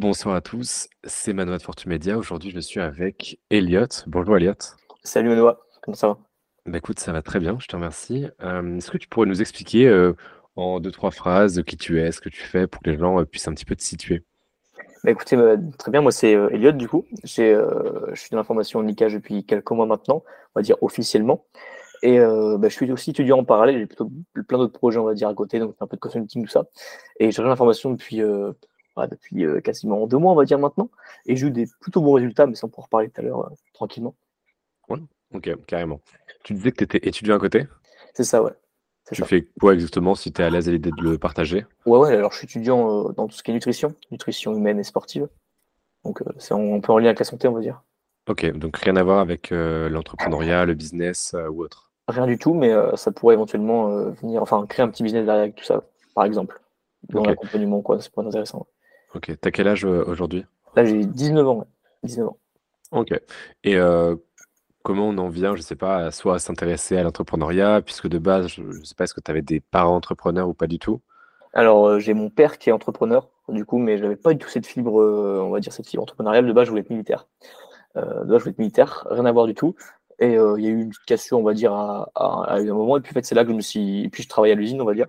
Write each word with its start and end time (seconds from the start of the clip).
Bonsoir 0.00 0.36
à 0.36 0.40
tous, 0.40 0.88
c'est 1.02 1.32
Manoa 1.32 1.58
de 1.58 1.62
Fortune 1.62 1.90
Media. 1.90 2.16
Aujourd'hui, 2.16 2.52
je 2.52 2.60
suis 2.60 2.78
avec 2.78 3.40
Elliot. 3.50 3.88
Bonjour 4.06 4.36
Elliot. 4.36 4.54
Salut 5.02 5.28
Manoa, 5.28 5.58
comment 5.82 5.96
ça 5.96 6.06
va? 6.06 6.18
Bah 6.66 6.78
écoute, 6.78 7.00
ça 7.00 7.10
va 7.10 7.20
très 7.20 7.40
bien, 7.40 7.58
je 7.60 7.66
te 7.66 7.74
remercie. 7.74 8.28
Euh, 8.40 8.76
est-ce 8.76 8.92
que 8.92 8.98
tu 8.98 9.08
pourrais 9.08 9.26
nous 9.26 9.40
expliquer 9.40 9.88
euh, 9.88 10.12
en 10.54 10.78
deux, 10.78 10.92
trois 10.92 11.10
phrases 11.10 11.64
qui 11.66 11.76
tu 11.76 12.00
es, 12.00 12.12
ce 12.12 12.20
que 12.20 12.28
tu 12.28 12.42
fais 12.42 12.68
pour 12.68 12.80
que 12.80 12.90
les 12.90 12.96
gens 12.96 13.18
euh, 13.18 13.24
puissent 13.24 13.48
un 13.48 13.54
petit 13.54 13.64
peu 13.64 13.74
te 13.74 13.82
situer? 13.82 14.22
Bah 15.02 15.10
écoutez, 15.10 15.36
bah, 15.36 15.56
très 15.78 15.90
bien, 15.90 16.00
moi 16.00 16.12
c'est 16.12 16.30
Elliot 16.30 16.72
du 16.72 16.88
coup. 16.88 17.04
J'ai, 17.24 17.54
je 18.12 18.20
suis 18.20 18.30
dans 18.30 18.36
l'information 18.36 18.78
en 18.78 18.82
liquage 18.82 19.14
depuis 19.14 19.44
quelques 19.44 19.70
mois 19.72 19.86
maintenant, 19.86 20.22
on 20.54 20.60
va 20.60 20.62
dire 20.62 20.76
officiellement. 20.80 21.44
Et 22.02 22.20
euh, 22.20 22.56
bah, 22.56 22.68
je 22.68 22.74
suis 22.74 22.92
aussi 22.92 23.10
étudiant 23.10 23.38
en 23.38 23.44
parallèle, 23.44 23.78
j'ai 23.78 23.86
plutôt 23.86 24.10
plein 24.46 24.58
d'autres 24.58 24.78
projets, 24.78 24.98
on 24.98 25.04
va 25.04 25.14
dire, 25.14 25.28
à 25.28 25.34
côté, 25.34 25.58
donc 25.58 25.74
un 25.80 25.88
peu 25.88 25.96
de 25.96 26.00
consulting, 26.00 26.44
tout 26.44 26.50
ça. 26.50 26.66
Et 27.18 27.32
j'ai 27.32 27.42
l'information 27.42 27.90
depuis, 27.90 28.22
euh, 28.22 28.48
ouais, 28.50 28.52
depuis 29.06 29.44
euh, 29.44 29.60
quasiment 29.60 30.06
deux 30.06 30.18
mois, 30.18 30.32
on 30.32 30.36
va 30.36 30.44
dire 30.44 30.58
maintenant. 30.58 30.90
Et 31.26 31.36
j'ai 31.36 31.46
eu 31.46 31.50
des 31.50 31.66
plutôt 31.80 32.00
bons 32.00 32.14
résultats, 32.14 32.46
mais 32.46 32.54
ça 32.54 32.66
on 32.66 32.70
pourra 32.70 32.84
reparler 32.84 33.10
tout 33.10 33.20
à 33.20 33.24
l'heure, 33.24 33.46
euh, 33.46 33.54
tranquillement. 33.72 34.14
Ouais, 34.88 34.98
ok, 35.34 35.64
carrément. 35.66 36.00
Tu 36.44 36.54
disais 36.54 36.72
que 36.72 36.78
tu 36.78 36.84
étais 36.84 37.06
étudiant 37.08 37.36
à 37.36 37.38
côté? 37.38 37.66
C'est 38.14 38.24
ça, 38.24 38.42
ouais. 38.42 38.52
C'est 39.04 39.14
Tu 39.14 39.22
ça. 39.22 39.26
fais 39.26 39.48
quoi 39.60 39.74
exactement 39.74 40.14
si 40.14 40.32
tu 40.32 40.42
es 40.42 40.44
à 40.44 40.50
l'aise 40.50 40.68
à 40.68 40.72
l'idée 40.72 40.90
de 40.90 41.02
le 41.02 41.18
partager? 41.18 41.64
Ouais, 41.86 41.98
ouais, 41.98 42.14
alors 42.14 42.32
je 42.32 42.38
suis 42.38 42.46
étudiant 42.46 43.08
euh, 43.08 43.12
dans 43.12 43.26
tout 43.26 43.36
ce 43.36 43.42
qui 43.42 43.50
est 43.50 43.54
nutrition, 43.54 43.94
nutrition 44.10 44.54
humaine 44.54 44.78
et 44.78 44.84
sportive. 44.84 45.28
Donc 46.04 46.22
euh, 46.22 46.26
c'est 46.38 46.54
un 46.54 46.80
peu 46.80 46.92
en 46.92 46.98
lien 46.98 47.06
avec 47.06 47.18
la 47.18 47.24
santé, 47.24 47.48
on 47.48 47.52
va 47.52 47.60
dire. 47.60 47.82
Ok, 48.28 48.50
donc 48.52 48.76
rien 48.76 48.96
à 48.96 49.02
voir 49.02 49.20
avec 49.20 49.52
euh, 49.52 49.88
l'entrepreneuriat, 49.88 50.66
le 50.66 50.74
business 50.74 51.34
ou 51.50 51.62
autre? 51.62 51.90
Rien 52.08 52.26
du 52.26 52.38
tout, 52.38 52.54
mais 52.54 52.72
ça 52.96 53.12
pourrait 53.12 53.34
éventuellement 53.34 54.10
venir, 54.10 54.40
enfin, 54.40 54.66
créer 54.66 54.82
un 54.82 54.88
petit 54.88 55.02
business 55.02 55.26
derrière 55.26 55.42
avec 55.42 55.56
tout 55.56 55.64
ça, 55.64 55.82
par 56.14 56.24
exemple, 56.24 56.58
dans 57.10 57.22
l'accompagnement, 57.22 57.82
quoi, 57.82 58.00
ça 58.00 58.08
pourrait 58.08 58.24
être 58.24 58.28
intéressant. 58.28 58.66
Ok. 59.14 59.32
T'as 59.40 59.50
quel 59.50 59.68
âge 59.68 59.84
euh, 59.84 60.04
aujourd'hui? 60.06 60.44
Là, 60.76 60.84
j'ai 60.84 61.04
19 61.04 61.46
ans, 61.46 61.58
ouais. 61.58 61.64
19 62.04 62.28
ans. 62.28 62.36
Ok. 62.90 63.10
Et 63.64 63.76
euh, 63.76 64.16
comment 64.82 65.08
on 65.08 65.18
en 65.18 65.28
vient, 65.28 65.56
je 65.56 65.62
sais 65.62 65.76
pas, 65.76 66.10
soit 66.10 66.36
à 66.36 66.38
s'intéresser 66.38 66.96
à 66.96 67.02
l'entrepreneuriat, 67.02 67.82
puisque 67.82 68.08
de 68.08 68.18
base, 68.18 68.48
je, 68.48 68.62
je 68.70 68.84
sais 68.84 68.94
pas, 68.94 69.04
est-ce 69.04 69.14
que 69.14 69.20
tu 69.20 69.30
avais 69.30 69.42
des 69.42 69.60
parents 69.60 69.96
entrepreneurs 69.96 70.48
ou 70.48 70.54
pas 70.54 70.66
du 70.66 70.78
tout? 70.78 71.00
Alors, 71.54 71.86
euh, 71.86 71.98
j'ai 71.98 72.14
mon 72.14 72.30
père 72.30 72.58
qui 72.58 72.70
est 72.70 72.72
entrepreneur, 72.72 73.28
du 73.48 73.64
coup, 73.64 73.78
mais 73.78 73.98
j'avais 73.98 74.16
pas 74.16 74.32
du 74.32 74.38
tout 74.38 74.48
cette 74.48 74.66
fibre, 74.66 75.00
euh, 75.00 75.40
on 75.42 75.50
va 75.50 75.60
dire, 75.60 75.72
cette 75.72 75.88
fibre 75.88 76.02
entrepreneuriale. 76.02 76.46
De 76.46 76.52
base, 76.52 76.66
je 76.66 76.70
voulais 76.70 76.82
être 76.82 76.90
militaire. 76.90 77.26
De 77.96 78.00
base, 78.02 78.38
je 78.38 78.42
voulais 78.44 78.50
être 78.52 78.58
militaire, 78.58 79.06
rien 79.10 79.24
à 79.26 79.32
voir 79.32 79.46
du 79.46 79.54
tout. 79.54 79.74
Et 80.20 80.32
il 80.34 80.64
y 80.64 80.66
a 80.66 80.70
eu 80.70 80.80
une 80.82 80.92
cassure, 81.06 81.38
on 81.38 81.42
va 81.44 81.54
dire, 81.54 81.72
à, 81.72 82.10
à- 82.14 82.44
à 82.54 82.58
un 82.58 82.64
moment. 82.64 82.96
Et 82.96 83.00
puis, 83.00 83.10
en 83.12 83.14
fait, 83.14 83.24
c'est 83.24 83.34
là 83.34 83.44
que 83.44 83.50
je 83.50 83.56
me 83.56 83.60
suis. 83.60 84.04
Et 84.04 84.08
puis, 84.10 84.22
je 84.22 84.28
travaillais 84.28 84.54
à 84.54 84.56
l'usine, 84.56 84.80
on 84.82 84.84
va 84.84 84.94
dire. 84.94 85.06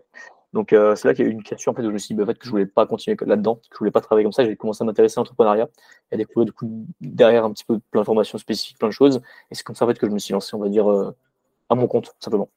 Donc, 0.54 0.74
euh, 0.74 0.96
c'est 0.96 1.08
là 1.08 1.14
qu'il 1.14 1.26
y 1.26 1.28
a 1.28 1.32
eu 1.32 1.34
une 1.34 1.44
cassure, 1.44 1.72
en 1.72 1.76
fait, 1.76 1.82
où 1.84 1.86
je 1.88 1.92
me 1.92 1.98
suis 1.98 2.10
dit, 2.10 2.18
bah, 2.18 2.24
en 2.24 2.26
fait, 2.28 2.38
que 2.38 2.46
je 2.46 2.50
voulais 2.50 2.66
pas 2.66 2.86
continuer 2.88 3.16
là-dedans, 3.22 3.56
que 3.56 3.62
je 3.74 3.78
voulais 3.80 3.92
pas 3.92 4.02
travailler 4.02 4.24
comme 4.24 4.32
ça. 4.34 4.44
J'ai 4.44 4.56
commencé 4.56 4.84
à 4.84 4.86
m'intéresser 4.86 5.20
à 5.20 5.22
l'entrepreneuriat 5.22 5.70
et 6.12 6.16
à 6.16 6.18
découvrir, 6.18 6.46
du 6.46 6.54
coup, 6.54 6.88
derrière 7.02 7.46
un 7.46 7.52
petit 7.52 7.66
peu 7.66 7.80
plein 7.92 8.02
d'informations 8.02 8.38
spécifiques, 8.40 8.80
plein 8.80 8.88
de 8.90 8.94
choses. 8.94 9.22
Et 9.52 9.56
c'est 9.56 9.64
comme 9.64 9.76
ça, 9.76 9.86
en 9.86 9.88
fait, 9.88 10.00
que 10.00 10.08
je 10.08 10.12
me 10.12 10.20
suis 10.20 10.34
lancé, 10.34 10.56
on 10.56 10.60
va 10.60 10.70
dire, 10.70 10.90
euh, 10.90 11.16
à 11.70 11.76
mon 11.76 11.88
compte, 11.88 12.16
simplement. 12.20 12.50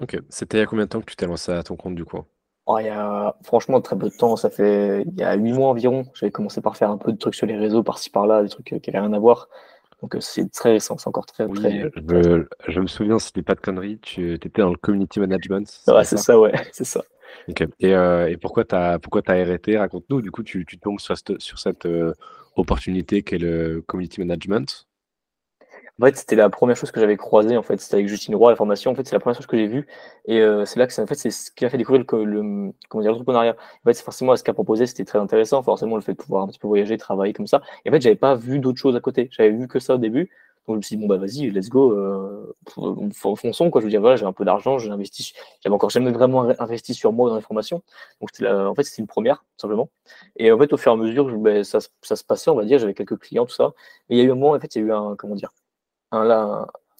Ok. 0.00 0.18
C'était 0.28 0.58
il 0.58 0.60
y 0.60 0.62
a 0.62 0.66
combien 0.66 0.84
de 0.84 0.90
temps 0.90 1.00
que 1.00 1.06
tu 1.06 1.16
t'es 1.16 1.26
lancé 1.26 1.52
à 1.52 1.62
ton 1.62 1.76
compte 1.76 1.94
du 1.94 2.04
coup? 2.04 2.24
Oh, 2.66 2.78
il 2.78 2.86
y 2.86 2.88
a 2.88 3.36
franchement 3.42 3.80
très 3.82 3.96
peu 3.96 4.08
de 4.08 4.16
temps, 4.16 4.36
ça 4.36 4.48
fait 4.48 5.02
il 5.02 5.20
y 5.20 5.22
a 5.22 5.34
huit 5.34 5.52
mois 5.52 5.68
environ. 5.68 6.06
J'avais 6.14 6.32
commencé 6.32 6.62
par 6.62 6.76
faire 6.76 6.90
un 6.90 6.96
peu 6.96 7.12
de 7.12 7.18
trucs 7.18 7.34
sur 7.34 7.46
les 7.46 7.56
réseaux 7.56 7.82
par-ci 7.82 8.08
par-là, 8.10 8.42
des 8.42 8.48
trucs 8.48 8.72
euh, 8.72 8.78
qui 8.78 8.90
n'avaient 8.90 9.06
rien 9.06 9.12
à 9.12 9.18
voir. 9.18 9.48
Donc 10.00 10.16
c'est 10.20 10.50
très 10.50 10.72
récent, 10.72 10.96
c'est 10.98 11.08
encore 11.08 11.26
très 11.26 11.44
Oui, 11.44 11.60
très. 11.60 11.90
je, 11.94 12.46
je 12.68 12.80
me 12.80 12.86
souviens, 12.86 13.18
si 13.18 13.32
dis 13.34 13.42
pas 13.42 13.54
de 13.54 13.60
conneries, 13.60 13.98
tu 14.00 14.32
étais 14.34 14.62
dans 14.62 14.70
le 14.70 14.76
community 14.76 15.20
management, 15.20 15.66
Ouais, 15.86 16.04
c'est 16.04 16.16
ça, 16.16 16.38
ouais, 16.38 16.52
c'est 16.72 16.84
ça. 16.84 17.02
Euh, 17.82 18.26
et 18.26 18.36
pourquoi 18.36 18.64
pourquoi 18.98 19.22
t'as 19.22 19.40
arrêté? 19.40 19.76
Raconte-nous. 19.76 20.22
Du 20.22 20.30
coup, 20.30 20.42
tu, 20.42 20.64
tu 20.66 20.78
tombes 20.78 21.00
sur 21.00 21.16
cette, 21.16 21.86
euh, 21.86 22.12
opportunité 22.56 23.22
qu'est 23.22 23.38
le 23.38 23.82
community 23.86 24.20
management. 24.20 24.86
En 26.00 26.06
fait, 26.06 26.16
c'était 26.16 26.34
la 26.34 26.50
première 26.50 26.76
chose 26.76 26.90
que 26.90 26.98
j'avais 26.98 27.16
croisée, 27.16 27.56
en 27.56 27.62
fait, 27.62 27.80
c'était 27.80 27.94
avec 27.94 28.08
Justine 28.08 28.34
Roy, 28.34 28.50
la 28.50 28.56
formation. 28.56 28.90
En 28.90 28.94
fait, 28.96 29.06
c'est 29.06 29.14
la 29.14 29.20
première 29.20 29.36
chose 29.36 29.46
que 29.46 29.56
j'ai 29.56 29.68
vue. 29.68 29.86
Et 30.26 30.40
euh, 30.40 30.64
c'est 30.64 30.80
là 30.80 30.88
que 30.88 31.00
en 31.00 31.06
fait, 31.06 31.14
c'est 31.14 31.30
ce 31.30 31.52
qui 31.52 31.64
a 31.64 31.70
fait 31.70 31.78
découvrir 31.78 32.00
le, 32.00 32.04
co- 32.04 32.24
le 32.24 32.72
comment 32.88 33.02
dire, 33.02 33.12
l'entrepreneuriat. 33.12 33.54
En 33.56 33.84
fait, 33.88 34.00
forcément 34.00 34.34
ce 34.36 34.42
qu'a 34.42 34.54
proposé, 34.54 34.86
c'était 34.86 35.04
très 35.04 35.20
intéressant. 35.20 35.62
Forcément, 35.62 35.94
le 35.94 36.02
fait 36.02 36.12
de 36.12 36.16
pouvoir 36.16 36.42
un 36.44 36.48
petit 36.48 36.58
peu 36.58 36.66
voyager, 36.66 36.96
travailler 36.96 37.32
comme 37.32 37.46
ça. 37.46 37.62
Et 37.84 37.90
en 37.90 37.92
fait, 37.92 38.00
j'avais 38.00 38.16
pas 38.16 38.34
vu 38.34 38.58
d'autres 38.58 38.80
choses 38.80 38.96
à 38.96 39.00
côté. 39.00 39.28
J'avais 39.30 39.50
vu 39.50 39.68
que 39.68 39.78
ça 39.78 39.94
au 39.94 39.98
début. 39.98 40.30
Donc, 40.66 40.76
je 40.76 40.78
me 40.78 40.82
suis 40.82 40.96
dit, 40.96 41.02
bon, 41.02 41.08
bah, 41.08 41.18
vas-y, 41.18 41.50
let's 41.50 41.68
go, 41.68 41.92
euh, 41.92 42.54
fon- 43.12 43.36
fonçons, 43.36 43.70
quoi. 43.70 43.80
Je 43.80 43.86
veux 43.86 43.90
dire, 43.90 44.00
voilà, 44.00 44.16
j'ai 44.16 44.24
un 44.24 44.32
peu 44.32 44.44
d'argent, 44.44 44.78
j'ai 44.78 44.88
j'avais 45.62 45.74
encore 45.74 45.90
jamais 45.90 46.10
vraiment 46.10 46.42
in- 46.48 46.54
investi 46.58 46.94
sur 46.94 47.12
moi 47.12 47.28
dans 47.30 47.36
les 47.36 47.42
formations. 47.42 47.82
Donc, 48.20 48.30
la- 48.40 48.68
en 48.70 48.74
fait, 48.74 48.82
c'était 48.84 49.02
une 49.02 49.06
première, 49.08 49.38
tout 49.38 49.62
simplement. 49.62 49.90
Et 50.36 50.50
en 50.52 50.58
fait, 50.58 50.72
au 50.72 50.76
fur 50.76 50.92
et 50.92 50.94
à 50.94 50.96
mesure, 50.98 51.26
ben, 51.38 51.64
ça, 51.64 51.80
se- 51.80 52.24
passait, 52.24 52.50
on 52.50 52.54
va 52.56 52.64
dire, 52.64 52.78
j'avais 52.78 52.94
quelques 52.94 53.18
clients, 53.18 53.46
tout 53.46 53.54
ça. 53.54 53.72
Mais 54.08 54.16
il 54.16 54.18
y 54.18 54.22
a 54.22 54.24
eu 54.24 54.30
un 54.32 54.34
moment, 54.34 54.52
en 54.52 54.60
fait, 54.60 54.74
il 54.76 54.78
y 54.80 54.84
a 54.84 54.86
eu 54.88 54.92
un, 54.92 55.16
comment 55.16 55.34
dire, 55.34 55.52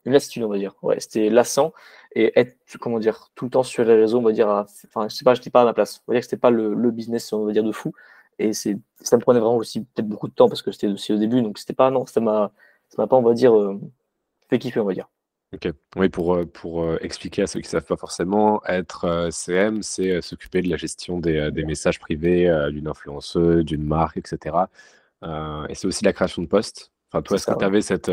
une 0.04 0.12
lassitude, 0.12 0.42
on 0.44 0.48
va 0.48 0.58
dire. 0.58 0.74
Ouais, 0.82 1.00
c'était 1.00 1.30
lassant 1.30 1.72
et 2.14 2.38
être, 2.38 2.56
comment 2.80 2.98
dire, 2.98 3.30
tout 3.34 3.44
le 3.46 3.50
temps 3.50 3.62
sur 3.62 3.84
les 3.84 3.94
réseaux, 3.94 4.18
on 4.18 4.22
va 4.22 4.32
dire, 4.32 4.48
enfin, 4.48 5.08
je 5.08 5.14
sais 5.14 5.24
pas, 5.24 5.34
je 5.34 5.40
n'étais 5.40 5.50
pas 5.50 5.62
à 5.62 5.64
ma 5.64 5.74
place. 5.74 6.02
On 6.06 6.12
va 6.12 6.14
dire 6.16 6.20
que 6.20 6.26
c'était 6.26 6.36
pas 6.40 6.50
le, 6.50 6.74
le 6.74 6.90
business, 6.90 7.32
on 7.32 7.44
va 7.46 7.52
dire, 7.52 7.64
de 7.64 7.72
fou. 7.72 7.92
Et 8.38 8.52
ça 8.52 8.70
me 9.16 9.18
prenait 9.20 9.40
vraiment 9.40 9.56
aussi 9.56 9.80
peut-être 9.84 10.08
beaucoup 10.08 10.28
de 10.28 10.34
temps 10.34 10.48
parce 10.48 10.62
que 10.62 10.72
c'était 10.72 10.88
aussi 10.88 11.12
au 11.12 11.18
début, 11.18 11.40
donc 11.42 11.56
c'était 11.58 11.72
pas, 11.72 11.90
non, 11.92 12.04
ça 12.06 12.20
m'a, 12.20 12.50
ça 12.94 13.02
m'a 13.02 13.06
pas, 13.06 13.16
on 13.16 13.22
va 13.22 13.34
dire, 13.34 13.56
euh, 13.56 13.80
fait 14.48 14.58
kiffer, 14.58 14.80
on 14.80 14.84
va 14.84 14.94
dire. 14.94 15.08
Ok. 15.52 15.68
Oui, 15.96 16.08
pour, 16.08 16.34
euh, 16.34 16.46
pour 16.46 16.82
euh, 16.82 16.98
expliquer 17.00 17.42
à 17.42 17.46
ceux 17.46 17.60
qui 17.60 17.66
ne 17.66 17.70
savent 17.70 17.84
pas 17.84 17.96
forcément, 17.96 18.62
être 18.66 19.28
CM, 19.30 19.82
c'est 19.82 20.20
s'occuper 20.20 20.62
de 20.62 20.68
la 20.68 20.76
gestion 20.76 21.18
des, 21.18 21.50
des 21.50 21.64
messages 21.64 21.98
privés 21.98 22.50
d'une 22.72 22.88
influenceuse, 22.88 23.64
d'une 23.64 23.84
marque, 23.84 24.16
etc. 24.16 24.56
Euh, 25.22 25.66
et 25.68 25.74
c'est 25.74 25.86
aussi 25.86 26.04
la 26.04 26.12
création 26.12 26.42
de 26.42 26.48
postes. 26.48 26.92
Enfin, 27.10 27.22
toi, 27.22 27.36
est-ce 27.36 27.46
que 27.46 27.52
tu 27.52 27.58
ouais. 27.58 27.64
avais 27.64 27.82
cette, 27.82 28.10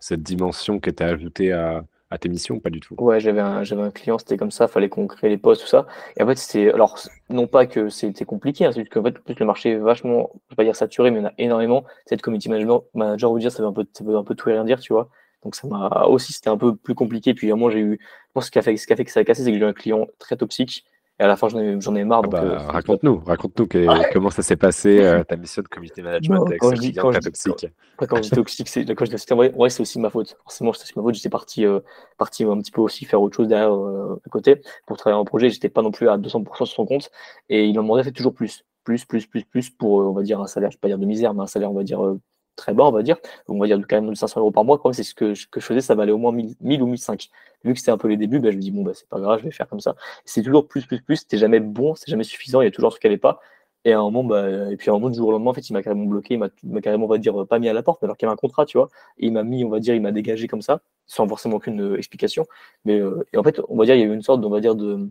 cette 0.00 0.22
dimension 0.22 0.78
qui 0.78 0.90
était 0.90 1.04
ajoutée 1.04 1.52
à, 1.52 1.84
à 2.10 2.18
tes 2.18 2.28
missions 2.28 2.56
ou 2.56 2.60
pas 2.60 2.70
du 2.70 2.80
tout? 2.80 2.94
Ouais, 2.98 3.20
j'avais 3.20 3.40
un, 3.40 3.64
j'avais 3.64 3.82
un 3.82 3.90
client, 3.90 4.18
c'était 4.18 4.36
comme 4.36 4.50
ça, 4.50 4.68
fallait 4.68 4.88
qu'on 4.88 5.06
crée 5.06 5.28
les 5.28 5.38
posts, 5.38 5.62
tout 5.62 5.68
ça. 5.68 5.86
Et 6.16 6.22
en 6.22 6.26
fait, 6.26 6.36
c'était, 6.36 6.72
alors, 6.72 6.98
non 7.28 7.46
pas 7.46 7.66
que 7.66 7.88
c'était 7.88 8.24
compliqué, 8.24 8.64
hein, 8.64 8.72
c'est 8.72 8.80
juste 8.80 8.92
qu'en 8.92 9.02
fait, 9.02 9.14
le 9.38 9.46
marché 9.46 9.72
est 9.72 9.76
vachement, 9.76 10.30
je 10.48 10.52
vais 10.52 10.56
pas 10.56 10.64
dire 10.64 10.76
saturé, 10.76 11.10
mais 11.10 11.18
il 11.18 11.22
y 11.22 11.26
en 11.26 11.28
a 11.28 11.34
énormément. 11.38 11.84
Cette 12.06 12.22
community 12.22 12.48
manager, 12.48 12.82
manager, 12.94 13.30
vous 13.30 13.38
dire, 13.38 13.52
ça 13.52 13.62
veut 13.62 13.68
un 13.68 13.72
peu, 13.72 13.86
ça 13.92 14.04
veut 14.04 14.16
un 14.16 14.24
peu 14.24 14.34
tout 14.34 14.48
et 14.48 14.52
rien 14.52 14.64
dire, 14.64 14.80
tu 14.80 14.92
vois. 14.92 15.08
Donc, 15.44 15.54
ça 15.54 15.68
m'a 15.68 16.06
aussi, 16.08 16.32
c'était 16.32 16.50
un 16.50 16.56
peu 16.58 16.74
plus 16.74 16.94
compliqué. 16.94 17.34
Puis, 17.34 17.48
moment, 17.48 17.70
j'ai 17.70 17.80
eu, 17.80 17.98
ce 18.40 18.50
qui 18.50 18.58
a 18.58 18.62
fait, 18.62 18.76
ce 18.76 18.86
qui 18.86 18.92
a 18.92 18.96
fait 18.96 19.04
que 19.04 19.10
ça 19.10 19.20
a 19.20 19.24
cassé, 19.24 19.44
c'est 19.44 19.52
que 19.52 19.58
j'ai 19.58 19.64
eu 19.64 19.66
un 19.66 19.72
client 19.72 20.06
très 20.18 20.36
toxique. 20.36 20.84
Et 21.20 21.24
à 21.24 21.26
la 21.26 21.36
fin, 21.36 21.48
j'en 21.48 21.58
ai, 21.58 21.80
j'en 21.80 21.94
ai 21.96 22.04
marre. 22.04 22.20
Ah 22.20 22.26
Donc, 22.28 22.34
euh, 22.34 22.56
bah, 22.56 22.66
raconte-nous, 22.68 23.18
raconte-nous 23.26 23.66
que- 23.66 24.12
comment 24.12 24.30
ça 24.30 24.42
s'est 24.42 24.56
passé, 24.56 25.00
euh, 25.00 25.24
ta 25.24 25.36
mission 25.36 25.62
de 25.62 25.68
community 25.68 26.00
management 26.02 26.36
non, 26.36 26.46
avec 26.46 26.60
quand 26.60 26.70
ce 26.70 26.76
je 26.76 26.80
dis, 26.80 26.90
client 26.92 27.10
très 27.10 27.20
quand, 27.20 27.24
toxique. 27.24 27.66
après, 27.94 28.06
quand 28.06 28.16
je 28.16 28.22
dis 28.22 28.30
toxique, 28.30 28.68
c'est, 28.68 28.84
quand 28.94 29.04
je 29.04 29.10
dis, 29.16 29.32
ouais, 29.34 29.52
ouais, 29.54 29.70
c'est 29.70 29.80
aussi 29.80 29.98
ma 29.98 30.10
faute. 30.10 30.36
Forcément, 30.44 30.72
c'est 30.72 30.84
aussi 30.84 30.92
ma 30.96 31.02
faute. 31.02 31.14
J'étais 31.16 31.28
parti, 31.28 31.66
euh, 31.66 31.80
parti 32.18 32.44
un 32.44 32.56
petit 32.58 32.70
peu 32.70 32.80
aussi 32.82 33.04
faire 33.04 33.20
autre 33.20 33.36
chose 33.36 33.48
derrière, 33.48 33.74
euh, 33.74 34.20
à 34.24 34.28
côté 34.30 34.60
pour 34.86 34.96
travailler 34.96 35.20
en 35.20 35.24
projet. 35.24 35.50
J'étais 35.50 35.68
pas 35.68 35.82
non 35.82 35.90
plus 35.90 36.08
à 36.08 36.18
200% 36.18 36.66
sur 36.66 36.74
son 36.76 36.86
compte. 36.86 37.10
Et 37.48 37.66
il 37.66 37.76
en 37.80 37.82
demandait 37.82 38.04
fait 38.04 38.12
toujours 38.12 38.34
plus. 38.34 38.64
Plus, 38.84 39.04
plus, 39.04 39.26
plus, 39.26 39.44
plus 39.44 39.70
pour, 39.70 40.00
euh, 40.00 40.04
on 40.04 40.12
va 40.12 40.22
dire, 40.22 40.40
un 40.40 40.46
salaire, 40.46 40.70
je 40.70 40.76
vais 40.76 40.80
pas 40.80 40.88
dire 40.88 40.98
de 40.98 41.04
misère, 41.04 41.34
mais 41.34 41.42
un 41.42 41.46
salaire, 41.48 41.70
on 41.70 41.74
va 41.74 41.82
dire, 41.82 42.02
euh, 42.04 42.20
très 42.58 42.74
bas, 42.74 42.84
on 42.84 42.92
va 42.92 43.02
dire. 43.02 43.16
On 43.48 43.58
va 43.58 43.66
dire 43.66 43.78
quand 43.88 43.96
même 43.96 44.10
de 44.10 44.14
500 44.14 44.40
euros 44.40 44.50
par 44.50 44.64
mois. 44.64 44.78
Quand 44.78 44.88
même, 44.90 44.94
c'est 44.94 45.02
ce 45.04 45.14
que, 45.14 45.32
que 45.50 45.60
je 45.60 45.64
faisais, 45.66 45.80
ça 45.80 45.94
valait 45.94 46.12
au 46.12 46.18
moins 46.18 46.32
1000, 46.32 46.54
1000 46.60 46.82
ou 46.82 46.86
1005. 46.86 47.30
Vu 47.64 47.72
que 47.72 47.78
c'était 47.78 47.90
un 47.90 47.98
peu 47.98 48.08
les 48.08 48.16
débuts, 48.16 48.40
ben, 48.40 48.52
je 48.52 48.56
me 48.56 48.62
dis, 48.62 48.70
bon, 48.70 48.82
bah, 48.82 48.92
c'est 48.94 49.08
pas 49.08 49.20
grave, 49.20 49.40
je 49.40 49.44
vais 49.44 49.50
faire 49.50 49.68
comme 49.68 49.80
ça. 49.80 49.96
C'est 50.24 50.42
toujours 50.42 50.68
plus, 50.68 50.86
plus, 50.86 51.00
plus. 51.00 51.16
C'était 51.16 51.38
jamais 51.38 51.60
bon, 51.60 51.94
c'est 51.94 52.10
jamais 52.10 52.24
suffisant. 52.24 52.60
Il 52.60 52.64
y 52.66 52.68
a 52.68 52.70
toujours 52.70 52.92
ce 52.92 53.00
qu'elle 53.00 53.12
n'est 53.12 53.18
pas. 53.18 53.40
Et 53.84 53.92
à 53.92 53.98
un 54.00 54.02
moment, 54.02 54.24
bah, 54.24 54.70
et 54.70 54.76
puis 54.76 54.90
à 54.90 54.92
un 54.92 54.96
moment, 54.96 55.10
du 55.10 55.16
jour 55.16 55.28
au 55.28 55.32
lendemain, 55.32 55.50
en 55.50 55.54
fait, 55.54 55.68
il 55.70 55.72
m'a 55.72 55.82
carrément 55.82 56.04
bloqué, 56.04 56.34
il 56.34 56.70
m'a 56.70 56.80
carrément, 56.80 57.06
on 57.06 57.08
va 57.08 57.18
dire, 57.18 57.46
pas 57.46 57.58
mis 57.58 57.68
à 57.68 57.72
la 57.72 57.82
porte, 57.82 58.02
alors 58.02 58.16
qu'il 58.16 58.26
y 58.26 58.28
avait 58.28 58.34
un 58.34 58.36
contrat, 58.36 58.66
tu 58.66 58.76
vois. 58.76 58.88
Et 59.18 59.26
il 59.26 59.32
m'a 59.32 59.44
mis, 59.44 59.64
on 59.64 59.70
va 59.70 59.80
dire, 59.80 59.94
il 59.94 60.02
m'a 60.02 60.12
dégagé 60.12 60.48
comme 60.48 60.62
ça, 60.62 60.80
sans 61.06 61.26
forcément 61.28 61.56
aucune 61.56 61.80
euh, 61.80 61.96
explication. 61.96 62.46
Mais, 62.84 62.98
euh, 63.00 63.24
et 63.32 63.38
en 63.38 63.42
fait, 63.44 63.60
on 63.68 63.76
va 63.76 63.84
dire, 63.84 63.94
il 63.94 64.00
y 64.00 64.02
a 64.02 64.06
eu 64.06 64.14
une 64.14 64.22
sorte, 64.22 64.44
on 64.44 64.50
va 64.50 64.60
dire, 64.60 64.74
de, 64.74 65.08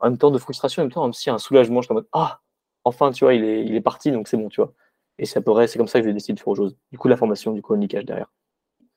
en 0.00 0.10
même 0.10 0.18
temps 0.18 0.30
de 0.30 0.38
frustration, 0.38 0.82
en 0.82 0.86
même 0.86 0.92
temps, 0.92 1.08
aussi 1.08 1.30
un 1.30 1.38
soulagement. 1.38 1.80
J'étais 1.82 1.92
en 1.92 1.96
mode, 1.96 2.08
ah, 2.12 2.40
enfin, 2.84 3.12
tu 3.12 3.24
vois, 3.24 3.34
il 3.34 3.44
est, 3.44 3.64
il 3.64 3.74
est 3.74 3.80
parti, 3.80 4.12
donc 4.12 4.28
c'est 4.28 4.36
bon, 4.36 4.48
tu 4.48 4.60
vois. 4.60 4.72
Et 5.18 5.26
c'est 5.26 5.38
à 5.38 5.42
peu 5.42 5.52
près, 5.52 5.66
c'est 5.66 5.78
comme 5.78 5.88
ça 5.88 6.00
que 6.00 6.06
j'ai 6.06 6.12
décidé 6.12 6.34
de 6.34 6.38
faire 6.38 6.48
autre 6.48 6.62
chose. 6.62 6.76
Du 6.92 6.98
coup, 6.98 7.08
la 7.08 7.16
formation, 7.16 7.52
du 7.52 7.62
coup, 7.62 7.74
on 7.74 7.86
cache 7.86 8.04
derrière. 8.04 8.30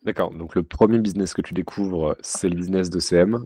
D'accord, 0.04 0.32
donc 0.32 0.56
le 0.56 0.64
premier 0.64 1.00
business 1.00 1.34
que 1.34 1.42
tu 1.42 1.54
découvres, 1.54 2.16
c'est 2.22 2.50
le 2.50 2.56
business 2.56 2.90
de 2.90 3.00
CM. 3.00 3.46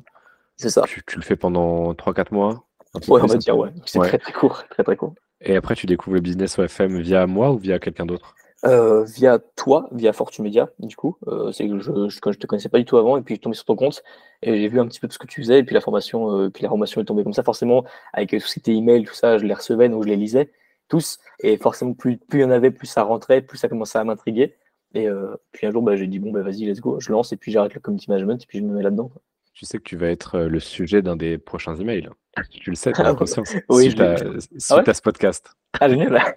C'est 0.56 0.70
ça. 0.70 0.82
Tu, 0.88 1.04
tu 1.06 1.18
le 1.18 1.22
fais 1.22 1.36
pendant 1.36 1.94
3-4 1.94 2.34
mois, 2.34 2.64
Ouais, 3.08 3.22
on 3.22 3.26
va 3.28 3.38
dire, 3.38 3.58
ouais. 3.58 3.70
C'est 3.86 4.00
Ouais. 4.00 4.08
très, 4.08 4.18
très 4.18 4.34
court, 4.34 4.64
très, 4.70 4.84
très 4.84 4.96
court. 4.96 5.14
Et 5.42 5.56
après, 5.56 5.76
tu 5.76 5.86
découvres 5.86 6.16
le 6.16 6.22
business 6.22 6.58
OFM 6.58 7.00
via 7.00 7.28
moi 7.28 7.52
ou 7.52 7.58
via 7.58 7.78
quelqu'un 7.80 8.06
d'autre? 8.06 8.34
Euh, 8.66 9.04
via 9.04 9.38
toi, 9.56 9.88
via 9.92 10.14
Fortune 10.14 10.44
Media, 10.46 10.70
du 10.80 10.96
coup. 10.96 11.16
Euh, 11.28 11.52
c'est 11.52 11.68
que 11.68 11.78
je, 11.80 11.92
je, 12.10 12.32
je 12.32 12.40
te 12.40 12.48
connaissais 12.48 12.70
pas 12.70 12.80
du 12.80 12.86
tout 12.86 12.98
avant, 12.98 13.18
et 13.18 13.22
puis 13.22 13.36
je 13.36 13.38
suis 13.38 13.42
tombé 13.44 13.56
sur 13.56 13.66
ton 13.66 13.76
compte, 13.76 14.02
et 14.42 14.60
j'ai 14.60 14.68
vu 14.68 14.80
un 14.80 14.88
petit 14.88 15.00
peu 15.00 15.08
ce 15.12 15.20
que 15.20 15.28
tu 15.28 15.42
faisais, 15.42 15.60
et 15.60 15.64
puis 15.64 15.76
la 15.76 15.82
formation, 15.82 16.32
euh, 16.32 16.50
puis 16.50 16.64
la 16.64 16.70
formation 16.70 17.00
est 17.02 17.06
tombée 17.06 17.24
comme 17.24 17.34
ça, 17.34 17.44
forcément, 17.44 17.84
avec 18.14 18.32
tout 18.32 18.40
ce 18.40 18.54
qui 18.54 18.60
était 18.60 18.74
email, 18.74 19.04
tout 19.04 19.14
ça, 19.14 19.38
je 19.38 19.46
les 19.46 19.54
recevais, 19.54 19.90
donc 19.90 20.04
je 20.04 20.08
les 20.08 20.16
lisais, 20.16 20.52
tous, 20.88 21.20
et 21.40 21.58
forcément, 21.58 21.94
plus, 21.94 22.18
plus 22.18 22.40
il 22.40 22.42
y 22.44 22.46
en 22.46 22.52
avait, 22.52 22.72
plus 22.72 22.88
ça 22.88 23.04
rentrait, 23.04 23.42
plus 23.42 23.58
ça 23.58 23.68
commençait 23.68 24.00
à 24.00 24.04
m'intriguer. 24.04 24.56
Et 24.94 25.08
euh, 25.08 25.36
puis 25.52 25.68
un 25.68 25.72
jour, 25.72 25.82
bah, 25.82 25.96
j'ai 25.96 26.08
dit, 26.08 26.20
bon, 26.20 26.32
bah, 26.32 26.42
vas-y, 26.42 26.66
let's 26.66 26.80
go, 26.80 27.00
je 27.00 27.12
lance, 27.12 27.34
et 27.34 27.38
puis 27.38 27.52
j'arrête 27.52 27.74
le 27.74 27.80
community 27.80 28.10
management, 28.10 28.42
et 28.42 28.46
puis 28.48 28.60
je 28.60 28.64
me 28.64 28.74
mets 28.74 28.84
là-dedans. 28.84 29.12
Tu 29.54 29.66
sais 29.66 29.80
que 29.80 29.84
tu 29.84 29.98
vas 29.98 30.08
être 30.08 30.36
euh, 30.36 30.48
le 30.48 30.60
sujet 30.60 31.02
d'un 31.02 31.16
des 31.16 31.38
prochains 31.38 31.76
emails. 31.76 32.10
Tu 32.52 32.70
le 32.70 32.76
sais, 32.76 32.92
tu 32.92 33.02
as 33.02 33.16
conscience. 33.16 33.56
oui, 33.70 33.86
Suite 33.86 34.00
à, 34.00 34.18
suite 34.18 34.52
Ah 34.70 34.76
ouais 34.78 34.90
à 34.90 34.94
ce 34.94 35.02
podcast. 35.02 35.52
Ah, 35.80 35.90
génial! 35.90 36.20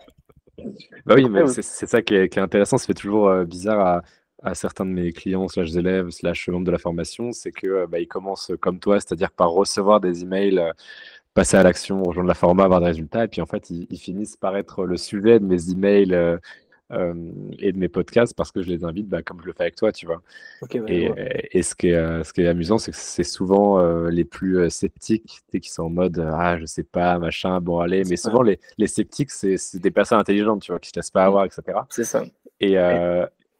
Bah 1.06 1.14
oui, 1.17 1.26
mais 1.31 1.47
c'est 1.47 1.87
ça 1.87 2.02
qui 2.02 2.14
est, 2.14 2.37
intéressant. 2.37 2.76
Ça 2.76 2.87
fait 2.87 2.93
toujours 2.93 3.35
bizarre 3.47 4.02
à, 4.43 4.55
certains 4.55 4.85
de 4.85 4.91
mes 4.91 5.11
clients, 5.11 5.49
slash 5.49 5.75
élèves, 5.75 6.11
slash 6.11 6.50
membres 6.50 6.67
de 6.67 6.70
la 6.70 6.76
formation, 6.76 7.32
c'est 7.32 7.50
que 7.50 7.87
bah, 7.87 7.99
ils 7.99 8.06
commencent 8.06 8.52
comme 8.61 8.79
toi, 8.79 9.00
c'est-à-dire 9.00 9.31
par 9.31 9.49
recevoir 9.52 10.00
des 10.00 10.23
emails, 10.23 10.62
passer 11.34 11.56
à 11.56 11.62
l'action, 11.62 12.02
rejoindre 12.02 12.28
la 12.28 12.34
format, 12.34 12.64
avoir 12.64 12.80
des 12.80 12.86
résultats, 12.86 13.24
et 13.24 13.28
puis 13.28 13.40
en 13.40 13.46
fait, 13.46 13.70
ils, 13.70 13.98
finissent 13.98 14.36
par 14.36 14.56
être 14.56 14.84
le 14.84 14.96
sujet 14.96 15.38
de 15.38 15.44
mes 15.44 15.70
emails 15.70 16.38
euh, 16.92 17.14
et 17.60 17.70
de 17.70 17.78
mes 17.78 17.88
podcasts 17.88 18.34
parce 18.34 18.50
que 18.50 18.62
je 18.62 18.68
les 18.68 18.84
invite, 18.84 19.08
bah, 19.08 19.22
comme 19.22 19.40
je 19.40 19.46
le 19.46 19.52
fais 19.52 19.62
avec 19.62 19.76
toi, 19.76 19.92
tu 19.92 20.06
vois. 20.06 20.22
et, 20.88 21.62
ce, 21.62 21.74
qui 21.76 21.88
est, 21.88 21.94
euh, 21.94 22.24
ce 22.24 22.32
qui 22.32 22.42
est 22.42 22.48
amusant, 22.48 22.78
c'est 22.78 22.90
que 22.90 22.96
c'est 22.96 23.22
souvent 23.22 23.78
euh, 23.78 24.10
les 24.10 24.24
plus 24.24 24.68
sceptiques 24.70 25.40
qui 25.52 25.70
sont 25.70 25.84
en 25.84 25.90
mode 25.90 26.18
Ah, 26.18 26.58
je 26.58 26.66
sais 26.66 26.82
pas, 26.82 27.16
machin, 27.20 27.60
bon, 27.60 27.78
allez. 27.78 28.02
Mais 28.08 28.16
souvent, 28.16 28.42
les, 28.42 28.58
les 28.76 28.88
sceptiques, 28.88 29.30
c'est 29.30 29.56
des 29.76 29.90
personnes 29.92 30.18
intelligentes, 30.18 30.62
tu 30.62 30.72
vois, 30.72 30.80
qui 30.80 30.88
ne 30.88 30.92
te 30.94 30.98
laissent 30.98 31.12
pas 31.12 31.24
mmh. 31.24 31.28
avoir, 31.28 31.44
etc. 31.44 31.62
C'est 31.90 32.04
ça. 32.04 32.24
Et, 32.60 32.76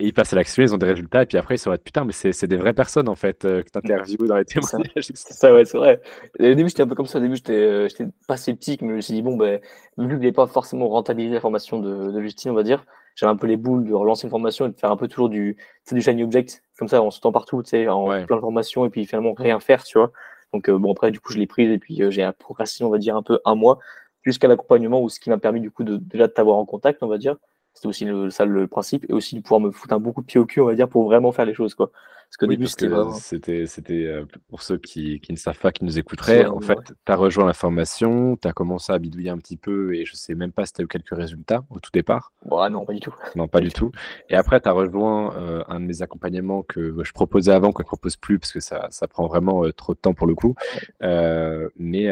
et 0.00 0.06
ils 0.06 0.12
passent 0.14 0.32
à 0.32 0.37
l'action, 0.37 0.62
ils 0.62 0.75
ont 0.75 0.79
des 0.79 0.87
résultats, 0.87 1.23
et 1.23 1.26
puis 1.26 1.37
après, 1.37 1.56
ils 1.56 1.58
se 1.58 1.69
disent 1.69 1.79
putain, 1.85 2.05
mais 2.05 2.12
c'est 2.12 2.47
des 2.47 2.56
vraies 2.56 2.73
personnes 2.73 3.08
en 3.08 3.14
fait 3.14 3.43
que 3.43 3.62
tu 3.62 3.79
interviews 3.79 4.26
dans 4.26 4.37
les 4.37 4.44
témoignages. 4.44 4.91
C'est 4.97 5.35
ça, 5.35 5.52
ouais, 5.52 5.64
c'est 5.64 5.76
vrai. 5.76 6.00
Au 6.38 6.43
début, 6.43 6.69
j'étais 6.69 6.82
un 6.82 6.87
peu 6.87 6.94
comme 6.94 7.06
ça. 7.06 7.19
Au 7.19 7.20
début, 7.20 7.37
j'étais 7.37 7.88
pas 8.26 8.37
sceptique, 8.37 8.82
mais 8.82 8.88
je 8.88 8.94
me 8.94 9.00
suis 9.00 9.14
dit, 9.14 9.23
bon, 9.23 9.37
ben, 9.37 9.61
vu 9.99 10.08
que 10.08 10.14
je 10.14 10.19
n'ai 10.19 10.32
pas 10.32 10.47
forcément 10.47 10.88
rentabilisé 10.88 11.35
la 11.35 11.41
formation 11.41 11.79
de, 11.79 12.11
de 12.11 12.20
Justine, 12.23 12.50
on 12.50 12.55
va 12.55 12.62
dire, 12.62 12.85
j'avais 13.14 13.31
un 13.31 13.37
peu 13.37 13.47
les 13.47 13.56
boules 13.56 13.85
de 13.85 13.93
relancer 13.93 14.26
une 14.26 14.31
formation 14.31 14.67
et 14.67 14.70
de 14.70 14.76
faire 14.76 14.91
un 14.91 14.97
peu 14.97 15.08
toujours 15.08 15.29
du, 15.29 15.56
du 15.93 16.00
shiny 16.00 16.25
object, 16.25 16.62
comme 16.79 16.88
ça, 16.88 17.03
en 17.03 17.11
sautant 17.11 17.32
partout, 17.32 17.62
tu 17.62 17.70
sais, 17.70 17.88
en 17.88 18.06
plein 18.06 18.37
de 18.37 18.41
formations 18.41 18.87
et 18.87 18.91
puis 18.91 19.05
finalement 19.05 19.35
rien 19.35 19.61
faire, 19.61 19.85
tu 19.85 19.99
vois. 19.99 20.12
Donc, 20.53 20.69
euh, 20.69 20.79
bon, 20.79 20.93
après, 20.93 21.11
du 21.11 21.20
coup, 21.20 21.32
je 21.32 21.38
l'ai 21.38 21.46
prise 21.46 21.70
et 21.70 21.79
puis 21.79 22.03
euh, 22.03 22.11
j'ai 22.11 22.29
procrastiné, 22.38 22.87
on 22.87 22.91
va 22.91 22.99
dire, 22.99 23.17
un 23.17 23.23
peu 23.23 23.41
un 23.44 23.55
mois 23.55 23.79
jusqu'à 24.23 24.49
l'accompagnement 24.49 25.03
ou 25.03 25.08
ce 25.08 25.20
qui 25.20 25.31
m'a 25.31 25.38
permis, 25.38 25.61
du 25.61 25.70
coup, 25.70 25.85
de 25.85 25.96
déjà 25.96 26.26
de 26.26 26.32
t'avoir 26.32 26.56
en 26.56 26.64
contact, 26.64 27.03
on 27.03 27.08
va 27.08 27.19
dire. 27.19 27.37
C'était 27.75 27.88
aussi 27.88 28.05
le, 28.05 28.31
ça 28.31 28.44
le 28.44 28.67
principe 28.69 29.06
et 29.08 29.12
aussi 29.12 29.37
de 29.37 29.40
pouvoir 29.40 29.61
me 29.61 29.70
foutre 29.70 29.94
un 29.94 30.00
beaucoup 30.00 30.20
de 30.22 30.26
pied 30.26 30.40
au 30.40 30.46
cul, 30.46 30.61
on 30.61 30.67
va 30.67 30.75
dire, 30.75 30.88
pour 30.88 31.05
vraiment 31.05 31.32
faire 31.32 31.46
les 31.46 31.55
choses, 31.55 31.75
quoi. 31.75 31.90
Parce 32.31 32.37
qu'au 32.37 32.47
début, 32.47 32.69
c'était 32.69 33.67
C'était, 33.67 34.06
euh, 34.06 34.25
pour 34.49 34.62
ceux 34.62 34.79
qui, 34.79 35.19
qui, 35.19 35.32
ne 35.32 35.37
savent 35.37 35.59
pas, 35.59 35.73
qui 35.73 35.85
nous 35.85 35.99
écouteraient, 35.99 36.47
en 36.47 36.61
fait, 36.61 36.79
tu 36.79 37.12
as 37.12 37.17
rejoint 37.17 37.44
la 37.44 37.55
formation, 37.55 38.37
tu 38.37 38.47
as 38.47 38.53
commencé 38.53 38.93
à 38.93 39.00
bidouiller 39.00 39.31
un 39.31 39.38
petit 39.38 39.56
peu 39.56 39.97
et 39.97 40.05
je 40.05 40.15
sais 40.15 40.37
même 40.37 40.53
pas 40.53 40.65
si 40.65 40.75
tu 40.75 40.81
as 40.81 40.85
eu 40.85 40.87
quelques 40.87 41.11
résultats 41.11 41.65
au 41.71 41.81
tout 41.81 41.91
départ. 41.93 42.32
Bon, 42.47 42.71
non, 42.71 42.85
pas 42.85 42.93
du 42.93 43.00
tout. 43.00 43.12
Non, 43.35 43.49
pas 43.49 43.61
du 43.61 43.73
tout. 43.73 43.91
Et 44.29 44.37
après, 44.37 44.61
tu 44.61 44.69
as 44.69 44.73
rejoint 44.73 45.35
euh, 45.35 45.65
un 45.67 45.81
de 45.81 45.87
mes 45.87 46.03
accompagnements 46.03 46.62
que 46.62 46.94
je 47.03 47.12
proposais 47.12 47.50
avant, 47.50 47.73
que 47.73 47.82
je 47.82 47.87
ne 47.87 47.88
propose 47.88 48.17
plus 48.17 48.38
parce 48.38 48.53
que 48.53 48.61
ça, 48.61 48.87
ça 48.91 49.09
prend 49.09 49.27
vraiment 49.27 49.65
euh, 49.65 49.73
trop 49.73 49.94
de 49.94 49.99
temps 49.99 50.15
pour 50.15 50.29
le 50.29 50.37
coup. 50.37 50.55
mais 51.00 52.06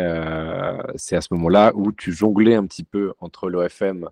c'est 0.97 1.15
à 1.15 1.20
ce 1.20 1.32
moment-là 1.35 1.70
où 1.76 1.93
tu 1.93 2.12
jonglais 2.12 2.56
un 2.56 2.67
petit 2.67 2.82
peu 2.82 3.12
entre 3.20 3.49
l'OFM 3.49 4.09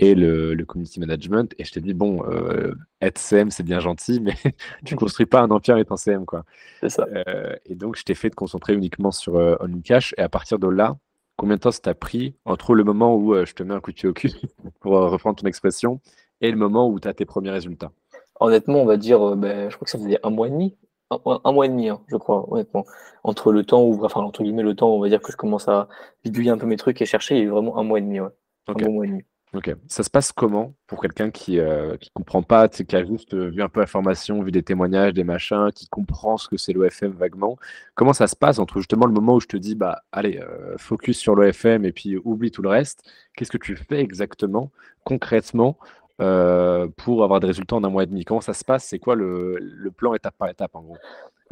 et 0.00 0.14
le, 0.14 0.54
le, 0.54 0.64
community 0.64 0.98
management. 0.98 1.54
Et 1.58 1.64
je 1.64 1.72
t'ai 1.72 1.80
dit, 1.80 1.94
bon, 1.94 2.24
euh, 2.26 2.74
être 3.00 3.18
CM, 3.18 3.50
c'est 3.50 3.62
bien 3.62 3.80
gentil, 3.80 4.20
mais 4.20 4.34
tu 4.84 4.96
construis 4.96 5.26
pas 5.26 5.40
un 5.40 5.50
empire 5.50 5.76
étant 5.78 5.96
CM, 5.96 6.26
quoi. 6.26 6.44
C'est 6.80 6.90
ça. 6.90 7.06
Euh, 7.28 7.56
et 7.66 7.74
donc, 7.74 7.96
je 7.96 8.04
t'ai 8.04 8.14
fait 8.14 8.30
de 8.30 8.34
concentrer 8.34 8.74
uniquement 8.74 9.10
sur 9.10 9.36
euh, 9.36 9.56
OnlyCash. 9.60 10.14
Et 10.18 10.22
à 10.22 10.28
partir 10.28 10.58
de 10.58 10.68
là, 10.68 10.96
combien 11.36 11.56
de 11.56 11.60
temps 11.60 11.70
ça 11.70 11.80
t'a 11.80 11.94
pris 11.94 12.34
entre 12.44 12.74
le 12.74 12.84
moment 12.84 13.16
où 13.16 13.34
je 13.44 13.52
te 13.52 13.62
mets 13.62 13.74
un 13.74 13.80
coup 13.80 13.92
de 13.92 13.96
pied 13.96 14.08
au 14.08 14.12
cul, 14.12 14.32
pour 14.80 14.92
reprendre 14.92 15.36
ton 15.40 15.46
expression, 15.46 16.00
et 16.40 16.50
le 16.50 16.56
moment 16.56 16.88
où 16.88 17.00
tu 17.00 17.08
as 17.08 17.14
tes 17.14 17.24
premiers 17.24 17.50
résultats? 17.50 17.92
Honnêtement, 18.38 18.82
on 18.82 18.86
va 18.86 18.96
dire, 18.96 19.36
ben, 19.36 19.70
je 19.70 19.76
crois 19.76 19.84
que 19.84 19.90
ça 19.90 19.98
faisait 19.98 20.18
un 20.22 20.30
mois 20.30 20.48
et 20.48 20.50
demi. 20.50 20.76
Un, 21.10 21.52
mois 21.52 21.66
et 21.66 21.68
demi, 21.68 21.88
hein, 21.88 22.00
je 22.06 22.16
crois, 22.16 22.46
honnêtement. 22.52 22.84
Entre 23.24 23.50
le 23.50 23.64
temps 23.64 23.82
où, 23.82 24.04
enfin, 24.04 24.20
entre 24.20 24.44
guillemets, 24.44 24.62
le 24.62 24.76
temps, 24.76 24.90
on 24.90 25.00
va 25.00 25.08
dire 25.08 25.20
que 25.20 25.32
je 25.32 25.36
commence 25.36 25.66
à 25.66 25.88
bidouiller 26.22 26.50
un 26.50 26.58
peu 26.58 26.66
mes 26.66 26.76
trucs 26.76 27.02
et 27.02 27.06
chercher, 27.06 27.34
il 27.34 27.38
y 27.38 27.40
a 27.40 27.44
eu 27.44 27.48
vraiment 27.48 27.78
un 27.78 27.82
mois 27.82 27.98
et 27.98 28.02
demi, 28.02 28.20
ouais. 28.20 28.28
Un 28.68 28.74
bon 28.74 28.92
mois 28.92 29.06
et 29.06 29.08
demi. 29.08 29.24
Ok. 29.52 29.74
Ça 29.88 30.04
se 30.04 30.10
passe 30.10 30.30
comment 30.30 30.74
pour 30.86 31.02
quelqu'un 31.02 31.32
qui 31.32 31.56
ne 31.56 31.62
euh, 31.62 31.96
comprend 32.14 32.42
pas, 32.42 32.68
qui 32.68 32.94
a 32.94 33.04
juste 33.04 33.34
euh, 33.34 33.50
vu 33.50 33.62
un 33.62 33.68
peu 33.68 33.80
la 33.80 33.88
formation, 33.88 34.40
vu 34.44 34.52
des 34.52 34.62
témoignages, 34.62 35.12
des 35.12 35.24
machins, 35.24 35.70
qui 35.74 35.88
comprend 35.88 36.36
ce 36.36 36.48
que 36.48 36.56
c'est 36.56 36.72
l'OFM 36.72 37.10
vaguement? 37.10 37.58
Comment 37.96 38.12
ça 38.12 38.28
se 38.28 38.36
passe 38.36 38.60
entre 38.60 38.78
justement 38.78 39.06
le 39.06 39.12
moment 39.12 39.34
où 39.34 39.40
je 39.40 39.48
te 39.48 39.56
dis, 39.56 39.74
bah 39.74 40.02
allez, 40.12 40.38
euh, 40.38 40.76
focus 40.78 41.18
sur 41.18 41.34
l'OFM 41.34 41.84
et 41.84 41.90
puis 41.90 42.16
oublie 42.16 42.52
tout 42.52 42.62
le 42.62 42.68
reste? 42.68 43.02
Qu'est-ce 43.36 43.50
que 43.50 43.58
tu 43.58 43.74
fais 43.74 43.98
exactement, 43.98 44.70
concrètement, 45.04 45.76
pour 46.96 47.24
avoir 47.24 47.40
des 47.40 47.46
résultats 47.46 47.76
en 47.76 47.82
un 47.82 47.88
mois 47.88 48.04
et 48.04 48.06
demi? 48.06 48.24
Comment 48.24 48.42
ça 48.42 48.52
se 48.52 48.64
passe? 48.64 48.84
C'est 48.84 48.98
quoi 48.98 49.14
le, 49.16 49.56
le, 49.58 49.90
plan 49.90 50.14
étape 50.14 50.34
par 50.38 50.48
étape 50.48 50.76
en 50.76 50.82
gros? 50.82 50.96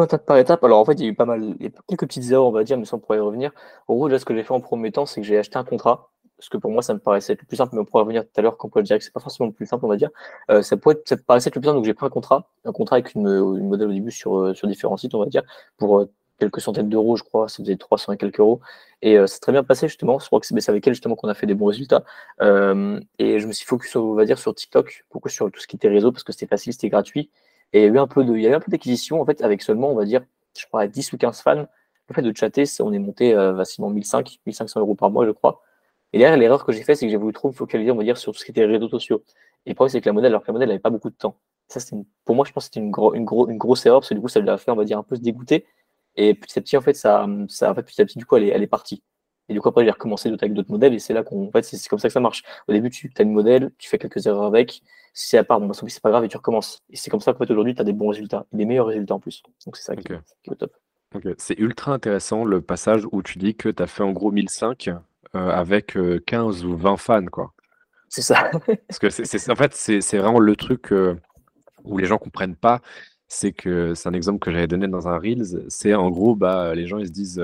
Étape 0.00 0.26
par 0.26 0.36
étape, 0.36 0.62
alors 0.62 0.78
en 0.78 0.84
fait, 0.84 0.92
il 0.92 1.00
y 1.00 1.06
a 1.06 1.08
eu 1.08 1.14
pas 1.14 1.24
mal, 1.24 1.42
il 1.58 1.64
y 1.64 1.66
a 1.66 1.70
quelques 1.88 2.06
petites 2.06 2.30
erreurs, 2.30 2.46
on 2.46 2.52
va 2.52 2.62
dire, 2.62 2.78
mais 2.78 2.84
sans 2.84 2.98
pourrait 2.98 3.18
y 3.18 3.20
revenir. 3.20 3.50
En 3.88 3.94
gros, 3.94 4.08
là, 4.08 4.18
ce 4.18 4.24
que 4.24 4.34
j'ai 4.34 4.44
fait 4.44 4.52
en 4.52 4.60
premier 4.60 4.92
temps, 4.92 5.06
c'est 5.06 5.20
que 5.20 5.26
j'ai 5.26 5.38
acheté 5.38 5.56
un 5.56 5.64
contrat 5.64 6.10
parce 6.38 6.49
que 6.49 6.56
pour 6.56 6.70
moi, 6.70 6.82
ça 6.82 6.94
me 6.94 7.00
paraissait 7.00 7.32
être 7.32 7.43
le 7.43 7.46
plus 7.46 7.56
simple, 7.56 7.75
mais 7.75 7.81
on 7.81 7.85
pourra 7.85 8.05
revenir 8.05 8.23
tout 8.23 8.31
à 8.37 8.43
l'heure 8.43 8.56
quand 8.56 8.69
on 8.69 8.70
peut 8.70 8.82
dire 8.82 8.96
que 8.96 9.05
c'est 9.05 9.12
pas 9.12 9.20
forcément 9.20 9.49
le 9.49 9.52
plus 9.52 9.67
simple, 9.67 9.85
on 9.85 9.88
va 9.88 9.96
dire. 9.96 10.11
Euh, 10.50 10.62
ça, 10.62 10.76
pourrait 10.76 11.00
ça 11.05 11.17
paraissait 11.17 11.49
être 11.49 11.56
le 11.56 11.61
plus 11.61 11.67
simple, 11.67 11.76
donc 11.76 11.85
j'ai 11.85 11.94
pris 11.94 12.06
un 12.06 12.11
contrat, 12.11 12.49
un 12.64 12.73
contrat 12.73 12.96
avec 12.96 13.14
une, 13.14 13.26
une, 13.26 13.69
modèle 13.69 13.88
au 13.88 13.93
début 13.93 14.12
sur, 14.12 14.38
euh, 14.38 14.55
sur 14.55 14.69
différents 14.69 14.96
sites, 14.96 15.14
on 15.14 15.19
va 15.19 15.26
dire, 15.26 15.43
pour 15.79 15.99
euh, 15.99 16.11
quelques 16.38 16.61
centaines 16.61 16.88
d'euros, 16.88 17.17
je 17.17 17.25
crois, 17.25 17.49
ça 17.49 17.56
faisait 17.56 17.76
300 17.76 18.12
et 18.12 18.17
quelques 18.17 18.38
euros. 18.38 18.61
Et 19.02 19.17
c'est 19.26 19.40
très 19.40 19.50
bien 19.50 19.64
passé, 19.64 19.88
justement. 19.88 20.20
Je 20.20 20.26
crois 20.26 20.38
que 20.38 20.46
c'est 20.46 20.69
avec 20.69 20.87
elle, 20.87 20.94
justement, 20.94 21.17
qu'on 21.17 21.29
a 21.29 21.35
fait 21.35 21.46
des 21.46 21.55
bons 21.55 21.67
résultats. 21.67 22.05
et 22.41 23.41
je 23.41 23.46
me 23.46 23.52
suis 23.52 23.67
focus, 23.67 23.96
on 23.96 24.14
va 24.14 24.25
dire, 24.25 24.38
sur 24.38 24.55
TikTok, 24.55 25.05
beaucoup 25.12 25.29
sur 25.29 25.50
tout 25.50 25.61
ce 25.61 25.67
qui 25.67 25.75
était 25.75 25.88
réseau, 25.88 26.12
parce 26.12 26.23
que 26.23 26.32
c'était 26.32 26.46
facile, 26.46 26.73
c'était 26.73 26.88
gratuit. 26.88 27.31
Et 27.73 27.81
il 27.81 27.82
y 27.82 27.87
a 27.87 27.88
eu 27.88 27.99
un 27.99 28.06
peu 28.06 28.25
d'acquisition, 28.69 29.20
en 29.20 29.26
fait, 29.26 29.43
avec 29.43 29.62
seulement, 29.62 29.91
on 29.91 29.96
va 29.96 30.05
dire, 30.05 30.23
je 30.56 30.64
crois, 30.67 30.87
10 30.87 31.12
ou 31.12 31.19
15 31.19 31.41
fans. 31.41 31.67
Le 32.08 32.14
fait 32.14 32.23
de 32.23 32.37
chatter, 32.37 32.64
on 32.81 32.93
est 32.93 33.00
monté 33.00 33.34
facilement 33.34 33.91
1500, 33.91 34.23
1500 34.46 34.81
euros 34.81 34.94
par 34.94 35.11
mois, 35.11 35.26
je 35.26 35.32
crois. 35.32 35.61
Et 36.12 36.19
derrière, 36.19 36.38
l'erreur 36.38 36.64
que 36.64 36.72
j'ai 36.72 36.82
fait, 36.82 36.94
c'est 36.94 37.06
que 37.06 37.10
j'ai 37.10 37.16
voulu 37.16 37.32
trop 37.32 37.49
me 37.49 37.52
focaliser, 37.52 37.90
on 37.90 37.96
va 37.96 38.05
dire, 38.05 38.16
sur 38.16 38.32
tout 38.32 38.38
ce 38.38 38.44
qui 38.44 38.50
était 38.50 38.64
réseaux 38.64 38.88
sociaux. 38.88 39.22
Et 39.66 39.70
le 39.70 39.75
problème, 39.75 39.93
c'est 39.93 40.00
que 40.00 40.08
la 40.08 40.12
modèle, 40.12 40.32
alors 40.32 40.43
que 40.43 40.49
la 40.49 40.52
modèle 40.55 40.69
n'avait 40.69 40.81
pas 40.81 40.90
beaucoup 40.90 41.10
de 41.10 41.14
temps. 41.14 41.38
Ça, 41.69 41.81
une, 41.93 42.06
pour 42.25 42.34
moi, 42.34 42.46
je 42.46 42.52
pense 42.52 42.69
que 42.69 42.75
c'était 42.75 42.81
une, 42.81 42.93
une, 43.14 43.26
une, 43.50 43.58
grosse 43.58 43.84
erreur, 43.84 44.00
parce 44.00 44.08
que 44.08 44.14
du 44.14 44.20
coup, 44.20 44.28
ça 44.28 44.40
lui 44.40 44.49
a 44.49 44.56
fait, 44.56 44.70
on 44.70 44.76
va 44.76 44.84
dire, 44.84 44.99
un 44.99 45.02
peu 45.02 45.16
se 45.16 45.20
dégoûter. 45.20 45.66
Et 46.16 46.34
petit 46.34 46.58
à 46.58 46.62
petit, 46.62 46.76
en 46.76 46.81
fait, 46.81 46.94
ça, 46.94 47.26
ça 47.49 47.70
en 47.70 47.75
fait, 47.75 47.82
petit 47.82 48.00
à 48.00 48.06
petit, 48.06 48.19
du 48.19 48.25
coup, 48.25 48.37
elle 48.37 48.44
est, 48.44 48.49
elle 48.49 48.62
est 48.62 48.66
partie. 48.66 49.02
Et 49.49 49.55
du 49.55 49.60
coup, 49.60 49.69
après, 49.69 49.84
j'ai 49.84 49.90
recommencé 49.90 50.28
avec 50.28 50.52
d'autres 50.52 50.70
modèles, 50.70 50.94
et 50.94 50.99
c'est 50.99 51.14
là 51.14 51.22
qu'on, 51.22 51.49
en 51.49 51.50
fait, 51.50 51.62
c'est 51.62 51.88
comme 51.88 51.99
ça 51.99 52.08
que 52.08 52.12
ça 52.12 52.20
marche. 52.20 52.43
Au 52.69 52.72
début, 52.72 52.90
tu 52.90 53.10
as 53.19 53.22
une 53.22 53.32
modèle, 53.32 53.70
tu 53.78 53.88
fais 53.88 53.99
quelques 53.99 54.26
erreurs 54.26 54.44
avec. 54.44 54.82
Si 55.14 55.28
c'est 55.28 55.38
à 55.38 55.44
part, 55.44 55.60
bon, 55.60 55.66
bah, 55.66 55.75
c'est 55.75 56.02
pas 56.02 56.10
grave, 56.10 56.25
et 56.25 56.28
tu 56.28 56.37
recommences. 56.37 56.82
Et 56.90 56.96
c'est 56.96 57.10
comme 57.10 57.20
ça 57.20 57.32
qu'en 57.32 57.38
fait, 57.38 57.50
aujourd'hui, 57.50 57.75
tu 57.75 57.81
as 57.81 57.84
des 57.84 57.93
bons 57.93 58.08
résultats, 58.08 58.46
et 58.52 58.56
des 58.56 58.64
meilleurs 58.66 58.87
résultats 58.87 59.14
en 59.14 59.20
plus. 59.20 59.43
Donc, 59.66 59.76
c'est 59.76 59.84
ça 59.84 59.96
qui, 59.96 60.12
est 60.12 60.50
au 60.50 60.55
top. 60.55 60.72
C'est 61.38 61.58
ultra 61.58 61.93
intéressant 61.93 62.44
le 62.44 62.60
passage 62.60 63.06
où 63.12 63.22
tu 63.22 63.38
dis 63.38 63.55
que 63.55 63.69
tu 63.70 63.82
as 63.82 63.87
fait 63.87 64.02
en 64.02 64.12
gros 64.12 64.31
1005 64.31 64.88
euh, 64.88 64.94
avec 65.34 65.96
15 66.26 66.64
euh, 66.64 66.69
ou 66.69 66.76
20 66.76 66.96
fans, 66.96 67.26
quoi. 67.26 67.52
C'est 68.08 68.22
ça. 68.22 68.50
Parce 68.88 68.98
que 68.98 69.10
c'est, 69.10 69.50
en 69.50 69.56
fait, 69.56 69.75
c'est, 69.75 70.19
vraiment 70.19 70.38
le 70.40 70.56
truc 70.56 70.92
euh, 70.92 71.16
où 71.84 71.98
les 71.98 72.06
gens 72.06 72.19
comprennent 72.19 72.56
pas. 72.56 72.81
C'est 73.26 73.53
que 73.53 73.94
c'est 73.94 74.08
un 74.08 74.14
exemple 74.14 74.38
que 74.38 74.50
j'avais 74.50 74.67
donné 74.67 74.88
dans 74.88 75.08
un 75.08 75.19
Reels. 75.19 75.67
C'est 75.69 75.94
en 75.94 76.10
gros, 76.10 76.34
bah, 76.34 76.74
les 76.74 76.86
gens 76.86 76.98
ils 76.98 77.08
se 77.08 77.12
disent 77.12 77.43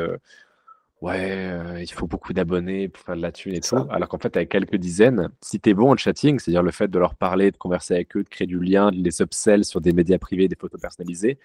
Ouais, 1.03 1.83
il 1.83 1.93
faut 1.93 2.07
beaucoup 2.07 2.33
d'abonnés 2.33 2.89
pour 2.89 3.03
faire 3.03 3.17
de 3.17 3.21
la 3.21 3.31
thune 3.31 3.55
et 3.55 3.61
tout. 3.61 3.77
Alors 3.91 4.09
qu'en 4.09 4.19
fait, 4.19 4.35
avec 4.39 4.49
quelques 4.49 4.77
dizaines, 4.77 5.29
si 5.43 5.61
tu 5.61 5.69
es 5.69 5.75
bon 5.75 5.93
en 5.93 5.97
chatting, 5.99 6.39
c'est-à-dire 6.39 6.63
le 6.63 6.71
fait 6.71 6.89
de 6.89 6.99
leur 6.99 7.15
parler, 7.15 7.51
de 7.51 7.59
converser 7.59 7.93
avec 7.95 8.17
eux, 8.17 8.23
de 8.23 8.29
créer 8.31 8.47
du 8.47 8.59
lien, 8.59 8.91
de 8.91 8.97
les 8.97 9.21
upsell 9.21 9.67
sur 9.67 9.83
des 9.83 9.93
médias 9.93 10.17
privés, 10.17 10.49
des 10.49 10.57
photos 10.57 10.81
personnalisées, 10.81 11.39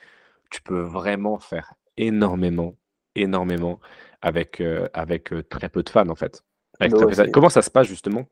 tu 0.50 0.62
peux 0.62 0.80
vraiment 0.80 1.40
faire 1.40 1.74
énormément, 1.98 2.76
énormément 3.22 3.80
avec, 4.22 4.62
euh, 4.62 4.88
avec 4.94 5.32
euh, 5.34 5.44
très 5.44 5.70
peu 5.70 5.84
de 5.84 5.90
fans 5.90 6.10
en 6.10 6.16
fait. 6.16 6.44
Bah 6.80 6.88
Comment 7.32 7.50
ça 7.50 7.62
se 7.62 7.70
passe 7.70 7.88
justement? 7.88 8.26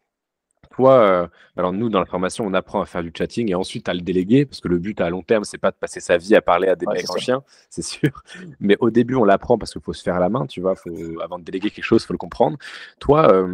Toi, 0.71 0.99
euh, 0.99 1.27
alors 1.55 1.73
nous, 1.73 1.89
dans 1.89 1.99
la 1.99 2.05
formation, 2.05 2.45
on 2.45 2.53
apprend 2.53 2.81
à 2.81 2.85
faire 2.85 3.03
du 3.03 3.11
chatting 3.15 3.49
et 3.49 3.55
ensuite 3.55 3.89
à 3.89 3.93
le 3.93 4.01
déléguer, 4.01 4.45
parce 4.45 4.61
que 4.61 4.67
le 4.67 4.77
but 4.77 4.99
à 5.01 5.09
long 5.09 5.21
terme, 5.21 5.43
c'est 5.43 5.57
pas 5.57 5.71
de 5.71 5.75
passer 5.75 5.99
sa 5.99 6.17
vie 6.17 6.35
à 6.35 6.41
parler 6.41 6.67
à 6.67 6.75
des 6.75 6.85
mecs 6.85 7.09
en 7.09 7.17
chien, 7.17 7.43
c'est 7.69 7.83
sûr. 7.83 8.23
Mais 8.59 8.77
au 8.79 8.89
début, 8.89 9.15
on 9.15 9.23
l'apprend 9.23 9.57
parce 9.57 9.71
qu'il 9.71 9.81
faut 9.81 9.93
se 9.93 10.03
faire 10.03 10.15
à 10.15 10.19
la 10.19 10.29
main, 10.29 10.45
tu 10.45 10.61
vois. 10.61 10.75
Faut, 10.75 11.21
avant 11.21 11.39
de 11.39 11.43
déléguer 11.43 11.71
quelque 11.71 11.85
chose, 11.85 12.03
il 12.03 12.07
faut 12.07 12.13
le 12.13 12.19
comprendre. 12.19 12.57
Toi, 12.99 13.47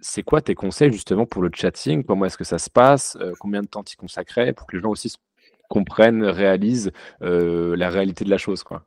c'est 0.00 0.22
quoi 0.22 0.40
tes 0.40 0.54
conseils 0.54 0.92
justement 0.92 1.26
pour 1.26 1.42
le 1.42 1.50
chatting? 1.52 2.04
Comment 2.04 2.26
est-ce 2.26 2.38
que 2.38 2.44
ça 2.44 2.58
se 2.58 2.70
passe? 2.70 3.18
Combien 3.40 3.62
de 3.62 3.66
temps 3.68 3.82
tu 3.82 3.96
consacrais 3.96 4.52
pour 4.52 4.66
que 4.66 4.76
les 4.76 4.82
gens 4.82 4.90
aussi 4.90 5.14
comprennent, 5.68 6.24
réalisent 6.24 6.92
la 7.20 7.90
réalité 7.90 8.24
de 8.24 8.30
la 8.30 8.38
chose, 8.38 8.62
quoi? 8.62 8.84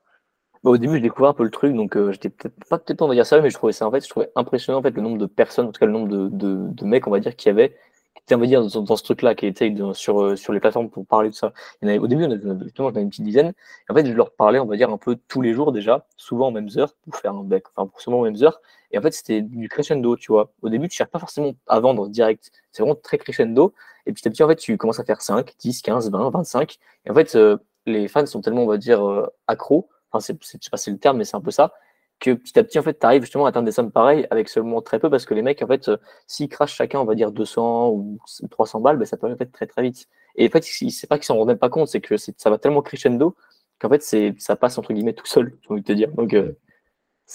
Au 0.72 0.78
début, 0.78 0.98
je 0.98 1.02
découvrais 1.02 1.30
un 1.30 1.34
peu 1.34 1.44
le 1.44 1.52
truc, 1.52 1.74
donc 1.76 1.96
euh, 1.96 2.12
j'étais 2.12 2.30
peut-être 2.30 2.56
pas 2.70 2.80
peut-être 2.80 3.02
on 3.02 3.08
va 3.08 3.14
dire 3.14 3.26
ça, 3.26 3.40
mais 3.40 3.50
je 3.50 3.56
trouvais 3.56 3.74
ça 3.74 3.88
en 3.88 3.92
fait, 3.92 4.04
je 4.04 4.10
trouvais 4.10 4.32
impressionnant 4.36 4.80
en 4.80 4.82
fait 4.82 4.92
le 4.92 5.02
nombre 5.02 5.18
de 5.18 5.26
personnes, 5.28 5.68
en 5.68 5.72
tout 5.72 5.80
cas 5.80 5.86
le 5.86 5.92
nombre 5.92 6.08
de, 6.08 6.28
de, 6.30 6.68
de 6.70 6.86
mecs, 6.86 7.08
on 7.08 7.12
va 7.12 7.20
dire, 7.20 7.36
qui 7.36 7.50
avaient, 7.50 7.70
qui 8.16 8.24
étaient, 8.24 8.36
on 8.36 8.40
va 8.40 8.48
dire, 8.48 8.66
dans, 8.66 8.96
ce 8.96 9.04
truc-là, 9.04 9.36
qui 9.36 9.46
étaient 9.46 9.74
sur, 9.94 10.22
euh, 10.22 10.36
sur 10.36 10.54
les 10.54 10.60
plateformes 10.60 10.90
pour 10.90 11.06
parler 11.06 11.30
de 11.30 11.36
ça. 11.36 11.54
Il 11.82 11.86
y 11.86 11.88
en 11.88 11.90
avait, 11.90 12.00
au 12.00 12.08
début, 12.08 12.24
on 12.26 12.32
avait, 12.32 12.64
justement, 12.64 12.92
j'en 12.92 13.00
une 13.00 13.10
petite 13.10 13.26
dizaine. 13.26 13.50
Et 13.50 13.92
en 13.92 13.96
fait, 13.96 14.06
je 14.06 14.14
leur 14.14 14.32
parlais, 14.32 14.60
on 14.60 14.66
va 14.66 14.78
dire, 14.78 14.90
un 14.90 14.98
peu 14.98 15.18
tous 15.28 15.42
les 15.42 15.54
jours 15.54 15.72
déjà, 15.72 16.08
souvent 16.18 16.48
aux 16.48 16.52
mêmes 16.52 16.70
heures, 16.78 16.96
pour 17.04 17.16
faire 17.18 17.34
un 17.34 17.44
bec, 17.44 17.66
enfin, 17.76 17.88
pour 17.88 18.02
souvent 18.02 18.22
aux 18.22 18.24
mêmes 18.24 18.42
heures. 18.42 18.62
Et 18.92 18.98
en 18.98 19.02
fait, 19.02 19.12
c'était 19.12 19.42
du 19.42 19.70
crescendo, 19.70 20.16
tu 20.16 20.32
vois. 20.32 20.52
Au 20.62 20.70
début, 20.70 20.88
tu 20.88 20.96
cherches 20.96 21.12
pas 21.12 21.20
forcément 21.20 21.54
à 21.68 21.80
vendre 21.80 22.08
direct. 22.08 22.52
C'est 22.72 22.82
vraiment 22.82 22.96
très 22.96 23.18
crescendo. 23.18 23.74
Et 24.06 24.14
petit 24.14 24.28
à 24.28 24.32
petit, 24.32 24.44
en 24.44 24.48
fait, 24.48 24.56
tu 24.56 24.78
commences 24.78 25.00
à 25.00 25.04
faire 25.04 25.22
5, 25.22 25.54
10, 25.60 25.82
15, 25.82 26.12
20, 26.12 26.30
25. 26.30 26.78
Et 27.06 27.12
en 27.12 27.14
fait, 27.14 27.36
euh, 27.36 27.58
les 27.86 28.08
fans 28.08 28.26
sont 28.26 28.42
tellement, 28.42 28.64
on 28.64 28.68
va 28.68 28.78
dire, 28.78 29.30
accros 29.48 29.90
c'est 30.20 30.34
pas 30.72 30.78
le 30.88 30.98
terme, 30.98 31.18
mais 31.18 31.26
c'est 31.26 31.36
un 31.36 31.42
peu 31.42 31.52
ça. 31.52 31.74
que 32.20 32.32
petit 32.32 32.58
à 32.60 32.64
petit, 32.64 32.80
en 32.80 32.84
fait, 32.84 33.00
tu 33.00 33.06
arrives 33.06 33.22
justement 33.22 33.46
à 33.46 33.50
atteindre 33.50 33.66
des 33.66 33.72
sommes 33.72 33.92
pareilles 33.92 34.28
avec 34.32 34.50
seulement 34.50 34.82
très 34.82 35.00
peu 35.00 35.10
parce 35.10 35.26
que 35.26 35.34
les 35.34 35.42
mecs, 35.42 35.62
en 35.62 35.68
fait, 35.68 35.92
s'ils 36.28 36.50
crachent 36.50 36.76
chacun, 36.76 37.00
on 37.00 37.06
va 37.06 37.16
dire 37.16 37.32
200 37.32 37.90
ou 37.90 38.20
300 38.50 38.82
balles, 38.82 38.98
ben, 38.98 39.06
ça 39.06 39.18
peut 39.18 39.32
en 39.32 39.38
fait 39.38 39.48
très 39.48 39.68
très 39.68 39.82
vite. 39.84 40.08
Et 40.36 40.48
en 40.48 40.50
fait, 40.50 40.64
c'est 40.64 41.08
pas 41.08 41.18
qu'ils 41.18 41.26
s'en 41.26 41.36
rendent 41.38 41.50
même 41.50 41.58
pas 41.58 41.70
compte, 41.70 41.88
c'est 41.88 42.02
que 42.02 42.16
ça 42.18 42.50
va 42.50 42.58
tellement 42.58 42.82
crescendo 42.82 43.36
qu'en 43.80 43.90
fait, 43.90 44.02
ça 44.40 44.56
passe 44.56 44.78
entre 44.78 44.94
guillemets 44.94 45.14
tout 45.14 45.26
seul, 45.26 45.58
j'ai 45.62 45.70
envie 45.72 45.82
de 45.82 45.88
te 45.88 45.94
dire. 45.94 46.12
Donc, 46.12 46.36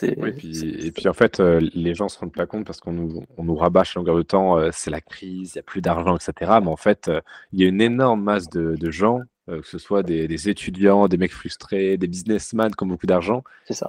oui, 0.03 0.87
et 0.87 0.93
puis 0.93 1.09
en 1.09 1.13
fait, 1.13 1.41
euh, 1.41 1.61
les 1.75 1.95
gens 1.95 2.09
se 2.09 2.19
rendent 2.19 2.33
pas 2.33 2.47
compte 2.47 2.65
parce 2.65 2.79
qu'on 2.79 2.93
nous, 2.93 3.25
on 3.37 3.45
nous 3.45 3.57
rabâche 3.57 3.97
à 3.97 4.01
longueur 4.01 4.17
de 4.17 4.23
temps, 4.23 4.57
euh, 4.57 4.71
c'est 4.73 4.91
la 4.91 5.01
crise, 5.01 5.55
il 5.55 5.59
n'y 5.59 5.61
a 5.61 5.63
plus 5.65 5.81
d'argent, 5.81 6.17
etc. 6.17 6.53
Mais 6.63 6.69
en 6.69 6.77
fait, 6.77 7.09
euh, 7.09 7.21
il 7.53 7.61
y 7.61 7.65
a 7.65 7.69
une 7.69 7.81
énorme 7.81 8.23
masse 8.23 8.49
de, 8.49 8.77
de 8.77 8.91
gens, 8.91 9.21
que 9.51 9.67
ce 9.67 9.79
soit 9.79 10.03
des, 10.03 10.29
des, 10.29 10.49
étudiants, 10.49 11.09
des 11.09 11.17
mecs 11.17 11.33
frustrés, 11.33 11.97
des 11.97 12.07
businessmen 12.07 12.75
qui 12.75 12.85
ont 12.85 12.87
beaucoup 12.87 13.07
d'argent, 13.07 13.43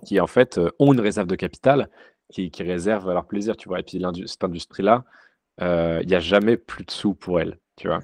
qui 0.06 0.20
en 0.20 0.27
fait 0.27 0.60
ont 0.80 0.94
une 0.94 1.00
réserve 1.00 1.27
de 1.27 1.36
capital 1.36 1.89
qui, 2.30 2.51
qui 2.51 2.63
réserve 2.63 3.10
à 3.10 3.13
leur 3.13 3.25
plaisir, 3.25 3.56
tu 3.58 3.70
vois. 3.70 3.80
Et 3.80 3.84
puis 3.84 4.03
cette 4.25 4.44
industrie-là, 4.44 5.03
il 5.60 6.08
n'y 6.08 6.15
a 6.15 6.20
jamais 6.20 6.58
plus 6.58 6.86
de 6.86 6.91
sous 6.91 7.13
pour 7.13 7.39
elle, 7.39 7.58
tu 7.75 7.88
vois 7.88 8.01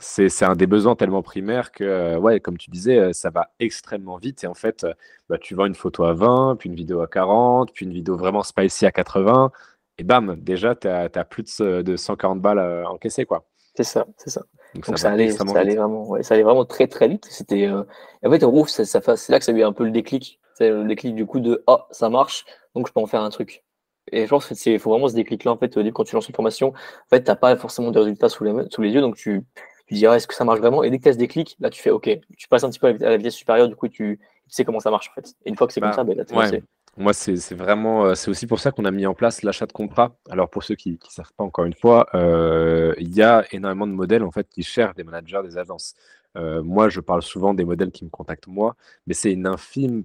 c'est 0.00 0.44
un 0.44 0.54
des 0.54 0.66
besoins 0.66 0.96
tellement 0.96 1.22
primaires 1.22 1.72
que, 1.72 1.84
euh, 1.84 2.18
ouais, 2.18 2.40
comme 2.40 2.58
tu 2.58 2.70
disais, 2.70 2.98
euh, 2.98 3.12
ça 3.12 3.30
va 3.30 3.50
extrêmement 3.58 4.18
vite. 4.18 4.44
Et 4.44 4.46
en 4.46 4.54
fait, 4.54 4.84
euh, 4.84 4.92
bah, 5.28 5.38
tu 5.38 5.54
vends 5.54 5.66
une 5.66 5.74
photo 5.74 6.04
à 6.04 6.12
20, 6.12 6.56
puis 6.58 6.68
une 6.68 6.74
vidéo 6.74 7.00
à 7.00 7.06
40, 7.06 7.72
puis 7.72 7.86
une 7.86 7.92
vidéo 7.92 8.16
vraiment 8.16 8.42
spicy 8.42 8.86
à 8.86 8.92
80. 8.92 9.50
Et 9.98 10.04
bam, 10.04 10.36
déjà, 10.40 10.74
tu 10.74 10.88
as, 10.88 11.08
plus 11.24 11.58
de, 11.60 11.96
140 11.96 12.40
balles 12.40 12.86
encaissées. 12.86 13.24
quoi. 13.26 13.44
C'est 13.74 13.84
ça, 13.84 14.06
c'est 14.16 14.30
ça. 14.30 14.42
Donc, 14.74 14.98
ça, 14.98 15.10
allait, 15.10 15.30
ça, 15.30 15.44
allait, 15.56 15.76
vraiment, 15.76 16.22
ça 16.22 16.34
allait 16.34 16.42
vraiment 16.42 16.64
très 16.64 16.86
très 16.86 17.08
vite. 17.08 17.26
C'était, 17.28 17.68
En 17.68 18.30
fait, 18.30 18.38
gros, 18.38 18.66
ça, 18.66 18.84
c'est 18.84 19.28
là 19.28 19.38
que 19.38 19.44
ça 19.44 19.52
a 19.52 19.54
eu 19.54 19.62
un 19.62 19.72
peu 19.72 19.84
le 19.84 19.90
déclic. 19.90 20.38
C'est 20.54 20.70
le 20.70 20.84
déclic 20.84 21.14
du 21.14 21.26
coup 21.26 21.40
de 21.40 21.64
Ah, 21.66 21.86
ça 21.90 22.08
marche, 22.08 22.44
donc 22.74 22.86
je 22.86 22.92
peux 22.92 23.00
en 23.00 23.06
faire 23.06 23.22
un 23.22 23.30
truc. 23.30 23.64
Et 24.12 24.24
je 24.24 24.28
pense 24.28 24.46
qu'il 24.46 24.78
faut 24.78 24.90
vraiment 24.90 25.08
ce 25.08 25.14
déclic-là, 25.14 25.52
en 25.52 25.56
fait, 25.56 25.76
au 25.76 25.82
début, 25.82 25.92
quand 25.92 26.04
tu 26.04 26.14
lances 26.14 26.28
une 26.28 26.34
formation, 26.34 26.68
en 26.68 27.08
fait, 27.08 27.22
tu 27.22 27.30
n'as 27.30 27.36
pas 27.36 27.56
forcément 27.56 27.90
de 27.90 27.98
résultats 27.98 28.28
sous 28.28 28.44
les, 28.44 28.52
sous 28.70 28.82
les 28.82 28.90
yeux, 28.90 29.00
donc 29.00 29.16
tu, 29.16 29.44
tu 29.86 29.94
diras, 29.94 30.16
est-ce 30.16 30.26
que 30.26 30.34
ça 30.34 30.44
marche 30.44 30.60
vraiment? 30.60 30.82
Et 30.82 30.90
dès 30.90 30.98
que 30.98 31.04
tu 31.04 31.08
as 31.08 31.12
ce 31.12 31.18
déclic, 31.18 31.56
là, 31.60 31.70
tu 31.70 31.80
fais, 31.80 31.90
OK, 31.90 32.10
tu 32.36 32.48
passes 32.48 32.64
un 32.64 32.70
petit 32.70 32.78
peu 32.78 32.88
à 32.88 32.92
la 32.92 33.16
vitesse 33.16 33.34
supérieure, 33.34 33.68
du 33.68 33.76
coup, 33.76 33.88
tu, 33.88 34.20
sais 34.48 34.64
comment 34.64 34.80
ça 34.80 34.90
marche, 34.90 35.10
en 35.10 35.14
fait. 35.14 35.34
Et 35.44 35.50
une 35.50 35.56
fois 35.56 35.66
que 35.66 35.72
c'est 35.72 35.80
comme 35.80 35.90
bah, 35.90 35.96
ça, 35.96 36.04
ben, 36.04 36.16
là, 36.16 36.24
tu 36.24 36.34
Moi, 36.96 37.12
c'est 37.14 37.54
vraiment, 37.54 38.04
euh, 38.06 38.14
c'est 38.14 38.30
aussi 38.30 38.46
pour 38.46 38.58
ça 38.58 38.72
qu'on 38.72 38.84
a 38.84 38.90
mis 38.90 39.06
en 39.06 39.14
place 39.14 39.42
l'achat 39.42 39.66
de 39.66 39.72
contrat. 39.72 40.16
Alors, 40.28 40.50
pour 40.50 40.64
ceux 40.64 40.74
qui 40.74 40.90
ne 40.92 40.96
savent 41.08 41.32
pas, 41.36 41.44
encore 41.44 41.64
une 41.64 41.74
fois, 41.74 42.06
euh, 42.14 42.94
il 42.98 43.14
y 43.14 43.22
a 43.22 43.44
énormément 43.52 43.86
de 43.86 43.92
modèles, 43.92 44.22
en 44.24 44.30
fait, 44.32 44.48
qui 44.48 44.62
cherchent 44.62 44.96
des 44.96 45.04
managers, 45.04 45.40
des 45.44 45.56
agences. 45.56 45.94
Euh, 46.36 46.62
moi, 46.62 46.88
je 46.88 47.00
parle 47.00 47.22
souvent 47.22 47.54
des 47.54 47.64
modèles 47.64 47.90
qui 47.90 48.04
me 48.04 48.10
contactent 48.10 48.48
moi, 48.48 48.76
mais 49.06 49.14
c'est 49.14 49.32
une 49.32 49.46
infime 49.46 50.04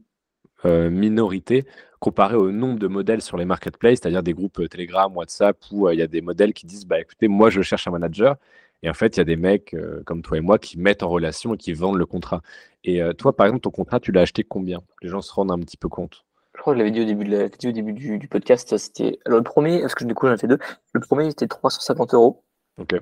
minorité 0.63 1.65
comparé 1.99 2.35
au 2.35 2.51
nombre 2.51 2.79
de 2.79 2.87
modèles 2.87 3.21
sur 3.21 3.37
les 3.37 3.45
marketplaces, 3.45 3.99
c'est-à-dire 4.01 4.23
des 4.23 4.33
groupes 4.33 4.67
Telegram, 4.67 5.15
WhatsApp, 5.15 5.57
où 5.71 5.87
il 5.91 5.99
y 5.99 6.01
a 6.01 6.07
des 6.07 6.21
modèles 6.21 6.53
qui 6.53 6.65
disent 6.65 6.87
bah, 6.87 6.99
écoutez, 6.99 7.27
moi 7.27 7.51
je 7.51 7.61
cherche 7.61 7.87
un 7.87 7.91
manager. 7.91 8.35
Et 8.81 8.89
en 8.89 8.95
fait, 8.95 9.15
il 9.15 9.19
y 9.19 9.21
a 9.21 9.25
des 9.25 9.35
mecs 9.35 9.75
comme 10.05 10.23
toi 10.23 10.37
et 10.37 10.41
moi 10.41 10.57
qui 10.57 10.79
mettent 10.79 11.03
en 11.03 11.09
relation 11.09 11.53
et 11.53 11.57
qui 11.57 11.73
vendent 11.73 11.99
le 11.99 12.07
contrat. 12.07 12.41
Et 12.83 12.99
toi, 13.15 13.35
par 13.35 13.45
exemple, 13.45 13.61
ton 13.61 13.69
contrat, 13.69 13.99
tu 13.99 14.11
l'as 14.11 14.21
acheté 14.21 14.43
combien? 14.43 14.81
Les 15.03 15.09
gens 15.09 15.21
se 15.21 15.31
rendent 15.33 15.51
un 15.51 15.59
petit 15.59 15.77
peu 15.77 15.89
compte. 15.89 16.24
Je 16.65 16.71
crois 16.71 16.73
que 16.73 16.79
je 16.79 16.83
l'avais 16.83 16.91
dit 16.91 17.01
au 17.01 17.05
début, 17.05 17.25
de 17.25 17.37
la, 17.37 17.45
au 17.45 17.71
début 17.71 17.93
du, 17.93 18.27
podcast. 18.27 18.75
C'était 18.77 19.19
alors 19.25 19.37
le 19.37 19.43
premier, 19.43 19.81
parce 19.81 19.93
que 19.93 20.03
du 20.03 20.15
coup 20.15 20.25
j'en 20.25 20.33
ai 20.33 20.37
fait 20.37 20.47
deux. 20.47 20.57
Le 20.93 20.99
premier 20.99 21.29
c'était 21.29 21.47
350 21.47 22.15
euros. 22.15 22.43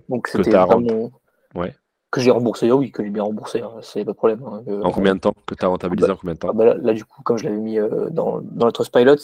Donc 0.09 0.27
c'était 0.27 0.51
vraiment. 0.51 1.11
Ouais 1.55 1.73
que 2.13 2.21
j'ai 2.21 2.29
remboursé, 2.29 2.71
oui, 2.71 2.91
que 2.91 3.03
j'ai 3.03 3.09
bien 3.09 3.23
remboursé, 3.23 3.61
hein, 3.61 3.71
c'est 3.81 4.05
pas 4.05 4.11
de 4.11 4.17
problème. 4.17 4.43
Hein, 4.45 4.61
en 4.83 4.91
combien 4.91 5.15
de 5.15 5.19
temps 5.19 5.33
Que 5.47 5.55
tu 5.55 5.65
as 5.65 5.67
rentabilisé 5.67 6.11
en 6.11 6.15
combien 6.15 6.35
de 6.35 6.39
temps 6.39 6.49
ah 6.51 6.53
bah 6.53 6.75
là, 6.75 6.93
du 6.93 7.03
coup, 7.03 7.23
comme 7.23 7.37
je 7.37 7.45
l'avais 7.45 7.57
mis 7.57 7.79
euh, 7.79 8.07
dans, 8.11 8.39
dans 8.39 8.67
notre 8.67 8.87
pilot, 8.91 9.15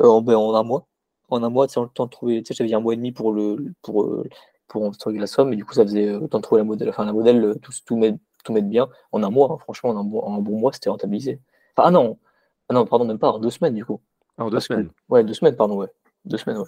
euh, 0.00 0.06
en, 0.06 0.20
ben, 0.20 0.34
en, 0.34 0.54
un 0.54 0.62
mois. 0.62 0.86
En 1.30 1.42
un 1.42 1.48
mois, 1.48 1.66
tu 1.68 1.80
le 1.80 1.86
temps 1.86 2.04
de 2.04 2.10
trouver, 2.10 2.42
tu 2.42 2.52
sais, 2.52 2.54
j'avais 2.54 2.74
un 2.74 2.80
mois 2.80 2.92
et 2.92 2.96
demi 2.96 3.12
pour 3.12 3.32
le 3.32 3.72
pour, 3.80 4.02
euh, 4.02 4.28
pour 4.68 4.94
trouver 4.98 5.18
la 5.18 5.26
somme, 5.26 5.54
et 5.54 5.56
du 5.56 5.64
coup, 5.64 5.72
ça 5.72 5.84
faisait 5.84 6.12
temps 6.28 6.36
de 6.36 6.42
trouver 6.42 6.60
la 6.60 6.64
modèle, 6.64 6.90
enfin 6.90 7.06
la 7.06 7.14
modèle, 7.14 7.54
tout, 7.62 7.72
tout, 7.86 7.96
mettre, 7.96 8.18
tout 8.44 8.52
mettre 8.52 8.68
bien. 8.68 8.88
En 9.12 9.22
un 9.22 9.30
mois, 9.30 9.50
hein, 9.50 9.56
franchement, 9.58 9.90
en 9.90 9.96
un, 9.96 10.00
en 10.00 10.36
un, 10.36 10.40
bon 10.40 10.58
mois, 10.58 10.72
c'était 10.74 10.90
rentabilisé. 10.90 11.40
Enfin, 11.74 11.88
ah 11.88 11.90
non, 11.92 12.18
ah 12.68 12.74
non, 12.74 12.86
pardon, 12.86 13.04
même 13.04 13.18
pas, 13.18 13.30
en 13.30 13.38
deux 13.38 13.50
semaines, 13.50 13.74
du 13.74 13.84
coup. 13.84 14.00
Ah, 14.38 14.44
en 14.44 14.50
deux 14.50 14.60
semaines 14.60 14.90
Ouais, 15.08 15.22
deux 15.24 15.34
semaines, 15.34 15.56
pardon, 15.56 15.76
ouais. 15.76 15.88
Deux 16.24 16.38
semaines, 16.38 16.58
ouais. 16.58 16.64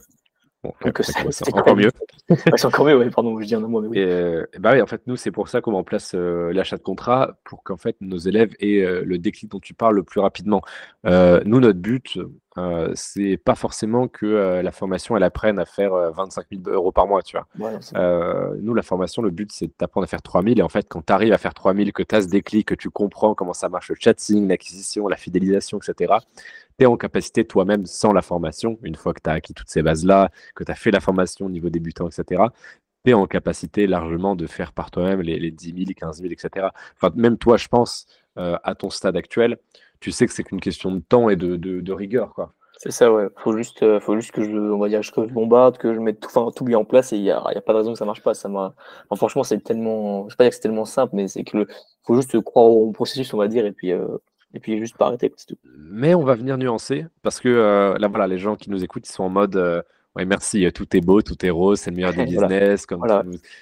Donc, 0.84 1.00
c'est 1.30 1.54
encore 1.54 1.76
mieux. 1.76 1.90
c'est 2.28 2.64
encore 2.64 2.86
mieux, 2.86 2.98
oui, 2.98 3.10
pardon, 3.10 3.40
je 3.40 3.46
dis 3.46 3.54
un 3.54 3.60
mot, 3.60 3.80
mais 3.80 3.88
oui. 3.88 3.98
Et, 3.98 4.58
bah 4.58 4.72
oui, 4.72 4.82
en 4.82 4.86
fait, 4.86 5.02
nous, 5.06 5.16
c'est 5.16 5.30
pour 5.30 5.48
ça 5.48 5.60
qu'on 5.60 5.72
met 5.72 5.76
en 5.76 5.84
place 5.84 6.12
euh, 6.14 6.52
l'achat 6.52 6.76
de 6.76 6.82
contrat, 6.82 7.38
pour 7.44 7.62
qu'en 7.62 7.76
fait, 7.76 7.96
nos 8.00 8.18
élèves 8.18 8.54
aient 8.60 8.82
euh, 8.82 9.02
le 9.04 9.18
déclic 9.18 9.50
dont 9.50 9.60
tu 9.60 9.74
parles 9.74 9.96
le 9.96 10.02
plus 10.02 10.20
rapidement. 10.20 10.62
Euh, 11.06 11.40
nous, 11.44 11.60
notre 11.60 11.78
but, 11.78 12.18
c'est 12.94 13.36
pas 13.36 13.54
forcément 13.54 14.08
que 14.08 14.60
la 14.62 14.72
formation, 14.72 15.16
elle 15.16 15.22
apprenne 15.22 15.58
à 15.58 15.64
faire 15.64 15.92
25 16.12 16.46
000 16.50 16.62
euros 16.66 16.92
par 16.92 17.06
mois, 17.06 17.22
tu 17.22 17.36
vois. 17.36 17.46
nous, 18.60 18.74
la 18.74 18.82
formation, 18.82 19.22
le 19.22 19.30
but, 19.30 19.52
c'est 19.52 19.70
d'apprendre 19.78 20.04
à 20.04 20.08
faire 20.08 20.22
3 20.22 20.42
000. 20.42 20.54
Et 20.56 20.62
en 20.62 20.68
fait, 20.68 20.86
quand 20.88 21.04
tu 21.04 21.12
arrives 21.12 21.32
à 21.32 21.38
faire 21.38 21.54
3 21.54 21.74
000, 21.74 21.90
que 21.92 22.02
tu 22.02 22.14
as 22.14 22.22
ce 22.22 22.28
déclic, 22.28 22.68
que 22.68 22.74
tu 22.74 22.90
comprends 22.90 23.34
comment 23.34 23.52
ça 23.52 23.68
marche 23.68 23.90
le 23.90 23.96
chatting, 23.98 24.48
l'acquisition, 24.48 25.08
la 25.08 25.16
fidélisation, 25.16 25.78
etc., 25.78 26.14
tu 26.78 26.84
es 26.84 26.86
en 26.86 26.96
capacité 26.96 27.44
toi-même, 27.44 27.86
sans 27.86 28.12
la 28.12 28.22
formation, 28.22 28.78
une 28.82 28.96
fois 28.96 29.14
que 29.14 29.20
tu 29.22 29.30
as 29.30 29.34
acquis 29.34 29.54
toutes 29.54 29.70
ces 29.70 29.82
bases-là, 29.82 30.30
que 30.54 30.64
tu 30.64 30.70
as 30.70 30.74
fait 30.74 30.90
la 30.90 31.00
formation 31.00 31.46
au 31.46 31.50
niveau 31.50 31.70
débutant, 31.70 32.08
etc., 32.08 32.42
tu 33.04 33.10
es 33.10 33.14
en 33.14 33.26
capacité 33.26 33.86
largement 33.86 34.36
de 34.36 34.46
faire 34.46 34.72
par 34.72 34.90
toi-même 34.90 35.20
les, 35.20 35.38
les 35.38 35.50
10 35.50 35.74
000, 35.74 35.86
15 35.96 36.20
000, 36.20 36.32
etc. 36.32 36.68
Enfin, 36.96 37.12
même 37.16 37.38
toi, 37.38 37.56
je 37.56 37.68
pense, 37.68 38.06
euh, 38.38 38.58
à 38.64 38.74
ton 38.74 38.90
stade 38.90 39.16
actuel, 39.16 39.56
tu 40.00 40.10
sais 40.10 40.26
que 40.26 40.32
c'est 40.32 40.44
qu'une 40.44 40.60
question 40.60 40.92
de 40.92 41.00
temps 41.00 41.28
et 41.28 41.36
de, 41.36 41.56
de, 41.56 41.92
rigueur. 41.92 42.34
quoi. 42.34 42.52
C'est 42.78 42.90
ça, 42.90 43.12
ouais. 43.12 43.28
Faut 43.38 43.56
juste, 43.56 43.82
euh, 43.82 44.00
faut 44.00 44.16
juste 44.16 44.32
que 44.32 44.42
je, 44.42 44.56
on 44.56 44.78
va 44.78 44.88
dire, 44.88 45.02
je 45.02 45.12
bombarde, 45.12 45.78
que 45.78 45.94
je 45.94 46.00
mette 46.00 46.20
tout, 46.20 46.28
enfin, 46.34 46.50
tout 46.54 46.64
bien 46.64 46.78
en 46.78 46.84
place 46.84 47.12
et 47.12 47.16
il 47.16 47.22
n'y 47.22 47.30
a, 47.30 47.42
y 47.54 47.56
a, 47.56 47.60
pas 47.60 47.72
de 47.72 47.78
raison 47.78 47.92
que 47.92 47.98
ça 47.98 48.04
marche 48.04 48.22
pas. 48.22 48.34
Ça 48.34 48.48
m'a, 48.48 48.74
franchement, 49.14 49.44
c'est 49.44 49.62
tellement, 49.62 50.28
je 50.28 50.34
vais 50.34 50.36
pas 50.36 50.44
dire 50.44 50.50
que 50.50 50.56
c'est 50.56 50.62
tellement 50.62 50.84
simple, 50.84 51.16
mais 51.16 51.28
c'est 51.28 51.44
que 51.44 51.56
le, 51.56 51.66
faut 52.04 52.14
juste 52.16 52.38
croire 52.42 52.66
au 52.66 52.92
processus, 52.92 53.32
on 53.32 53.38
va 53.38 53.48
dire, 53.48 53.64
et 53.64 53.72
puis, 53.72 53.92
euh, 53.92 54.18
et 54.52 54.60
puis 54.60 54.78
juste 54.78 54.96
pas 54.96 55.06
arrêter. 55.06 55.32
Tout. 55.48 55.56
Mais 55.64 56.14
on 56.14 56.22
va 56.22 56.34
venir 56.34 56.58
nuancer 56.58 57.06
parce 57.22 57.40
que 57.40 57.48
euh, 57.48 57.96
là, 57.98 58.08
voilà, 58.08 58.26
les 58.26 58.38
gens 58.38 58.56
qui 58.56 58.70
nous 58.70 58.84
écoutent, 58.84 59.08
ils 59.08 59.12
sont 59.12 59.24
en 59.24 59.30
mode 59.30 59.84
euh, 60.16 60.20
ouais, 60.20 60.24
merci, 60.24 60.70
tout 60.72 60.96
est 60.96 61.00
beau, 61.00 61.22
tout 61.22 61.44
est 61.44 61.50
rose, 61.50 61.80
c'est 61.80 61.90
le 61.90 61.96
meilleur 61.96 62.14
des 62.14 62.24
business, 62.26 62.86
comme, 62.86 63.04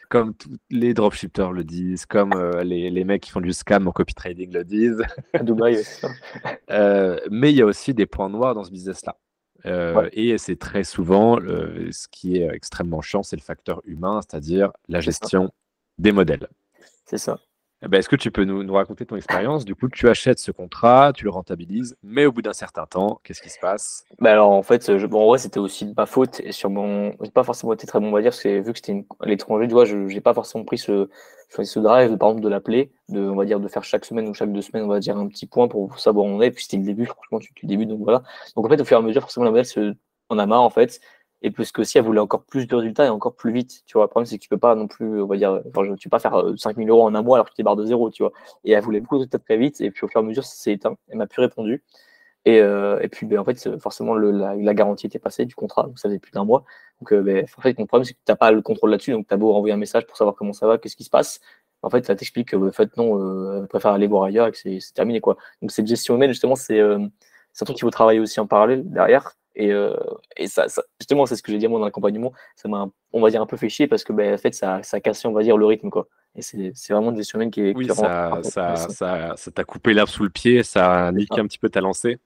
comme 0.09 0.35
tous 0.35 0.57
les 0.71 0.95
dropshippers 0.95 1.53
le 1.53 1.65
disent, 1.65 2.07
comme 2.07 2.33
euh, 2.35 2.63
les, 2.65 2.91
les, 2.91 3.05
mecs 3.05 3.23
qui 3.23 3.31
font 3.31 3.41
du 3.41 3.53
scam 3.53 3.89
en 3.89 3.93
copy 3.93 4.15
trading 4.15 4.53
le 4.53 4.65
disent. 4.65 5.03
À 5.33 5.43
Dubaï, 5.43 5.83
mais 7.31 7.53
il 7.53 7.57
y 7.57 7.63
a 7.63 7.67
aussi 7.67 7.95
des 7.95 8.07
points 8.07 8.29
noirs 8.29 8.55
dans 8.55 8.65
ce 8.65 8.71
business-là. 8.71 9.17
Et 10.13 10.37
c'est 10.39 10.57
très 10.57 10.85
souvent 10.85 11.39
ce 11.39 12.09
qui 12.11 12.37
est 12.37 12.49
extrêmement 12.53 13.01
chiant, 13.01 13.23
c'est 13.23 13.37
le 13.37 13.43
facteur 13.43 13.81
humain, 13.85 14.21
c'est-à-dire 14.23 14.71
la 14.89 15.01
gestion 15.01 15.51
des 15.99 16.13
modèles. 16.13 16.49
C'est 17.07 17.19
ça. 17.19 17.39
Eh 17.85 17.89
ben, 17.89 17.99
est-ce 17.99 18.09
que 18.09 18.17
tu 18.17 18.31
peux 18.31 18.45
nous, 18.45 18.73
raconter 18.73 19.05
ton 19.05 19.17
expérience? 19.17 19.67
Du 19.67 19.75
coup, 19.75 19.89
tu 19.89 20.09
achètes 20.09 20.39
ce 20.39 20.51
contrat, 20.51 21.13
tu 21.15 21.25
le 21.25 21.31
rentabilises, 21.31 21.97
mais 22.03 22.25
au 22.25 22.33
bout 22.33 22.41
d'un 22.41 22.55
certain 22.55 22.87
temps, 22.87 23.21
qu'est-ce 23.23 23.43
qui 23.43 23.51
se 23.51 23.59
passe? 23.61 24.05
Bah 24.21 24.33
Alors, 24.33 24.53
en 24.53 24.63
fait, 24.63 24.91
bon, 24.91 25.31
en 25.31 25.37
c'était 25.37 25.61
aussi 25.61 25.85
de 25.85 25.93
ma 25.95 26.07
faute 26.07 26.41
et 26.41 26.53
sur 26.53 26.71
mon. 26.71 27.13
pas 27.35 27.45
forcément 27.45 27.75
été 27.75 27.87
très 27.87 28.01
bon, 28.01 28.09
on 28.09 28.13
va 28.13 28.23
dire, 28.23 28.33
vu 28.33 28.73
que 28.73 28.79
c'était 28.79 29.05
à 29.21 29.27
l'étranger, 29.27 29.67
tu 29.69 29.75
vois, 29.75 29.85
je 29.85 29.97
n'ai 29.97 30.21
pas 30.23 30.33
forcément 30.33 30.65
pris 30.65 30.79
ce, 30.79 31.11
ce 31.51 31.79
drive, 31.79 32.17
par 32.17 32.31
exemple, 32.31 32.45
de 32.45 32.49
l'appeler, 32.49 32.91
de, 33.11 33.21
on 33.21 33.37
va 33.37 33.45
dire, 33.45 33.61
de 33.61 33.69
faire 33.69 33.85
chaque 33.85 34.07
semaine 34.07 34.29
ou 34.29 34.35
chaque 34.35 34.53
deux 34.53 34.63
semaines, 34.63 34.85
on 34.85 34.89
va 34.89 35.01
dire, 35.01 35.19
un 35.19 35.29
petit 35.29 35.47
point 35.47 35.69
pour 35.69 35.99
savoir 35.99 36.25
où 36.25 36.29
on 36.29 36.41
est. 36.41 36.53
Puis 36.53 36.65
c'était 36.65 36.79
le 36.79 36.85
début, 36.85 37.05
franchement, 37.05 37.39
tu, 37.39 37.67
débutes, 37.67 37.91
donc 37.91 38.01
voilà. 38.01 38.23
Donc, 38.57 38.65
en 38.65 38.69
fait, 38.71 38.81
au 38.81 38.85
fur 38.87 38.97
et 38.97 39.01
à 39.01 39.03
mesure, 39.03 39.21
forcément, 39.21 39.45
la 39.45 39.51
modèle 39.51 39.97
on 40.31 40.39
a 40.39 40.47
marre, 40.47 40.63
en 40.63 40.71
fait 40.71 41.01
et 41.45 41.51
plus 41.51 41.73
que 41.73 41.85
si 41.85 41.99
elle 41.99 42.05
voulait 42.05 42.21
encore 42.21 42.45
plus 42.45 42.67
de 42.67 42.75
résultats 42.75 43.05
et 43.05 43.11
encore 43.11 43.37
plus 43.37 43.53
vite, 43.53 43.83
tu 43.87 43.99
vois. 43.99 44.05
Le 44.05 44.09
problème, 44.09 44.25
c'est 44.27 44.39
que 44.39 44.43
tu 44.43 44.49
peux 44.49 44.59
pas 44.59 44.75
non 44.75 44.89
plus, 44.89 45.21
on 45.23 45.27
va 45.27 45.37
dire, 45.37 45.61
enfin, 45.69 45.95
tu 45.95 46.09
peux 46.09 46.11
pas 46.11 46.19
faire 46.19 46.43
5000 46.57 46.89
euh, 46.89 46.93
euros 46.93 47.03
en 47.05 47.15
un 47.15 47.23
mois 47.23 47.37
alors 47.37 47.47
que 47.47 47.51
tu 47.51 47.59
débarres 47.59 47.77
de 47.77 47.85
zéro, 47.85 48.11
tu 48.11 48.23
vois. 48.23 48.33
Et 48.65 48.73
elle 48.73 48.83
voulait 48.83 49.01
beaucoup 49.01 49.17
de 49.17 49.21
résultats 49.21 49.39
très 49.39 49.59
vite, 49.59 49.79
et 49.83 49.91
puis 49.91 50.05
au 50.05 50.09
fur 50.09 50.21
et 50.21 50.25
à 50.25 50.27
mesure, 50.27 50.43
ça 50.43 50.55
s'est 50.57 50.73
éteint. 50.73 50.97
Elle 51.11 51.19
m'a 51.19 51.27
plus 51.27 51.43
répondu. 51.43 51.85
Et, 52.47 52.61
euh, 52.61 52.99
puis, 53.13 53.27
ben, 53.27 53.39
en 53.39 53.45
fait, 53.45 53.79
forcément, 53.79 54.15
la, 54.15 54.75
garantie 54.75 55.07
était 55.07 55.19
passée 55.19 55.45
du 55.45 55.55
contrat, 55.55 55.85
donc 55.85 55.99
ça 55.99 56.09
faisait 56.09 56.19
plus 56.19 56.33
d'un 56.33 56.45
mois. 56.45 56.65
Donc, 57.01 57.13
euh, 57.13 57.23
ben, 57.23 57.45
en 57.59 57.61
fait, 57.61 57.79
mon 57.79 57.87
problème, 57.87 58.05
c'est 58.05 58.15
que 58.15 58.19
tu 58.25 58.33
n'as 58.33 58.37
pas 58.37 58.51
le 58.51 58.63
contrôle 58.63 58.91
là-dessus, 58.91 59.13
donc 59.13 59.29
tu 59.29 59.35
as 59.35 59.37
beau 59.37 59.55
envoyer 59.55 59.75
un 59.75 59.79
message 59.79 60.07
pour 60.07 60.17
savoir 60.17 60.35
comment 60.37 60.55
ça 60.55 60.67
va, 60.67 60.79
qu'est-ce 60.79 60.97
qui 60.97 61.05
se 61.05 61.11
passe. 61.11 61.41
En 61.83 61.91
fait, 61.91 62.07
ça 62.07 62.17
t'explique 62.17 62.49
que, 62.51 62.57
ben, 62.57 62.69
en 62.69 62.73
fait, 62.73 62.97
non, 62.97 63.67
préfère 63.67 63.93
aller 63.93 64.07
voir 64.07 64.25
ailleurs 64.25 64.47
et 64.49 64.53
que 64.53 64.59
c'est 64.59 64.79
terminé, 64.95 65.21
quoi. 65.21 65.37
Donc, 65.61 65.73
cette 65.73 65.87
gestion 65.87 66.15
humaine, 66.15 66.31
justement, 66.31 66.57
c'est 66.57 66.81
un 66.81 67.11
truc 67.57 67.77
qu'il 67.77 67.81
faut 67.83 67.91
travailler 67.91 68.21
aussi 68.21 68.41
en 68.41 68.47
parallèle 68.47 68.91
derrière. 68.91 69.37
Et, 69.57 69.73
euh, 69.73 69.95
et 70.37 70.47
ça, 70.47 70.67
justement, 71.01 71.27
c'est 71.27 71.37
ce 71.37 71.43
que 71.43 71.53
j'ai 71.53 71.59
dit 71.59 71.69
moi 71.69 71.79
dans 71.79 71.85
l'accompagnement. 71.85 72.33
Ça 72.57 72.69
m'a, 72.69 72.89
on 73.13 73.21
va 73.21 73.31
dire, 73.31 73.41
un 73.41 73.47
peu 73.47 73.57
fait 73.57 73.69
chier 73.69 73.87
parce 73.87 74.05
que, 74.05 74.13
ben, 74.13 74.35
en 74.35 74.39
fait, 74.39 74.55
ça, 74.55 74.83
ça 74.83 74.97
a 74.97 75.01
cassé, 75.01 75.29
on 75.29 75.33
va 75.33 75.43
dire, 75.43 75.57
le 75.57 75.67
rythme, 75.67 75.91
quoi. 75.91 76.09
Et 76.37 76.43
c'est, 76.43 76.73
vraiment 76.91 77.13
des 77.13 77.23
semaines 77.23 77.51
qui 77.51 77.61
est. 77.61 77.77
Oui, 77.77 77.87
ça, 77.87 78.41
ça, 78.43 78.77
ça, 78.77 79.35
ça, 79.37 79.51
t'a 79.53 79.65
coupé 79.65 79.95
l'herbe 79.95 80.09
sous 80.09 80.25
le 80.25 80.31
pied, 80.31 80.65
ça 80.65 81.07
a 81.07 81.13
niqué 81.13 81.41
un 81.41 81.47
petit 81.47 81.59
peu 81.59 81.69
ta 81.69 81.81
lancée. 81.81 82.19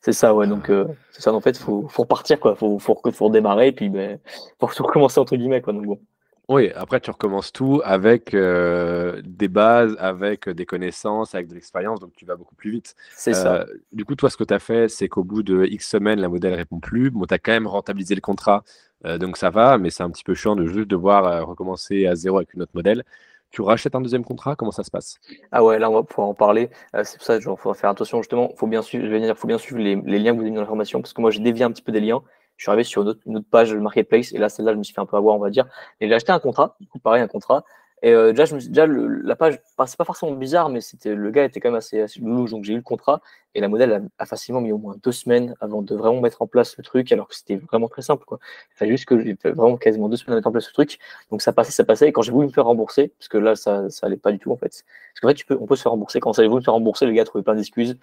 C'est 0.00 0.12
ça, 0.12 0.34
ouais. 0.34 0.46
Donc, 0.46 0.70
euh, 0.70 0.86
c'est 1.12 1.22
ça. 1.22 1.32
En 1.32 1.40
fait, 1.40 1.56
faut, 1.56 1.86
faut 1.88 2.02
repartir, 2.02 2.40
quoi. 2.40 2.56
Faut, 2.56 2.78
faut, 2.78 3.00
faut 3.12 3.26
redémarrer, 3.26 3.68
et 3.68 3.72
puis, 3.72 3.88
ben, 3.88 4.18
faut 4.58 4.66
recommencer 4.66 5.20
entre 5.20 5.36
guillemets, 5.36 5.60
quoi. 5.60 5.72
Donc 5.72 5.86
bon. 5.86 6.00
Oui, 6.48 6.70
après 6.74 7.00
tu 7.00 7.10
recommences 7.10 7.52
tout 7.52 7.80
avec 7.84 8.34
euh, 8.34 9.22
des 9.24 9.48
bases, 9.48 9.96
avec 9.98 10.48
des 10.48 10.66
connaissances, 10.66 11.34
avec 11.34 11.48
de 11.48 11.54
l'expérience, 11.54 12.00
donc 12.00 12.12
tu 12.14 12.26
vas 12.26 12.36
beaucoup 12.36 12.54
plus 12.54 12.70
vite. 12.70 12.94
C'est 13.16 13.32
ça. 13.32 13.62
Euh, 13.62 13.64
du 13.92 14.04
coup, 14.04 14.14
toi, 14.14 14.28
ce 14.28 14.36
que 14.36 14.44
tu 14.44 14.52
as 14.52 14.58
fait, 14.58 14.88
c'est 14.88 15.08
qu'au 15.08 15.24
bout 15.24 15.42
de 15.42 15.64
X 15.64 15.88
semaines, 15.88 16.20
la 16.20 16.28
modèle 16.28 16.54
répond 16.54 16.80
plus. 16.80 17.10
Bon, 17.10 17.24
tu 17.24 17.32
as 17.32 17.38
quand 17.38 17.52
même 17.52 17.66
rentabilisé 17.66 18.14
le 18.14 18.20
contrat, 18.20 18.62
euh, 19.06 19.16
donc 19.16 19.38
ça 19.38 19.48
va, 19.48 19.78
mais 19.78 19.88
c'est 19.88 20.02
un 20.02 20.10
petit 20.10 20.24
peu 20.24 20.34
chiant 20.34 20.54
de 20.54 20.66
juste 20.66 20.88
devoir 20.88 21.46
recommencer 21.46 22.06
à 22.06 22.14
zéro 22.14 22.36
avec 22.36 22.52
une 22.52 22.62
autre 22.62 22.72
modèle. 22.74 23.04
Tu 23.50 23.62
rachètes 23.62 23.94
un 23.94 24.00
deuxième 24.00 24.24
contrat, 24.24 24.54
comment 24.56 24.72
ça 24.72 24.82
se 24.82 24.90
passe? 24.90 25.20
Ah 25.50 25.64
ouais, 25.64 25.78
là 25.78 25.88
on 25.88 25.94
va 25.94 26.02
pouvoir 26.02 26.28
en 26.28 26.34
parler. 26.34 26.70
c'est 27.04 27.16
pour 27.16 27.24
ça 27.24 27.38
qu'il 27.38 27.48
faut 27.56 27.72
faire 27.72 27.88
attention 27.88 28.20
justement. 28.20 28.50
Faut 28.56 28.66
bien 28.66 28.82
suivre, 28.82 29.06
je 29.06 29.10
vais 29.10 29.20
dire, 29.20 29.38
faut 29.38 29.46
bien 29.46 29.58
suivre 29.58 29.80
les, 29.80 29.94
les 29.94 30.18
liens 30.18 30.32
que 30.32 30.38
vous 30.38 30.44
mis 30.44 30.50
dans 30.50 30.60
l'information, 30.60 31.00
parce 31.00 31.12
que 31.12 31.20
moi 31.20 31.30
j'ai 31.30 31.40
dévié 31.40 31.64
un 31.64 31.70
petit 31.70 31.82
peu 31.82 31.92
des 31.92 32.00
liens 32.00 32.22
je 32.56 32.64
suis 32.64 32.70
arrivé 32.70 32.84
sur 32.84 33.02
une 33.02 33.08
autre, 33.08 33.20
une 33.26 33.36
autre 33.38 33.46
page 33.50 33.74
marketplace 33.74 34.32
et 34.32 34.38
là 34.38 34.48
celle-là 34.48 34.72
je 34.72 34.78
me 34.78 34.82
suis 34.82 34.94
fait 34.94 35.00
un 35.00 35.06
peu 35.06 35.16
avoir 35.16 35.34
on 35.36 35.38
va 35.38 35.50
dire. 35.50 35.66
Et 36.00 36.08
j'ai 36.08 36.14
acheté 36.14 36.32
un 36.32 36.38
contrat 36.38 36.76
du 36.80 36.86
coup 36.86 36.98
pareil 36.98 37.22
un 37.22 37.28
contrat. 37.28 37.64
Et 38.02 38.12
euh, 38.12 38.32
déjà 38.32 38.86
la 38.86 39.34
page 39.36 39.58
c'est 39.86 39.96
pas 39.96 40.04
forcément 40.04 40.32
bizarre 40.32 40.68
mais 40.68 40.80
le 41.06 41.30
gars 41.30 41.44
était 41.44 41.58
quand 41.58 41.70
même 41.70 41.76
assez, 41.76 42.02
assez 42.02 42.20
louche 42.20 42.50
donc 42.50 42.64
j'ai 42.64 42.74
eu 42.74 42.76
le 42.76 42.82
contrat 42.82 43.22
et 43.54 43.60
la 43.60 43.68
modèle 43.68 44.08
a, 44.18 44.26
facilement 44.26 44.60
mis 44.60 44.72
au 44.72 44.78
moins 44.78 44.96
deux 45.02 45.12
semaines 45.12 45.54
avant 45.60 45.80
de 45.80 45.94
vraiment 45.94 46.20
mettre 46.20 46.42
en 46.42 46.46
place 46.46 46.76
le 46.76 46.84
truc 46.84 47.10
alors 47.12 47.28
que 47.28 47.34
c'était 47.34 47.56
vraiment 47.56 47.88
très 47.88 48.02
simple 48.02 48.24
quoi. 48.26 48.40
Il 48.72 48.76
fallait 48.76 48.90
juste 48.90 49.06
que 49.06 49.18
j'ai 49.20 49.38
vraiment 49.44 49.78
quasiment 49.78 50.10
deux 50.10 50.16
semaines 50.16 50.34
à 50.34 50.36
mettre 50.36 50.48
en 50.48 50.52
place 50.52 50.66
le 50.66 50.72
truc. 50.74 50.98
Donc 51.30 51.40
ça 51.40 51.52
passait 51.54 51.72
ça 51.72 51.84
passait. 51.84 52.08
Et 52.08 52.12
quand 52.12 52.22
j'ai 52.22 52.32
voulu 52.32 52.48
me 52.48 52.52
faire 52.52 52.66
rembourser 52.66 53.08
parce 53.18 53.28
que 53.28 53.38
là 53.38 53.54
ça 53.54 53.88
ça 53.88 54.06
allait 54.06 54.16
pas 54.16 54.32
du 54.32 54.38
tout 54.38 54.52
en 54.52 54.56
fait. 54.56 54.84
Parce 55.14 55.20
qu'en 55.22 55.28
fait 55.28 55.34
tu 55.34 55.46
peux 55.46 55.56
on 55.58 55.66
peut 55.66 55.76
se 55.76 55.82
faire 55.82 55.92
rembourser. 55.92 56.20
Quand 56.20 56.32
ça 56.34 56.42
voulu 56.46 56.60
me 56.60 56.64
faire 56.64 56.74
rembourser 56.74 57.06
le 57.06 57.12
gars 57.12 57.24
trouvait 57.24 57.44
plein 57.44 57.54
d'excuses 57.54 57.96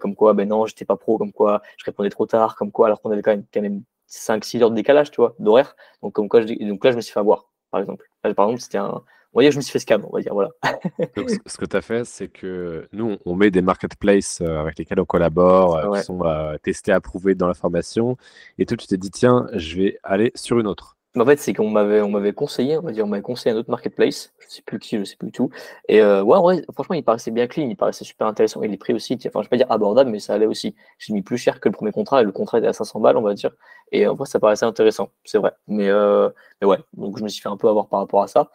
comme 0.00 0.14
quoi 0.14 0.34
ben 0.34 0.48
non 0.48 0.66
j'étais 0.66 0.84
pas 0.84 0.96
pro 0.96 1.18
comme 1.18 1.32
quoi 1.32 1.62
je 1.76 1.84
répondais 1.84 2.10
trop 2.10 2.26
tard 2.26 2.56
comme 2.56 2.72
quoi 2.72 2.86
alors 2.86 3.00
qu'on 3.00 3.10
avait 3.10 3.22
quand 3.22 3.30
même 3.30 3.44
quand 3.52 3.62
même 3.62 3.82
5-6 4.08 4.62
heures 4.62 4.70
de 4.70 4.76
décalage, 4.76 5.10
tu 5.10 5.20
vois, 5.20 5.34
d'horaire. 5.38 5.76
Donc, 6.02 6.14
comme 6.14 6.28
quoi, 6.28 6.40
je, 6.40 6.46
donc 6.66 6.84
là, 6.84 6.90
je 6.90 6.96
me 6.96 7.00
suis 7.00 7.12
fait 7.12 7.20
avoir, 7.20 7.50
par 7.70 7.80
exemple. 7.80 8.04
par 8.22 8.30
exemple, 8.30 8.60
c'était 8.60 8.78
un. 8.78 9.02
On 9.34 9.40
va 9.40 9.42
dire 9.42 9.50
que 9.50 9.54
je 9.54 9.58
me 9.58 9.62
suis 9.62 9.72
fait 9.72 9.78
scam, 9.80 10.06
on 10.10 10.16
va 10.16 10.22
dire, 10.22 10.32
voilà. 10.32 10.48
donc, 11.16 11.30
ce 11.44 11.58
que 11.58 11.66
tu 11.66 11.76
as 11.76 11.82
fait, 11.82 12.04
c'est 12.06 12.28
que 12.28 12.88
nous, 12.92 13.18
on 13.26 13.34
met 13.34 13.50
des 13.50 13.60
marketplaces 13.60 14.40
euh, 14.40 14.58
avec 14.58 14.78
lesquels 14.78 14.98
on 15.00 15.04
collabore, 15.04 15.76
euh, 15.76 15.98
qui 15.98 16.04
sont 16.04 16.24
euh, 16.24 16.56
testés, 16.62 16.92
approuvés 16.92 17.34
dans 17.34 17.46
la 17.46 17.52
formation. 17.52 18.16
Et 18.56 18.64
toi, 18.64 18.78
tu 18.78 18.86
t'es 18.86 18.96
dit, 18.96 19.10
tiens, 19.10 19.46
je 19.52 19.76
vais 19.76 19.98
aller 20.02 20.32
sur 20.34 20.58
une 20.58 20.66
autre 20.66 20.96
en 21.20 21.26
fait, 21.26 21.38
c'est 21.38 21.54
qu'on 21.54 21.70
m'avait, 21.70 22.00
on 22.00 22.10
m'avait 22.10 22.32
conseillé, 22.32 22.76
on 22.78 22.82
va 22.82 22.92
dire, 22.92 23.04
on 23.04 23.08
m'avait 23.08 23.22
conseillé 23.22 23.54
un 23.54 23.58
autre 23.58 23.70
marketplace, 23.70 24.32
je 24.38 24.46
sais 24.48 24.62
plus 24.62 24.78
qui, 24.78 24.98
je 24.98 25.04
sais 25.04 25.16
plus 25.16 25.32
tout. 25.32 25.50
Et 25.88 26.00
euh, 26.00 26.22
ouais, 26.22 26.64
franchement, 26.72 26.94
il 26.96 27.04
paraissait 27.04 27.30
bien 27.30 27.46
clean, 27.46 27.68
il 27.68 27.76
paraissait 27.76 28.04
super 28.04 28.26
intéressant. 28.26 28.62
Et 28.62 28.68
les 28.68 28.76
prix 28.76 28.92
aussi, 28.94 29.14
enfin, 29.26 29.40
je 29.40 29.46
vais 29.46 29.48
pas 29.48 29.56
dire 29.56 29.70
abordable, 29.70 30.10
mais 30.10 30.18
ça 30.18 30.34
allait 30.34 30.46
aussi. 30.46 30.74
J'ai 30.98 31.12
mis 31.14 31.22
plus 31.22 31.38
cher 31.38 31.60
que 31.60 31.68
le 31.68 31.72
premier 31.74 31.92
contrat, 31.92 32.20
et 32.22 32.24
le 32.24 32.32
contrat 32.32 32.58
était 32.58 32.68
à 32.68 32.72
500 32.72 33.00
balles, 33.00 33.16
on 33.16 33.22
va 33.22 33.34
dire. 33.34 33.50
Et 33.92 34.06
en 34.06 34.14
vrai, 34.14 34.26
ça 34.26 34.40
paraissait 34.40 34.66
intéressant, 34.66 35.10
c'est 35.24 35.38
vrai. 35.38 35.52
Mais, 35.66 35.88
euh, 35.88 36.28
mais 36.60 36.66
ouais, 36.66 36.78
donc 36.94 37.18
je 37.18 37.22
me 37.24 37.28
suis 37.28 37.42
fait 37.42 37.48
un 37.48 37.56
peu 37.56 37.68
avoir 37.68 37.88
par 37.88 38.00
rapport 38.00 38.22
à 38.22 38.28
ça. 38.28 38.50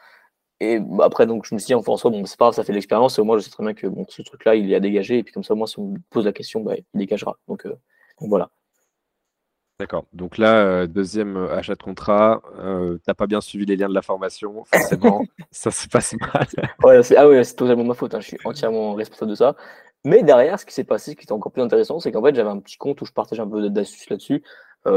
Et 0.60 0.80
bah, 0.80 1.06
après, 1.06 1.28
donc, 1.28 1.46
je 1.46 1.56
me 1.56 1.60
suis 1.60 1.68
dit, 1.68 1.76
en 1.76 1.84
François, 1.84 2.12
bon, 2.12 2.26
c'est 2.26 2.38
pas 2.38 2.46
grave, 2.46 2.56
ça 2.56 2.64
fait 2.64 2.74
l'expérience, 2.74 3.18
et 3.18 3.22
au 3.22 3.26
moins, 3.26 3.38
je 3.38 3.44
sais 3.44 3.50
très 3.52 3.64
bien 3.64 3.74
que 3.74 3.88
bon, 3.88 4.06
ce 4.10 4.22
truc-là, 4.22 4.56
il 4.56 4.72
est 4.72 4.76
à 4.76 4.80
dégager, 4.80 5.18
et 5.20 5.24
puis 5.24 5.34
comme 5.34 5.44
ça, 5.44 5.56
moi, 5.56 5.68
si 5.68 5.80
on 5.80 5.90
me 5.90 5.98
pose 6.10 6.26
la 6.26 6.34
question, 6.34 6.62
bah, 6.62 6.76
il 6.78 6.86
dégagera. 7.00 7.38
Donc, 7.48 7.66
euh, 7.66 7.76
donc 8.22 8.30
voilà. 8.30 8.50
D'accord. 9.80 10.06
Donc 10.14 10.38
là, 10.38 10.54
euh, 10.54 10.88
deuxième 10.88 11.36
euh, 11.36 11.56
achat 11.56 11.74
de 11.74 11.82
contrat, 11.82 12.42
euh, 12.60 13.00
t'as 13.06 13.16
pas 13.16 13.26
bien 13.26 13.42
suivi 13.42 13.66
les 13.66 13.76
liens 13.76 13.90
de 13.90 13.94
la 13.94 14.04
formation, 14.04 14.64
forcément, 14.66 15.24
ça 15.52 15.72
se 15.72 15.88
passe 15.88 16.14
mal. 16.14 16.48
ah 16.84 17.28
ouais, 17.28 17.44
c'est 17.44 17.56
totalement 17.56 17.84
ma 17.84 17.96
faute, 17.96 18.14
hein, 18.14 18.20
je 18.20 18.28
suis 18.28 18.38
entièrement 18.46 18.94
responsable 18.94 19.32
de 19.32 19.36
ça. 19.36 19.56
Mais 20.06 20.22
derrière, 20.22 20.60
ce 20.60 20.66
qui 20.66 20.74
s'est 20.74 20.84
passé, 20.84 21.12
ce 21.12 21.16
qui 21.16 21.24
était 21.24 21.32
encore 21.32 21.52
plus 21.52 21.64
intéressant, 21.64 22.00
c'est 22.00 22.12
qu'en 22.12 22.22
fait, 22.22 22.36
j'avais 22.36 22.50
un 22.50 22.60
petit 22.60 22.78
compte 22.78 23.02
où 23.02 23.06
je 23.06 23.14
partage 23.14 23.40
un 23.40 23.48
peu 23.48 23.70
d'astuces 23.70 24.10
là-dessus, 24.10 24.44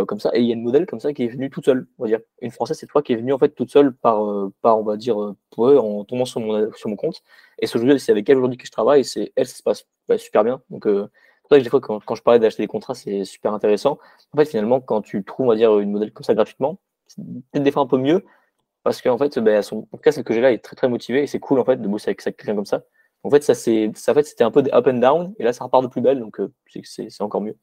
comme 0.09 0.19
ça, 0.19 0.31
et 0.35 0.41
il 0.41 0.47
y 0.47 0.51
a 0.51 0.55
une 0.55 0.65
modèle 0.65 0.85
comme 0.85 0.99
ça 0.99 1.13
qui 1.13 1.23
est 1.23 1.29
venue 1.29 1.49
toute 1.49 1.65
seule, 1.65 1.87
on 1.99 2.03
va 2.03 2.09
dire. 2.09 2.19
Une 2.43 2.51
française, 2.51 2.77
c'est 2.77 2.89
toi 2.89 3.03
qui 3.03 3.13
est 3.13 3.17
venue 3.17 3.33
en 3.33 3.39
fait 3.39 3.51
toute 3.51 3.71
seule 3.71 3.95
par, 3.95 4.21
par 4.61 4.79
on 4.81 4.83
va 4.83 4.97
dire, 4.97 5.17
en 5.17 6.05
tombant 6.05 6.25
sur 6.25 6.41
mon, 6.41 6.73
sur 6.73 6.89
mon 6.91 6.97
compte. 6.97 7.23
Et 7.61 7.69
ce 7.69 7.79
jeu, 7.79 7.97
c'est 7.99 8.11
avec 8.11 8.29
elle 8.29 8.39
aujourd'hui 8.39 8.59
que 8.59 8.67
je 8.67 8.73
travaille, 8.73 9.03
et 9.03 9.05
c'est 9.05 9.33
elle, 9.37 9.47
ça 9.47 9.57
se 9.57 9.63
passe 9.63 9.87
bah, 10.09 10.19
super 10.19 10.43
bien. 10.43 10.61
Donc 10.71 10.89
pour 11.49 11.57
ça 11.57 11.59
que 11.59 11.65
des 11.65 11.71
fois, 11.71 11.81
quand, 11.81 12.15
je 12.15 12.23
parlais 12.23 12.41
d'acheter 12.41 12.63
des 12.63 12.67
contrats, 12.67 12.95
c'est 12.95 13.25
super 13.25 13.53
intéressant. 13.53 13.99
En 14.33 14.39
fait, 14.39 14.47
finalement, 14.47 14.81
quand 14.81 15.03
tu 15.03 15.25
trouves, 15.25 15.47
on 15.47 15.49
va 15.51 15.57
dire, 15.57 15.79
une 15.79 15.91
modèle 15.91 16.13
comme 16.13 16.25
ça 16.25 16.35
gratuitement, 16.35 16.79
c'est 17.07 17.23
peut-être 17.23 17.63
des 17.63 17.71
fois 17.71 17.83
un 17.83 17.87
peu 17.87 17.99
mieux. 17.99 18.25
Parce 18.83 19.03
qu'en 19.03 19.19
fait, 19.19 19.39
ben, 19.39 19.63
son, 19.63 19.79
en 19.79 19.97
tout 19.97 20.03
cas, 20.03 20.13
celle 20.13 20.25
que 20.25 20.33
j'ai 20.33 20.41
là 20.41 20.53
est 20.53 20.59
très 20.59 20.77
très 20.77 20.89
motivée 20.89 21.23
et 21.23 21.27
c'est 21.27 21.41
cool 21.41 21.59
en 21.59 21.65
fait 21.65 21.77
de 21.77 21.89
bosser 21.89 22.11
avec, 22.11 22.23
quelqu'un 22.23 22.55
comme 22.55 22.67
ça. 22.67 22.85
En 23.25 23.31
fait, 23.31 23.43
ça 23.43 23.55
c'est, 23.55 23.91
ça, 23.97 24.13
en 24.13 24.15
fait, 24.15 24.23
c'était 24.23 24.45
un 24.45 24.53
peu 24.53 24.63
des 24.63 24.71
up 24.73 24.87
and 24.87 24.99
down 24.99 25.35
et 25.39 25.45
là, 25.45 25.53
ça 25.53 25.65
repart 25.65 25.83
de 25.83 25.89
plus 25.89 26.01
belle, 26.01 26.21
donc 26.21 26.39
euh, 26.39 26.53
c'est 26.85 27.21
encore 27.21 27.41
mieux. 27.41 27.57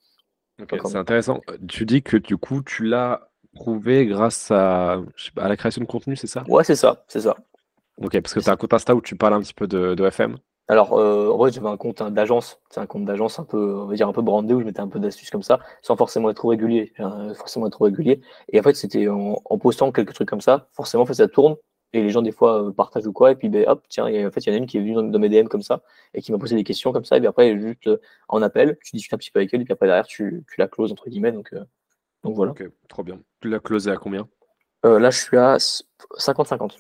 c'est 0.60 0.98
intéressant. 0.98 1.40
Tu 1.70 1.86
dis 1.86 2.04
que 2.04 2.18
du 2.18 2.36
coup, 2.36 2.62
tu 2.62 2.84
l'as 2.84 3.30
trouvé 3.56 4.06
grâce 4.06 4.52
à, 4.52 5.02
à 5.38 5.48
la 5.48 5.56
création 5.56 5.82
de 5.82 5.88
contenu, 5.88 6.18
c'est 6.18 6.28
ça? 6.28 6.44
Ouais, 6.50 6.66
c'est 6.66 6.76
ça, 6.76 7.06
c'est 7.08 7.22
ça. 7.22 7.38
Ok, 7.98 8.20
parce 8.20 8.34
que 8.34 8.40
tu 8.40 8.50
as 8.50 8.54
un 8.54 8.58
compte 8.58 8.74
Insta 8.74 8.96
où 8.96 9.02
tu 9.02 9.16
parles 9.16 9.34
un 9.34 9.42
petit 9.42 9.54
peu 9.54 9.68
de, 9.68 9.94
de 9.96 10.06
FM 10.06 10.38
alors, 10.70 10.94
euh, 10.98 11.30
en 11.30 11.38
vrai, 11.38 11.52
j'avais 11.52 11.68
un 11.68 11.76
compte 11.76 12.02
d'agence, 12.02 12.62
c'est 12.70 12.80
un 12.80 12.86
compte 12.86 13.04
d'agence 13.04 13.38
un 13.38 13.44
peu, 13.44 13.76
on 13.76 13.86
va 13.86 13.96
dire 13.96 14.08
un 14.08 14.14
peu 14.14 14.22
brandé 14.22 14.54
où 14.54 14.62
je 14.62 14.66
mettais 14.66 14.80
un 14.80 14.88
peu 14.88 15.00
d'astuces 15.00 15.30
comme 15.30 15.44
ça, 15.44 15.60
sans 15.82 15.98
forcément 15.98 16.30
être 16.30 16.38
trop 16.38 16.48
régulier, 16.50 16.94
euh, 17.02 17.34
forcément 17.34 17.68
être 17.68 17.74
trop 17.74 17.86
régulier. 17.86 18.22
Et 18.50 18.60
en 18.60 18.64
fait, 18.64 18.74
c'était 18.76 19.10
en, 19.10 19.36
postant 19.60 19.92
quelques 19.92 20.14
trucs 20.14 20.30
comme 20.30 20.42
ça, 20.42 20.70
forcément, 20.72 21.04
en 21.04 21.06
fait, 21.06 21.16
ça 21.16 21.28
tourne 21.28 21.58
et 21.92 22.02
les 22.02 22.10
gens 22.10 22.22
des 22.24 22.32
fois 22.32 22.64
euh, 22.64 22.72
partagent 22.72 23.06
ou 23.06 23.14
quoi, 23.14 23.32
et 23.32 23.36
puis 23.36 23.50
ben, 23.50 23.66
hop, 23.68 23.84
tiens, 23.90 24.06
en 24.06 24.32
fait, 24.32 24.46
il 24.46 24.50
y 24.50 24.52
en 24.52 24.56
a 24.56 24.58
une 24.58 24.66
qui 24.66 24.78
est 24.78 24.80
venue 24.80 24.94
dans, 24.94 25.20
mes 25.20 25.30
DM 25.30 25.48
comme 25.48 25.62
ça 25.62 25.82
et 26.14 26.22
qui 26.22 26.32
m'a 26.32 26.40
posé 26.40 26.56
des 26.56 26.64
questions 26.64 26.92
comme 26.94 27.06
ça, 27.06 27.18
et 27.18 27.20
puis 27.20 27.28
après, 27.28 27.60
juste 27.60 27.90
en 28.30 28.42
appel, 28.42 28.78
tu 28.84 28.96
discutes 28.96 29.14
un 29.14 29.18
petit 29.18 29.32
peu 29.32 29.40
avec 29.40 29.54
elle, 29.54 29.62
et 29.62 29.66
puis 29.66 29.74
après 29.74 29.88
derrière, 29.88 30.08
tu, 30.08 30.44
tu 30.50 30.60
la 30.60 30.68
closes 30.68 30.92
entre 30.92 31.10
guillemets, 31.10 31.34
donc, 31.34 31.54
donc 32.24 32.36
voilà. 32.36 32.54
Ok, 32.54 32.64
trop 32.88 33.04
bien. 33.04 33.20
Tu 33.42 33.50
l'as 33.50 33.60
closé 33.60 33.92
à 33.92 33.98
combien? 33.98 34.28
Là, 34.84 35.12
je 35.12 35.20
suis 35.20 35.38
à 35.38 35.58
50-50. 35.58 36.78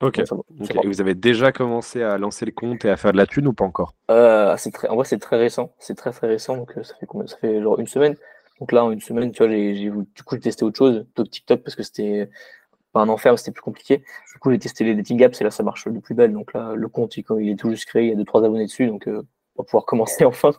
Ok. 0.00 0.18
Et 0.18 0.86
vous 0.86 1.00
avez 1.00 1.14
déjà 1.14 1.52
commencé 1.52 2.02
à 2.02 2.16
lancer 2.16 2.46
le 2.46 2.52
compte 2.52 2.84
et 2.84 2.90
à 2.90 2.96
faire 2.96 3.12
de 3.12 3.18
la 3.18 3.26
thune 3.26 3.46
ou 3.46 3.52
pas 3.52 3.64
encore? 3.64 3.94
Euh, 4.10 4.56
c'est 4.56 4.70
très, 4.70 4.88
En 4.88 4.96
vrai, 4.96 5.04
c'est 5.04 5.18
très 5.18 5.36
récent. 5.36 5.74
C'est 5.78 5.94
très 5.94 6.10
très 6.10 6.26
récent. 6.26 6.56
Donc 6.56 6.76
euh, 6.76 6.82
ça 6.82 6.94
fait 6.98 7.06
combien 7.06 7.26
Ça 7.26 7.36
fait 7.36 7.60
genre 7.60 7.78
une 7.78 7.86
semaine. 7.86 8.16
Donc 8.60 8.72
là, 8.72 8.84
en 8.84 8.90
une 8.90 9.00
semaine, 9.00 9.32
tu 9.32 9.38
vois, 9.42 9.50
j'ai, 9.50 9.74
du 9.74 10.22
coup, 10.24 10.34
j'ai 10.34 10.40
testé 10.40 10.64
autre 10.64 10.76
chose, 10.76 11.06
TikTok, 11.30 11.62
parce 11.62 11.74
que 11.74 11.82
c'était 11.82 12.28
pas 12.92 13.00
un 13.00 13.08
enfer, 13.08 13.38
c'était 13.38 13.52
plus 13.52 13.62
compliqué. 13.62 13.98
Du 13.98 14.38
coup, 14.38 14.50
j'ai 14.50 14.58
testé 14.58 14.84
les 14.84 14.94
dating 14.94 15.22
apps 15.22 15.40
et 15.40 15.44
là, 15.44 15.50
ça 15.50 15.62
marche 15.62 15.88
de 15.88 15.98
plus 15.98 16.14
belle. 16.14 16.32
Donc 16.32 16.52
là, 16.52 16.74
le 16.74 16.88
compte, 16.88 17.16
il, 17.16 17.24
il 17.40 17.50
est 17.50 17.56
tout 17.56 17.70
juste 17.70 17.86
créé, 17.86 18.04
il 18.04 18.08
y 18.10 18.12
a 18.12 18.16
deux 18.16 18.24
trois 18.24 18.44
abonnés 18.44 18.66
dessus, 18.66 18.86
donc 18.86 19.08
euh, 19.08 19.22
on 19.56 19.62
va 19.62 19.64
pouvoir 19.64 19.86
commencer 19.86 20.24
enfin. 20.26 20.52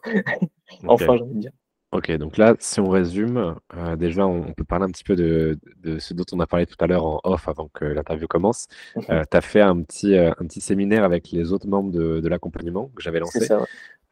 enfin, 0.88 1.16
j'ai 1.16 1.24
envie 1.24 1.36
de 1.36 1.40
dire. 1.40 1.52
Ok, 1.92 2.10
donc 2.14 2.38
là, 2.38 2.56
si 2.60 2.80
on 2.80 2.88
résume, 2.88 3.56
euh, 3.76 3.98
déjà, 3.98 4.26
on, 4.26 4.54
peut 4.54 4.64
parler 4.64 4.86
un 4.86 4.92
petit 4.92 5.04
peu 5.04 5.18
de, 5.18 5.60
ce 6.00 6.14
dont 6.14 6.24
on 6.32 6.40
a 6.40 6.48
parlé 6.48 6.66
tout 6.66 6.78
à 6.80 6.88
l'heure 6.88 7.06
en 7.06 7.20
off 7.26 7.50
avant 7.50 7.68
que 7.74 7.84
l'interview 7.84 8.28
commence. 8.28 8.68
Euh, 9.10 9.24
tu 9.30 9.38
as 9.38 9.42
fait 9.42 9.60
un 9.60 9.82
petit, 9.82 10.16
euh, 10.16 10.32
un 10.40 10.46
petit 10.46 10.62
séminaire 10.62 11.04
avec 11.04 11.32
les 11.32 11.52
autres 11.52 11.68
membres 11.68 11.92
de, 11.92 12.26
l'accompagnement 12.30 12.90
que 12.96 13.04
j'avais 13.04 13.20
lancé 13.20 13.46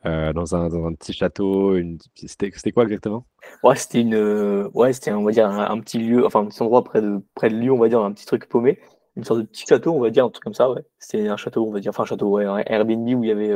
dans, 0.03 0.55
un, 0.55 0.93
petit 0.93 1.13
château. 1.13 1.77
Une... 1.77 1.99
C'était 2.15 2.51
quoi 2.73 2.83
exactement? 2.83 3.25
Ouais, 3.63 3.77
c'était 3.77 4.01
une, 4.01 4.69
ouais, 4.73 4.91
c'était 4.91 5.13
on 5.13 5.23
va 5.23 5.31
dire 5.31 5.47
un, 5.49 5.79
petit 5.79 5.99
lieu, 5.99 6.25
enfin 6.25 6.41
un 6.41 6.47
petit 6.47 6.61
endroit 6.61 6.83
près 6.83 7.01
de 7.01 7.21
près 7.33 7.49
de 7.49 7.55
Lyon, 7.55 7.75
on 7.75 7.79
va 7.79 7.87
dire 7.87 8.01
un 8.01 8.11
petit 8.11 8.25
truc 8.25 8.49
paumé, 8.49 8.79
une 9.15 9.23
sorte 9.23 9.39
de 9.39 9.45
petit 9.45 9.65
château, 9.65 9.93
on 9.93 10.01
va 10.01 10.09
dire 10.09 10.25
un 10.25 10.29
truc 10.29 10.43
comme 10.43 10.53
ça. 10.53 10.69
Ouais, 10.69 10.81
c'était 10.97 11.29
un 11.29 11.37
château, 11.37 11.65
on 11.65 11.71
va 11.71 11.79
dire, 11.79 11.91
enfin 11.91 12.03
un 12.03 12.07
château, 12.07 12.27
ouais, 12.27 12.43
un 12.43 12.57
Airbnb 12.65 13.07
où 13.07 13.23
il 13.23 13.29
y 13.29 13.31
avait, 13.31 13.53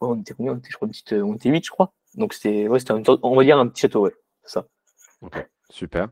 on 0.00 0.20
était 0.20 0.34
combien? 0.34 0.52
On 0.52 0.56
était, 0.56 0.70
je 0.70 0.76
crois, 0.76 0.88
petite, 0.88 1.12
on 1.12 1.34
était 1.34 1.50
8, 1.50 1.64
je 1.64 1.70
crois. 1.70 1.92
Donc 2.14 2.32
c'était 2.32 2.68
ouais, 2.68 2.78
on 3.22 3.36
va 3.36 3.44
dire 3.44 3.58
un 3.58 3.66
petit 3.68 3.82
château, 3.82 4.00
ouais, 4.02 4.14
ça. 4.44 4.66
Ok, 5.22 5.46
super. 5.70 6.08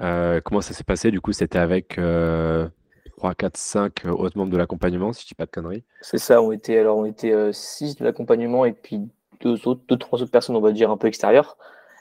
Euh, 0.00 0.40
comment 0.44 0.60
ça 0.60 0.74
s'est 0.74 0.84
passé? 0.84 1.10
Du 1.10 1.20
coup, 1.20 1.32
c'était 1.32 1.58
avec 1.58 1.98
euh, 1.98 2.68
3, 3.16 3.34
4, 3.34 3.56
5 3.56 4.04
autres 4.06 4.36
membres 4.36 4.52
de 4.52 4.56
l'accompagnement, 4.56 5.12
si 5.12 5.22
je 5.22 5.28
dis 5.28 5.34
pas 5.34 5.46
de 5.46 5.50
conneries? 5.50 5.84
C'est 6.00 6.18
ça, 6.18 6.42
on 6.42 6.52
était 6.52 6.78
alors 6.78 6.98
on 6.98 7.04
était 7.04 7.52
6 7.52 7.92
euh, 7.92 7.98
de 8.00 8.04
l'accompagnement 8.04 8.64
et 8.64 8.72
puis 8.72 9.00
deux 9.40 9.66
autres, 9.68 9.82
deux, 9.88 9.96
trois 9.96 10.22
autres 10.22 10.30
personnes, 10.30 10.56
on 10.56 10.60
va 10.60 10.72
dire 10.72 10.90
un 10.90 10.96
peu 10.96 11.06
extérieures. 11.06 11.56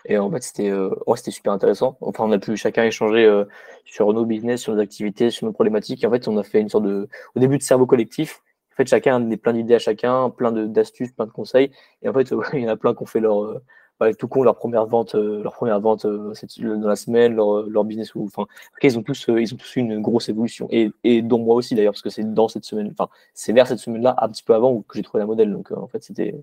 Et 0.08 0.18
en 0.18 0.30
fait, 0.30 0.44
c'était 0.44 0.70
euh, 0.70 0.90
ouais, 1.08 1.18
c'était 1.18 1.32
super 1.32 1.52
intéressant. 1.54 1.98
Enfin, 2.02 2.26
on 2.26 2.32
a 2.32 2.38
pu 2.38 2.56
chacun 2.58 2.84
échanger 2.84 3.44
sur 3.86 4.14
nos 4.14 4.26
business, 4.26 4.62
sur 4.62 4.76
nos 4.76 4.82
activités, 4.82 5.32
sur 5.32 5.48
nos 5.48 5.54
problématiques. 5.54 6.04
en 6.06 6.12
fait, 6.12 6.28
on 6.28 6.38
a 6.38 6.44
fait 6.44 6.62
une 6.62 6.70
sorte 6.70 6.86
de, 6.86 7.08
au 7.36 7.40
début 7.40 7.58
de 7.58 7.64
cerveau 7.64 7.86
collectif, 7.86 8.42
en 8.76 8.78
fait, 8.78 8.90
chacun 8.90 9.16
a 9.16 9.20
des 9.22 9.38
plein 9.38 9.54
d'idées 9.54 9.76
à 9.76 9.80
chacun, 9.80 10.30
plein 10.30 10.52
d'astuces, 10.52 11.14
plein 11.14 11.26
de 11.26 11.32
conseils. 11.32 11.72
Et 12.02 12.10
en 12.10 12.14
fait, 12.14 12.30
il 12.54 12.60
y 12.60 12.66
en 12.66 12.70
a 12.70 12.76
plein 12.76 12.94
qui 12.94 13.04
ont 13.04 13.06
fait 13.06 13.22
leur, 13.22 13.42
euh, 13.46 13.62
bah, 14.02 14.14
tout 14.14 14.28
con, 14.28 14.44
leur 14.44 14.58
première 14.58 14.86
vente, 14.86 15.16
euh, 15.16 15.42
leur 15.44 15.54
première 15.54 15.80
vente 15.80 16.04
euh, 16.04 16.34
dans 16.60 16.90
la 16.90 16.98
semaine, 16.98 17.36
leur, 17.36 17.64
leur 17.70 17.86
business. 17.86 18.12
Enfin, 18.18 18.48
ils 18.84 19.00
ont 19.00 19.04
tous, 19.04 19.28
ils 19.30 19.54
ont 19.54 19.58
tous 19.58 19.78
eu 19.78 19.80
une 19.80 20.02
grosse 20.02 20.28
évolution. 20.28 20.68
Et, 20.72 20.92
et 21.06 21.22
dont 21.22 21.40
moi 21.40 21.56
aussi 21.56 21.74
d'ailleurs, 21.74 21.94
parce 21.94 22.02
que 22.02 22.10
c'est 22.10 22.34
dans 22.34 22.50
cette 22.50 22.66
semaine, 22.66 22.94
enfin, 22.98 23.10
c'est 23.34 23.54
vers 23.54 23.66
cette 23.66 23.80
semaine-là, 23.80 24.14
un 24.18 24.28
petit 24.28 24.44
peu 24.44 24.54
avant, 24.54 24.82
que 24.82 24.98
j'ai 24.98 25.04
trouvé 25.04 25.22
la 25.22 25.26
modèle. 25.26 25.54
Donc, 25.54 25.72
en 25.72 25.88
fait, 25.88 26.04
c'était, 26.04 26.36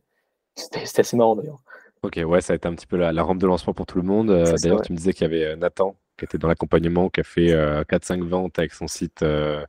c'était 0.55 1.01
assez 1.01 1.17
marrant 1.19 1.37
d'ailleurs. 1.37 1.59
Ok, 2.03 2.19
ouais, 2.27 2.41
ça 2.41 2.55
a 2.55 2.57
été 2.57 2.67
un 2.67 2.75
petit 2.75 2.87
peu 2.87 2.97
la, 2.97 3.23
rampe 3.23 3.39
de 3.39 3.47
lancement 3.47 3.75
pour 3.75 3.85
tout 3.85 3.99
le 3.99 4.05
monde. 4.05 4.29
d'ailleurs, 4.29 4.81
tu 4.81 4.93
me 4.93 4.97
disais 4.97 5.13
qu'il 5.13 5.31
y 5.31 5.35
avait 5.35 5.55
Nathan 5.57 5.97
qui 6.23 6.37
était 6.37 6.39
dans 6.39 6.49
l'accompagnement, 6.49 7.11
qui 7.11 7.21
a 7.21 7.25
fait 7.25 7.49
4-5 7.49 8.23
ventes 8.23 8.59
avec 8.59 8.73
son 8.73 8.87
site 8.87 9.23
de 9.23 9.67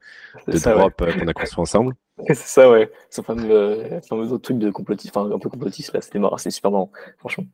drop 0.48 0.98
qu'on 0.98 1.28
a 1.28 1.34
construit 1.34 1.62
ensemble. 1.62 1.96
C'est 2.28 2.36
ça, 2.36 2.70
ouais. 2.70 2.92
Ce 3.10 3.22
fameux, 3.22 4.00
fameux 4.08 4.32
autre 4.32 4.44
truc 4.44 4.60
de 4.60 4.70
complotiste, 4.70 5.18
enfin 5.18 5.34
un 5.34 5.40
peu 5.40 5.50
complotiste, 5.50 5.94
là, 5.94 6.02
c'était 6.02 6.20
marrant, 6.20 6.38
c'était 6.38 6.52
super 6.52 6.70
marrant, 6.72 6.92
franchement. 7.18 7.46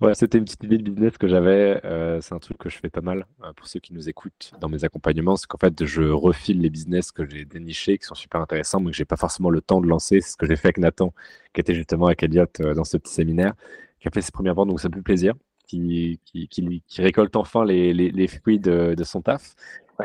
Ouais, 0.00 0.14
c'était 0.14 0.38
une 0.38 0.44
petite 0.44 0.62
idée 0.62 0.78
de 0.78 0.88
business 0.88 1.18
que 1.18 1.26
j'avais. 1.26 1.80
Euh, 1.84 2.20
c'est 2.20 2.32
un 2.32 2.38
truc 2.38 2.56
que 2.56 2.68
je 2.68 2.78
fais 2.78 2.88
pas 2.88 3.00
mal 3.00 3.26
euh, 3.42 3.52
pour 3.54 3.66
ceux 3.66 3.80
qui 3.80 3.92
nous 3.92 4.08
écoutent 4.08 4.52
dans 4.60 4.68
mes 4.68 4.84
accompagnements. 4.84 5.34
C'est 5.34 5.48
qu'en 5.48 5.58
fait, 5.58 5.84
je 5.84 6.02
refile 6.02 6.60
les 6.60 6.70
business 6.70 7.10
que 7.10 7.28
j'ai 7.28 7.44
dénichés, 7.44 7.98
qui 7.98 8.04
sont 8.06 8.14
super 8.14 8.40
intéressants, 8.40 8.78
mais 8.78 8.92
que 8.92 8.96
j'ai 8.96 9.04
pas 9.04 9.16
forcément 9.16 9.50
le 9.50 9.60
temps 9.60 9.80
de 9.80 9.88
lancer. 9.88 10.20
C'est 10.20 10.30
ce 10.30 10.36
que 10.36 10.46
j'ai 10.46 10.54
fait 10.54 10.68
avec 10.68 10.78
Nathan, 10.78 11.12
qui 11.52 11.60
était 11.60 11.74
justement 11.74 12.06
avec 12.06 12.22
Elliot 12.22 12.44
euh, 12.60 12.74
dans 12.74 12.84
ce 12.84 12.96
petit 12.96 13.12
séminaire, 13.12 13.54
qui 13.98 14.06
a 14.06 14.12
fait 14.12 14.22
ses 14.22 14.30
premières 14.30 14.54
ventes. 14.54 14.68
Donc, 14.68 14.78
ça 14.80 14.88
me 14.88 14.94
fait 14.94 15.02
plaisir, 15.02 15.34
qui, 15.68 16.20
qui, 16.24 16.48
qui, 16.48 16.82
qui 16.86 17.02
récolte 17.02 17.36
enfin 17.36 17.64
les, 17.64 17.92
les, 17.92 18.10
les 18.10 18.26
fruits 18.26 18.58
de, 18.58 18.94
de, 18.96 19.04
son 19.04 19.22
taf. 19.22 19.54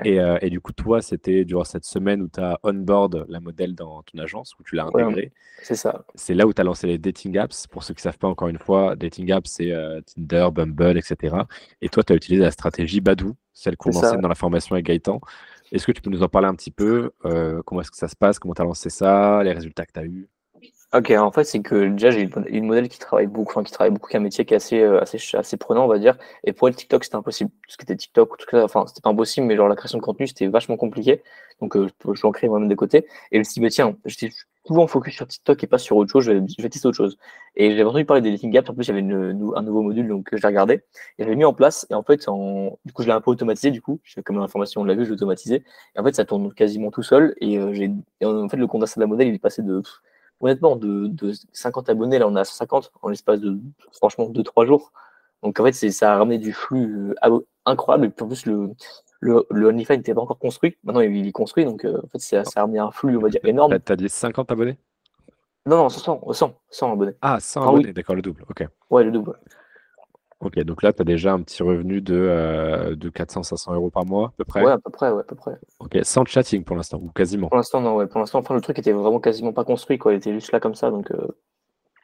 Et, 0.04 0.20
euh, 0.20 0.38
et, 0.42 0.50
du 0.50 0.60
coup, 0.60 0.72
toi, 0.74 1.02
c'était 1.02 1.46
durant 1.46 1.64
cette 1.64 1.86
semaine 1.86 2.24
où 2.24 2.28
tu 2.28 2.40
as 2.40 2.60
on-board 2.64 3.26
la 3.30 3.40
modèle 3.40 3.76
dans 3.76 4.02
ton 4.02 4.18
agence, 4.18 4.56
où 4.60 4.64
tu 4.64 4.76
l'as 4.76 4.86
intégrée. 4.86 5.32
c'est 5.62 5.76
ça. 5.76 6.04
C'est 6.16 6.34
là 6.34 6.48
où 6.48 6.54
tu 6.54 6.62
as 6.62 6.64
lancé 6.64 6.88
les 6.88 6.98
dating 6.98 7.38
apps. 7.38 7.68
Pour 7.68 7.84
ceux 7.84 7.94
qui 7.94 8.00
ne 8.00 8.04
savent 8.04 8.18
pas, 8.18 8.28
encore 8.28 8.48
une 8.48 8.58
fois, 8.58 8.96
dating 8.96 9.32
apps, 9.32 9.52
c'est 9.52 9.72
euh, 9.72 10.02
Tinder, 10.02 10.50
Bumble, 10.52 10.98
etc. 10.98 11.36
Et 11.82 11.90
toi, 11.90 12.04
tu 12.04 12.12
as 12.12 12.16
utilisé 12.16 12.44
la 12.44 12.52
stratégie 12.52 13.02
Badou, 13.02 13.36
celle 13.54 13.78
qu'on 13.78 13.92
enseigne 13.92 14.22
dans 14.22 14.30
la 14.30 14.36
formation 14.36 14.74
avec 14.74 14.86
Gaëtan. 14.86 15.22
Est-ce 15.72 15.86
que 15.86 15.92
tu 15.92 16.02
peux 16.02 16.10
nous 16.10 16.24
en 16.24 16.30
parler 16.30 16.48
un 16.48 16.56
petit 16.56 16.72
peu 16.72 17.12
euh, 17.26 17.62
Comment 17.66 17.82
est-ce 17.82 17.92
que 17.92 17.98
ça 17.98 18.08
se 18.08 18.16
passe 18.16 18.40
Comment 18.40 18.56
tu 18.56 18.62
as 18.62 18.66
lancé 18.66 18.90
ça 18.90 19.44
Les 19.44 19.54
résultats 19.54 19.86
que 19.86 19.94
tu 19.94 20.00
as 20.00 20.06
eus? 20.06 20.28
Ok, 20.94 21.10
en 21.10 21.32
fait, 21.32 21.44
c'est 21.44 21.62
que 21.64 21.88
déjà, 21.88 22.12
j'ai 22.12 22.30
une, 22.50 22.66
modèle 22.66 22.88
qui 22.88 23.00
travaille 23.00 23.26
beaucoup, 23.26 23.52
enfin, 23.52 23.64
qui 23.64 23.72
travaille 23.72 23.90
beaucoup, 23.92 24.10
qui 24.10 24.16
a 24.16 24.20
un 24.20 24.24
métier 24.24 24.46
qui 24.46 24.54
est 24.54 24.58
assez, 24.58 24.80
euh, 24.80 25.02
assez, 25.02 25.18
assez 25.36 25.58
prenant, 25.58 25.86
on 25.86 25.88
va 25.88 25.98
dire. 25.98 26.16
Et 26.44 26.54
pour 26.54 26.68
elle, 26.68 26.76
TikTok, 26.76 27.04
c'était 27.04 27.16
impossible. 27.16 27.50
Tout 27.50 27.72
ce 27.72 27.78
qui 27.78 27.84
était 27.84 27.96
TikTok, 27.96 28.38
tout 28.38 28.46
ça, 28.52 28.64
enfin, 28.64 28.86
c'était 28.86 29.02
pas 29.02 29.10
impossible, 29.10 29.48
mais 29.48 29.56
genre 29.56 29.68
la 29.68 29.76
création 29.76 29.98
de 29.98 30.04
contenu, 30.04 30.28
c'était 30.28 30.46
vachement 30.46 30.78
compliqué. 30.78 31.24
Donc, 31.62 31.76
euh, 31.76 31.88
je 32.06 32.22
vais 32.22 32.26
en 32.28 32.32
créer 32.32 32.48
moi-même 32.48 32.70
de 32.70 32.76
côté. 32.76 33.08
Et 33.32 33.38
je 33.38 33.40
me 33.40 33.44
suis 33.44 33.60
dit, 33.60 33.68
tiens, 33.70 33.98
j'étais 34.06 34.30
souvent 34.68 34.86
focus 34.86 35.16
sur 35.16 35.28
TikTok 35.28 35.64
et 35.64 35.68
pas 35.68 35.80
sur 35.80 35.98
autre 35.98 36.12
chose, 36.12 36.26
je 36.26 36.32
vais, 36.34 36.42
je 36.48 36.62
vais 36.62 36.70
tester 36.70 36.88
autre 36.88 36.98
chose. 36.98 37.18
Et 37.56 37.72
j'avais 37.72 37.86
entendu 37.86 38.06
parler 38.06 38.22
des 38.22 38.32
dating 38.32 38.56
apps, 38.56 38.70
en 38.70 38.76
plus, 38.76 38.86
il 38.86 38.90
y 38.90 38.92
avait 38.92 39.00
une, 39.00 39.52
un 39.56 39.62
nouveau 39.64 39.82
module, 39.82 40.08
donc 40.08 40.30
je 40.32 40.38
l'ai 40.38 40.48
regardé. 40.48 40.84
Et 41.18 41.24
j'avais 41.24 41.36
mis 41.36 41.46
en 41.46 41.54
place, 41.54 41.88
et 41.90 41.96
en 41.96 42.04
fait, 42.04 42.28
en, 42.28 42.78
du 42.86 42.94
coup, 42.94 43.02
je 43.02 43.08
l'ai 43.08 43.14
un 43.14 43.22
peu 43.22 43.32
automatisé, 43.32 43.72
du 43.72 43.82
coup, 43.82 44.00
comme 44.24 44.38
l'information, 44.38 44.82
on 44.82 44.84
l'a 44.84 44.94
vu, 44.94 45.06
je 45.06 45.10
l'ai 45.10 45.16
automatisé. 45.16 45.64
Et 45.96 46.00
en 46.00 46.04
fait, 46.04 46.14
ça 46.14 46.24
tourne 46.26 46.54
quasiment 46.54 46.92
tout 46.92 47.04
seul. 47.04 47.34
Et, 47.42 47.58
euh, 47.58 47.88
en 48.24 48.48
fait, 48.48 48.58
le 48.58 48.68
condensé 48.68 48.94
de 48.98 49.02
la 49.02 49.08
modèle, 49.08 49.28
il 49.28 49.34
est 49.34 49.40
passé 49.40 49.64
de 49.64 49.82
honnêtement, 50.44 50.76
de, 50.76 51.12
50 51.54 51.90
abonnés, 51.90 52.20
là, 52.20 52.28
on 52.28 52.36
a 52.36 52.44
150 52.44 52.92
en 53.02 53.10
l'espace 53.10 53.40
de, 53.40 53.58
franchement, 53.92 54.30
2-3 54.30 54.66
jours. 54.66 54.92
Donc, 55.42 55.60
en 55.60 55.64
fait, 55.64 55.74
ça 55.74 56.14
a 56.14 56.18
ramené 56.18 56.38
du 56.38 56.54
flux 56.54 57.14
euh, 57.26 57.40
incroyable. 57.66 58.06
Et 58.06 58.10
puis, 58.10 58.24
en 58.24 58.28
plus, 58.28 58.46
le, 58.46 58.72
le, 59.20 59.46
le 59.50 59.68
OnlyFans 59.68 59.98
n'était 59.98 60.14
pas 60.14 60.22
encore 60.22 60.40
construit. 60.40 60.78
Maintenant, 60.84 61.02
il 61.02 61.28
est 61.28 61.32
construit. 61.32 61.66
Donc, 61.66 61.86
euh, 61.86 62.00
en 62.04 62.08
fait, 62.08 62.20
ça, 62.20 62.44
a 62.56 62.62
ramené 62.62 62.80
un 62.80 62.92
flux, 62.92 63.18
on 63.18 63.22
va 63.22 63.30
dire, 63.30 63.42
énorme. 63.44 63.78
Tu 63.80 63.92
as 63.92 63.96
dit 63.96 64.10
50 64.10 64.52
abonnés? 64.52 64.78
Non, 65.66 65.78
non, 65.78 65.90
100, 65.90 66.34
100, 66.34 66.56
100 66.70 66.94
abonnés. 66.94 67.14
Ah, 67.22 67.40
100 67.40 67.68
abonnés, 67.68 67.94
d'accord, 67.94 68.16
le 68.16 68.22
double. 68.22 68.44
OK. 68.50 68.68
Ouais, 68.90 69.04
le 69.04 69.12
double. 69.12 69.38
Ok, 70.44 70.60
donc 70.60 70.84
là, 70.84 70.92
tu 70.92 71.02
as 71.02 71.06
déjà 71.06 71.34
un 71.34 71.42
petit 71.42 71.64
revenu 71.64 72.02
de, 72.02 72.16
euh, 72.16 72.96
de 72.96 73.10
400-500 73.10 73.74
euros 73.74 73.90
par 73.90 74.06
mois, 74.06 74.28
à 74.28 74.34
peu 74.38 74.44
près? 74.44 74.64
Ouais, 74.64 74.72
à 74.72 74.78
peu 74.78 74.92
près, 74.92 75.10
ouais, 75.10 75.22
à 75.22 75.24
peu 75.24 75.36
près. 75.36 75.58
Ok, 75.80 75.98
sans 76.04 76.26
chatting 76.26 76.64
pour 76.64 76.76
l'instant, 76.76 77.00
ou 77.02 77.10
quasiment? 77.10 77.48
Pour 77.48 77.58
l'instant, 77.58 77.82
non, 77.82 77.96
ouais. 77.96 78.08
Pour 78.08 78.20
l'instant, 78.20 78.40
enfin, 78.40 78.54
le 78.54 78.62
truc 78.62 78.78
était 78.80 78.92
vraiment 78.92 79.20
quasiment 79.20 79.54
pas 79.54 79.64
construit, 79.64 79.98
quoi. 79.98 80.14
Il 80.14 80.18
était 80.18 80.34
juste 80.34 80.52
là 80.52 80.60
comme 80.60 80.76
ça, 80.76 80.92
donc 80.92 81.12
euh, 81.12 81.28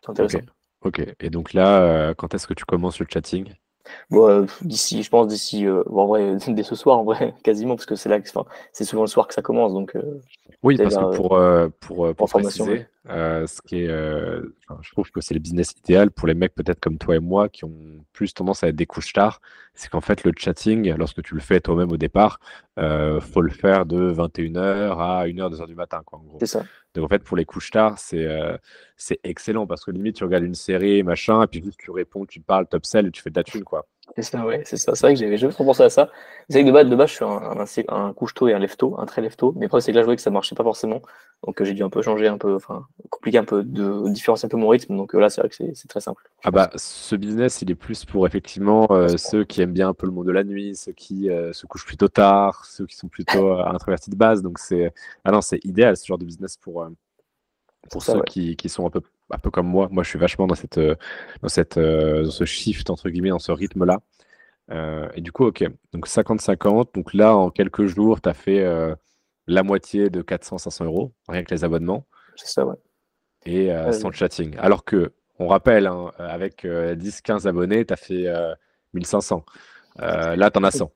c'est 0.01 0.11
intéressant. 0.11 0.39
Ok, 0.81 1.01
et 1.19 1.29
donc 1.29 1.53
là, 1.53 1.81
euh, 1.81 2.13
quand 2.13 2.33
est-ce 2.33 2.47
que 2.47 2.53
tu 2.53 2.63
commences 2.63 2.99
le 2.99 3.05
chatting? 3.09 3.53
Bon, 4.09 4.47
d'ici, 4.61 5.03
je 5.03 5.09
pense 5.09 5.27
d'ici, 5.27 5.65
bon, 5.65 6.01
en 6.01 6.07
vrai, 6.07 6.37
dès 6.47 6.63
ce 6.63 6.75
soir, 6.75 6.99
en 6.99 7.03
vrai, 7.03 7.33
quasiment, 7.43 7.75
parce 7.75 7.85
que 7.85 7.95
c'est 7.95 8.09
là 8.09 8.21
que, 8.21 8.29
c'est 8.71 8.85
souvent 8.85 9.03
le 9.03 9.09
soir 9.09 9.27
que 9.27 9.33
ça 9.33 9.41
commence, 9.41 9.73
donc. 9.73 9.97
Oui, 10.61 10.77
parce 10.77 10.95
que 10.95 11.15
pour, 11.15 11.39
pour, 11.79 12.15
pour, 12.15 12.29
préciser, 12.29 12.85
ce 13.07 13.61
qui 13.61 13.83
est, 13.83 13.87
je 13.87 14.91
trouve 14.91 15.09
que 15.11 15.21
c'est 15.21 15.33
le 15.33 15.39
business 15.39 15.71
idéal 15.71 16.11
pour 16.11 16.27
les 16.27 16.33
mecs 16.33 16.53
peut-être 16.53 16.79
comme 16.79 16.97
toi 16.97 17.15
et 17.15 17.19
moi 17.19 17.47
qui 17.47 17.63
ont 17.63 18.03
plus 18.11 18.33
tendance 18.33 18.63
à 18.63 18.67
être 18.67 18.75
des 18.75 18.85
couches 18.85 19.13
tard, 19.13 19.39
c'est 19.73 19.89
qu'en 19.89 20.01
fait 20.01 20.23
le 20.23 20.33
chatting, 20.37 20.93
lorsque 20.95 21.21
tu 21.23 21.33
le 21.33 21.39
fais 21.39 21.61
toi-même 21.61 21.91
au 21.91 21.97
départ, 21.97 22.39
euh, 22.77 23.21
faut 23.21 23.41
le 23.41 23.51
faire 23.51 23.85
de 23.85 24.11
21h 24.11 24.97
à 24.99 25.25
1h, 25.27 25.55
2h 25.55 25.67
du 25.67 25.75
matin. 25.75 26.01
Quoi, 26.05 26.19
en 26.19 26.23
gros. 26.23 26.37
C'est 26.39 26.47
ça. 26.47 26.65
Donc 26.93 27.05
en 27.05 27.07
fait 27.07 27.23
pour 27.23 27.37
les 27.37 27.45
couches 27.45 27.71
tard, 27.71 27.97
c'est 27.97 28.27
c'est 28.97 29.19
excellent 29.23 29.65
parce 29.65 29.85
que 29.85 29.91
limite 29.91 30.17
tu 30.17 30.23
regardes 30.23 30.43
une 30.43 30.55
série, 30.55 31.03
machin, 31.03 31.43
et 31.43 31.47
puis 31.47 31.63
juste 31.63 31.79
tu 31.79 31.91
réponds, 31.91 32.25
tu 32.25 32.41
parles, 32.41 32.67
top 32.67 32.85
sell 32.85 33.07
et 33.07 33.11
tu 33.11 33.21
fais 33.21 33.29
de 33.29 33.37
la 33.37 33.43
thune. 33.43 33.63
quoi. 33.63 33.87
C'est 34.15 34.23
ça, 34.23 34.45
ouais, 34.45 34.61
c'est 34.65 34.77
ça. 34.77 34.95
C'est 34.95 35.05
vrai 35.05 35.13
que 35.13 35.19
j'avais 35.19 35.37
jamais 35.37 35.53
trop 35.53 35.63
pensé 35.63 35.83
à 35.83 35.89
ça. 35.89 36.09
C'est 36.49 36.61
que 36.61 36.67
de 36.67 36.71
base, 36.71 36.89
de 36.89 36.95
base, 36.95 37.09
je 37.09 37.15
suis 37.15 37.25
un, 37.25 37.65
un, 37.89 38.13
couche-tôt 38.13 38.47
et 38.47 38.53
un 38.53 38.59
lève-tôt, 38.59 38.95
un 38.99 39.05
très 39.05 39.21
lève-tôt. 39.21 39.53
Mais 39.55 39.67
après, 39.67 39.81
c'est 39.81 39.91
que 39.91 39.95
là, 39.95 40.01
je 40.01 40.05
voyais 40.05 40.15
que 40.15 40.21
ça 40.21 40.31
marchait 40.31 40.55
pas 40.55 40.63
forcément. 40.63 41.01
Donc, 41.45 41.61
euh, 41.61 41.65
j'ai 41.65 41.73
dû 41.73 41.83
un 41.83 41.89
peu 41.89 42.01
changer, 42.01 42.27
un 42.27 42.37
peu, 42.37 42.55
enfin, 42.55 42.87
compliquer 43.09 43.37
un 43.37 43.45
peu, 43.45 43.63
de 43.63 44.09
différencier 44.09 44.47
un 44.47 44.49
peu 44.49 44.57
mon 44.57 44.67
rythme. 44.67 44.97
Donc 44.97 45.15
euh, 45.15 45.19
là, 45.19 45.29
c'est 45.29 45.41
vrai 45.41 45.49
que 45.49 45.55
c'est 45.55 45.87
très 45.87 46.01
simple. 46.01 46.29
Ah 46.43 46.51
bah, 46.51 46.69
ce 46.75 47.15
business, 47.15 47.61
il 47.61 47.71
est 47.71 47.75
plus 47.75 48.03
pour 48.05 48.25
effectivement 48.27 48.87
euh, 48.91 49.15
ceux 49.17 49.43
qui 49.43 49.61
aiment 49.61 49.73
bien 49.73 49.89
un 49.89 49.93
peu 49.93 50.05
le 50.05 50.11
monde 50.11 50.27
de 50.27 50.31
la 50.31 50.43
nuit, 50.43 50.75
ceux 50.75 50.91
qui 50.91 51.29
se 51.53 51.65
couchent 51.65 51.85
plutôt 51.85 52.07
tard, 52.09 52.65
ceux 52.65 52.85
qui 52.85 52.95
sont 52.95 53.07
plutôt 53.07 53.53
introvertis 53.53 54.09
de 54.09 54.15
base. 54.15 54.41
Donc, 54.41 54.59
c'est, 54.59 54.91
ah 55.23 55.31
non, 55.31 55.41
c'est 55.41 55.63
idéal 55.63 55.95
ce 55.95 56.05
genre 56.05 56.17
de 56.17 56.25
business 56.25 56.57
pour, 56.57 56.85
pour 57.89 58.03
ceux 58.03 58.21
qui, 58.23 58.55
qui, 58.55 58.69
sont 58.69 58.85
un 58.85 58.89
peu, 58.89 59.01
un 59.31 59.37
peu 59.37 59.51
comme 59.51 59.67
moi. 59.67 59.87
Moi, 59.91 60.03
je 60.03 60.09
suis 60.09 60.19
vachement 60.19 60.47
dans 60.47 60.55
cette, 60.55 60.79
dans 60.79 61.49
cette, 61.49 61.77
dans 61.77 62.31
ce 62.31 62.45
shift 62.45 62.89
entre 62.89 63.09
guillemets, 63.09 63.29
dans 63.29 63.39
ce 63.39 63.51
rythme-là. 63.51 63.99
Euh, 64.71 65.07
et 65.15 65.21
du 65.21 65.31
coup, 65.31 65.45
ok, 65.45 65.63
donc 65.93 66.07
50-50. 66.07 66.93
Donc 66.93 67.13
là, 67.13 67.35
en 67.35 67.49
quelques 67.49 67.85
jours, 67.85 68.21
tu 68.21 68.29
as 68.29 68.33
fait 68.33 68.63
euh, 68.63 68.95
la 69.47 69.63
moitié 69.63 70.09
de 70.09 70.21
400-500 70.21 70.85
euros, 70.85 71.13
rien 71.27 71.43
que 71.43 71.53
les 71.53 71.63
abonnements. 71.63 72.05
C'est 72.35 72.47
ça, 72.47 72.65
ouais. 72.65 72.75
Et 73.45 73.71
euh, 73.71 73.91
sans 73.91 74.11
chatting. 74.11 74.55
Alors 74.57 74.83
que, 74.83 75.13
on 75.39 75.47
rappelle, 75.47 75.87
hein, 75.87 76.11
avec 76.17 76.65
10-15 76.65 77.47
abonnés, 77.47 77.85
tu 77.85 77.93
as 77.93 77.97
fait 77.97 78.27
1500. 78.93 79.45
là, 79.97 80.51
tu 80.51 80.59
en 80.59 80.63
as 80.63 80.71
100. 80.71 80.91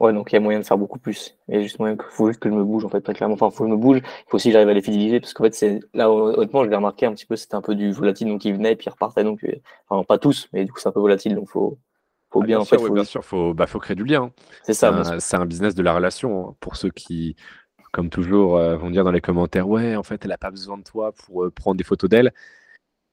Ouais, 0.00 0.12
donc 0.12 0.32
il 0.32 0.34
y 0.34 0.38
a 0.38 0.40
moyen 0.40 0.58
de 0.58 0.64
faire 0.64 0.76
beaucoup 0.76 0.98
plus. 0.98 1.36
Et 1.48 1.62
juste 1.62 1.78
moyen 1.78 1.96
faut 2.10 2.26
juste 2.26 2.40
que 2.40 2.48
je 2.48 2.54
me 2.54 2.64
bouge, 2.64 2.84
en 2.84 2.88
fait, 2.88 3.00
très 3.00 3.14
clairement. 3.14 3.34
Enfin, 3.34 3.50
faut 3.50 3.64
que 3.64 3.70
je 3.70 3.74
me 3.74 3.80
bouge. 3.80 3.98
Il 3.98 4.24
faut 4.28 4.36
aussi 4.36 4.48
que 4.48 4.52
j'arrive 4.52 4.68
à 4.68 4.74
les 4.74 4.82
fidéliser, 4.82 5.20
parce 5.20 5.32
qu'en 5.34 5.44
fait, 5.44 5.54
c'est 5.54 5.80
là, 5.94 6.10
honnêtement, 6.10 6.64
je 6.64 6.70
l'ai 6.70 6.76
remarqué 6.76 7.06
un 7.06 7.12
petit 7.12 7.26
peu, 7.26 7.36
c'était 7.36 7.54
un 7.54 7.62
peu 7.62 7.76
du 7.76 7.92
volatile, 7.92 8.28
donc 8.28 8.44
ils 8.44 8.52
venaient 8.52 8.72
et 8.72 8.76
puis 8.76 8.86
ils 8.88 8.90
repartaient. 8.90 9.22
Donc, 9.22 9.46
enfin, 9.88 10.02
pas 10.04 10.18
tous, 10.18 10.48
mais 10.52 10.64
du 10.64 10.72
coup, 10.72 10.80
c'est 10.80 10.88
un 10.88 10.92
peu 10.92 11.00
volatile, 11.00 11.36
donc 11.36 11.48
faut, 11.48 11.78
faut 12.30 12.42
ah, 12.42 12.46
bien, 12.46 12.58
en 12.58 12.64
fait, 12.64 12.78
faut... 12.78 12.92
bien 12.92 13.04
sûr, 13.04 13.24
faut, 13.24 13.54
bah, 13.54 13.68
faut 13.68 13.78
créer 13.78 13.94
du 13.94 14.04
lien. 14.04 14.32
C'est 14.64 14.74
ça. 14.74 15.20
C'est 15.20 15.36
un, 15.36 15.46
business 15.46 15.76
de 15.76 15.82
la 15.82 15.94
relation. 15.94 16.48
Hein. 16.48 16.56
Pour 16.58 16.74
ceux 16.74 16.90
qui, 16.90 17.36
comme 17.92 18.10
toujours, 18.10 18.56
euh, 18.56 18.76
vont 18.76 18.90
dire 18.90 19.04
dans 19.04 19.12
les 19.12 19.20
commentaires, 19.20 19.68
ouais, 19.68 19.94
en 19.94 20.02
fait, 20.02 20.24
elle 20.24 20.30
n'a 20.30 20.38
pas 20.38 20.50
besoin 20.50 20.76
de 20.76 20.82
toi 20.82 21.12
pour 21.12 21.44
euh, 21.44 21.50
prendre 21.52 21.76
des 21.76 21.84
photos 21.84 22.10
d'elle. 22.10 22.32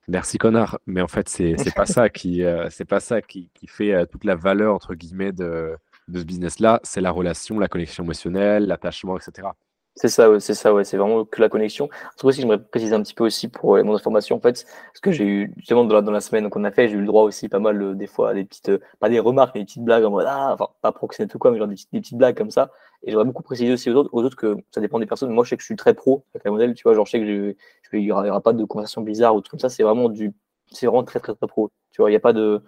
Merci 0.07 0.39
connard, 0.39 0.79
mais 0.87 0.99
en 0.99 1.07
fait 1.07 1.29
c'est 1.29 1.55
pas 1.75 1.85
ça 1.85 2.09
qui 2.09 2.43
euh, 2.43 2.67
c'est 2.71 2.85
pas 2.85 2.99
ça 2.99 3.21
qui, 3.21 3.51
qui 3.53 3.67
fait 3.67 4.07
toute 4.07 4.23
la 4.23 4.35
valeur 4.35 4.73
entre 4.73 4.95
guillemets 4.95 5.31
de, 5.31 5.77
de 6.07 6.19
ce 6.19 6.25
business 6.25 6.59
là, 6.59 6.79
c'est 6.83 7.01
la 7.01 7.11
relation, 7.11 7.59
la 7.59 7.67
connexion 7.67 8.03
émotionnelle, 8.03 8.67
l'attachement, 8.67 9.17
etc. 9.17 9.49
C'est 9.95 10.07
ça, 10.07 10.39
c'est 10.39 10.53
ça, 10.53 10.71
c'est 10.85 10.95
vraiment 10.95 11.25
que 11.25 11.41
la 11.41 11.49
connexion. 11.49 11.89
Truc 12.15 12.29
aussi, 12.29 12.41
j'aimerais 12.41 12.63
préciser 12.63 12.95
un 12.95 13.01
petit 13.03 13.13
peu 13.13 13.25
aussi 13.25 13.49
pour 13.49 13.75
euh, 13.75 13.83
mon 13.83 13.93
information, 13.93 14.37
en 14.37 14.39
fait, 14.39 14.65
parce 14.65 14.99
que 15.01 15.11
j'ai 15.11 15.25
eu, 15.25 15.53
justement, 15.57 15.83
dans 15.83 15.95
la, 15.95 16.01
dans 16.01 16.13
la 16.13 16.21
semaine 16.21 16.49
qu'on 16.49 16.63
a 16.63 16.71
fait, 16.71 16.87
j'ai 16.87 16.95
eu 16.95 17.01
le 17.01 17.05
droit 17.05 17.23
aussi 17.23 17.49
pas 17.49 17.59
mal, 17.59 17.81
euh, 17.81 17.93
des 17.93 18.07
fois, 18.07 18.29
à 18.29 18.33
des 18.33 18.45
petites, 18.45 18.69
euh, 18.69 18.79
pas 18.99 19.09
des 19.09 19.19
remarques, 19.19 19.53
mais 19.53 19.61
des 19.61 19.65
petites 19.65 19.83
blagues 19.83 20.05
en 20.05 20.11
mode, 20.11 20.25
ah, 20.29 20.53
enfin, 20.53 20.69
pas 20.81 20.93
proxénète 20.93 21.35
ou 21.35 21.39
quoi, 21.39 21.51
mais 21.51 21.57
genre 21.57 21.67
des 21.67 21.75
des 21.91 21.99
petites 21.99 22.17
blagues 22.17 22.37
comme 22.37 22.51
ça. 22.51 22.71
Et 23.03 23.11
j'aimerais 23.11 23.25
beaucoup 23.25 23.43
préciser 23.43 23.73
aussi 23.73 23.89
aux 23.89 23.95
autres, 23.95 24.35
que 24.37 24.57
ça 24.73 24.79
dépend 24.79 24.97
des 24.97 25.05
personnes. 25.05 25.31
Moi, 25.31 25.43
je 25.43 25.49
sais 25.49 25.57
que 25.57 25.61
je 25.61 25.65
suis 25.65 25.75
très 25.75 25.93
pro 25.93 26.23
avec 26.33 26.45
la 26.45 26.51
modèle, 26.51 26.73
tu 26.73 26.83
vois, 26.83 26.93
genre, 26.93 27.05
je 27.05 27.11
sais 27.11 27.19
que 27.19 27.25
je, 27.25 27.97
il 27.97 28.03
y 28.03 28.11
aura, 28.11 28.41
pas 28.41 28.53
de 28.53 28.63
conversation 28.63 29.01
bizarre 29.01 29.35
ou 29.35 29.41
tout 29.41 29.51
comme 29.51 29.59
ça, 29.59 29.69
c'est 29.69 29.83
vraiment 29.83 30.07
du, 30.07 30.33
c'est 30.71 30.85
vraiment 30.85 31.03
très, 31.03 31.19
très, 31.19 31.35
très 31.35 31.47
pro. 31.47 31.69
Tu 31.91 32.01
vois, 32.01 32.09
il 32.09 32.13
n'y 32.13 32.17
a 32.17 32.21
pas 32.21 32.33
de, 32.33 32.63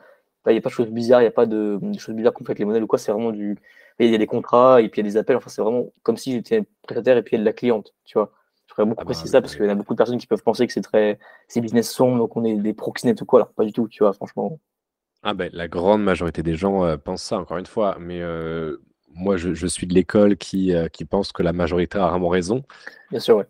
il 0.51 0.53
n'y 0.53 0.60
a 0.60 0.62
pas 0.62 0.69
de 0.69 0.73
choses 0.73 0.89
bizarres, 0.89 1.21
il 1.21 1.25
n'y 1.25 1.29
a 1.29 1.32
pas 1.32 1.45
de, 1.45 1.79
de 1.82 1.99
choses 1.99 2.15
bizarres 2.15 2.34
qu'on 2.34 2.43
fait 2.43 2.51
avec 2.51 2.60
les 2.60 2.65
modèles 2.65 2.84
ou 2.84 2.88
quoi, 2.88 2.99
c'est 2.99 3.12
vraiment 3.12 3.32
du, 3.32 3.58
il 3.99 4.10
y 4.10 4.15
a 4.15 4.17
des 4.17 4.27
contrats 4.27 4.82
et 4.82 4.89
puis 4.89 5.01
il 5.01 5.06
y 5.06 5.08
a 5.08 5.12
des 5.12 5.17
appels. 5.17 5.38
Enfin, 5.38 5.49
c'est 5.49 5.62
vraiment 5.62 5.86
comme 6.03 6.17
si 6.17 6.32
j'étais 6.34 6.63
prestataire 6.84 7.17
et 7.17 7.23
puis 7.23 7.36
il 7.36 7.39
y 7.39 7.41
a 7.41 7.43
de 7.43 7.45
la 7.45 7.53
cliente, 7.53 7.93
tu 8.06 8.17
vois. 8.17 8.32
Je 8.67 8.73
voudrais 8.73 8.89
beaucoup 8.89 9.01
ah 9.01 9.06
bah, 9.06 9.13
préciser 9.13 9.29
ça 9.29 9.41
parce 9.41 9.56
qu'il 9.56 9.65
y 9.65 9.69
a 9.69 9.75
beaucoup 9.75 9.93
de 9.93 9.97
personnes 9.97 10.17
qui 10.17 10.25
peuvent 10.25 10.41
penser 10.41 10.65
que 10.65 10.73
c'est 10.73 10.82
très, 10.82 11.19
c'est 11.47 11.62
business 11.62 11.91
sombre, 11.91 12.17
donc 12.17 12.36
on 12.36 12.43
est 12.43 12.56
des 12.56 12.73
proxénètes 12.73 13.21
ou 13.21 13.25
quoi. 13.25 13.41
Alors, 13.41 13.53
pas 13.53 13.65
du 13.65 13.71
tout, 13.71 13.88
tu 13.88 14.03
vois, 14.03 14.13
franchement. 14.13 14.60
Ah 15.21 15.34
ben, 15.34 15.49
la 15.53 15.67
grande 15.67 16.03
majorité 16.03 16.43
des 16.43 16.56
gens 16.56 16.84
euh, 16.84 16.97
pensent 16.97 17.23
ça, 17.23 17.38
encore 17.38 17.58
une 17.58 17.65
fois. 17.65 17.97
Mais 17.99 18.21
euh, 18.21 18.77
moi, 19.13 19.38
je, 19.38 19.67
suis 19.67 19.88
de 19.88 19.93
l'école 19.93 20.38
qui, 20.38 20.73
euh, 20.73 20.88
qui 20.88 21.06
pense 21.06 21.32
que 21.32 21.43
la 21.43 21.53
majorité 21.53 21.97
a 21.97 22.10
vraiment 22.10 22.29
raison. 22.29 22.63
Bien 23.12 23.19
sûr, 23.19 23.38
ouais. 23.38 23.47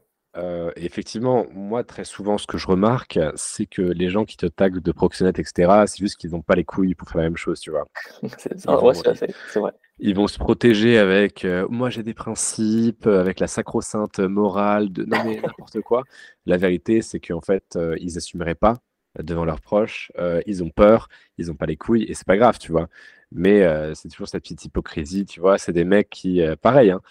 Effectivement, 0.76 1.46
moi, 1.52 1.84
très 1.84 2.06
souvent, 2.06 2.38
ce 2.38 2.48
que 2.48 2.58
je 2.58 2.68
remarque, 2.68 3.20
c'est 3.36 3.66
que 3.66 3.82
les 3.82 4.10
gens 4.10 4.26
qui 4.26 4.36
te 4.36 4.46
taguent 4.46 4.80
de 4.80 4.92
proxénète, 4.92 5.38
etc., 5.40 5.84
c'est 5.86 6.00
juste 6.00 6.18
qu'ils 6.18 6.32
n'ont 6.32 6.42
pas 6.42 6.56
les 6.56 6.64
couilles 6.64 6.96
pour 6.96 7.08
faire 7.08 7.18
la 7.18 7.26
même 7.26 7.38
chose, 7.38 7.60
tu 7.60 7.70
vois. 7.70 7.88
c'est 8.38 9.60
vrai. 9.60 9.72
Ils 10.00 10.16
vont 10.16 10.28
se 10.28 10.40
protéger 10.40 10.98
avec 10.98 11.46
moi, 11.70 11.90
j'ai 11.92 12.02
des 12.02 12.16
principes, 12.16 13.06
avec 13.06 13.40
la 13.40 13.48
sacro-sainte 13.48 14.20
morale 14.20 14.92
de 14.92 15.04
non, 15.06 15.24
mais 15.24 15.36
n'importe 15.42 15.82
quoi. 15.82 16.04
La 16.46 16.58
vérité, 16.58 17.02
c'est 17.02 17.20
qu'en 17.20 17.42
fait, 17.42 17.78
ils 18.00 18.16
n'assumeraient 18.16 18.56
pas 18.56 18.80
devant 19.20 19.46
leurs 19.46 19.62
proches, 19.62 20.12
ils 20.48 20.64
ont 20.64 20.72
peur, 20.72 21.10
ils 21.38 21.48
n'ont 21.48 21.56
pas 21.56 21.68
les 21.68 21.78
couilles, 21.78 22.04
et 22.04 22.16
c'est 22.16 22.28
pas 22.28 22.38
grave, 22.38 22.58
tu 22.58 22.72
vois. 22.72 22.88
Mais 23.32 23.64
c'est 23.94 24.10
toujours 24.10 24.28
cette 24.28 24.42
petite 24.42 24.66
hypocrisie, 24.66 25.26
tu 25.26 25.40
vois. 25.40 25.60
C'est 25.60 25.74
des 25.74 25.86
mecs 25.86 26.10
qui, 26.10 26.42
pareil, 26.62 26.90
hein, 26.90 27.02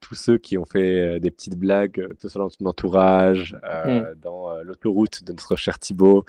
tous 0.00 0.14
ceux 0.14 0.38
qui 0.38 0.56
ont 0.58 0.64
fait 0.64 1.20
des 1.20 1.30
petites 1.30 1.58
blagues, 1.58 2.08
tout 2.20 2.28
ça 2.28 2.38
dans 2.38 2.48
ton 2.48 2.66
entourage, 2.66 3.56
Mmh. 3.86 4.14
dans 4.22 4.62
l'autoroute 4.62 5.24
de 5.24 5.32
notre 5.32 5.56
cher 5.56 5.78
Thibaut, 5.78 6.24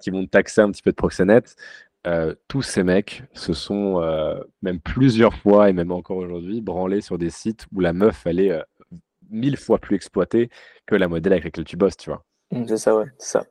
qui 0.00 0.10
vont 0.10 0.26
taxer 0.26 0.60
un 0.60 0.70
petit 0.70 0.82
peu 0.82 0.90
de 0.90 0.96
proxénète. 0.96 1.56
tous 2.48 2.62
ces 2.62 2.82
mecs 2.82 3.24
se 3.32 3.52
sont 3.52 4.00
même 4.62 4.80
plusieurs 4.80 5.34
fois 5.34 5.68
et 5.70 5.72
même 5.72 5.92
encore 5.92 6.18
aujourd'hui 6.18 6.60
branlés 6.60 7.00
sur 7.00 7.18
des 7.18 7.30
sites 7.30 7.66
où 7.74 7.80
la 7.80 7.92
meuf 7.92 8.26
elle 8.26 8.40
est 8.40 8.62
mille 9.30 9.56
fois 9.56 9.78
plus 9.78 9.96
exploitée 9.96 10.50
que 10.86 10.94
la 10.94 11.08
modèle 11.08 11.32
avec 11.32 11.44
laquelle 11.44 11.64
tu 11.64 11.76
bosses, 11.76 11.96
tu 11.96 12.10
vois. 12.10 12.24
Mmh, 12.52 12.66
c'est 12.68 12.76
ça, 12.76 12.96
ouais, 12.96 13.06
c'est 13.18 13.38
ça. 13.38 13.44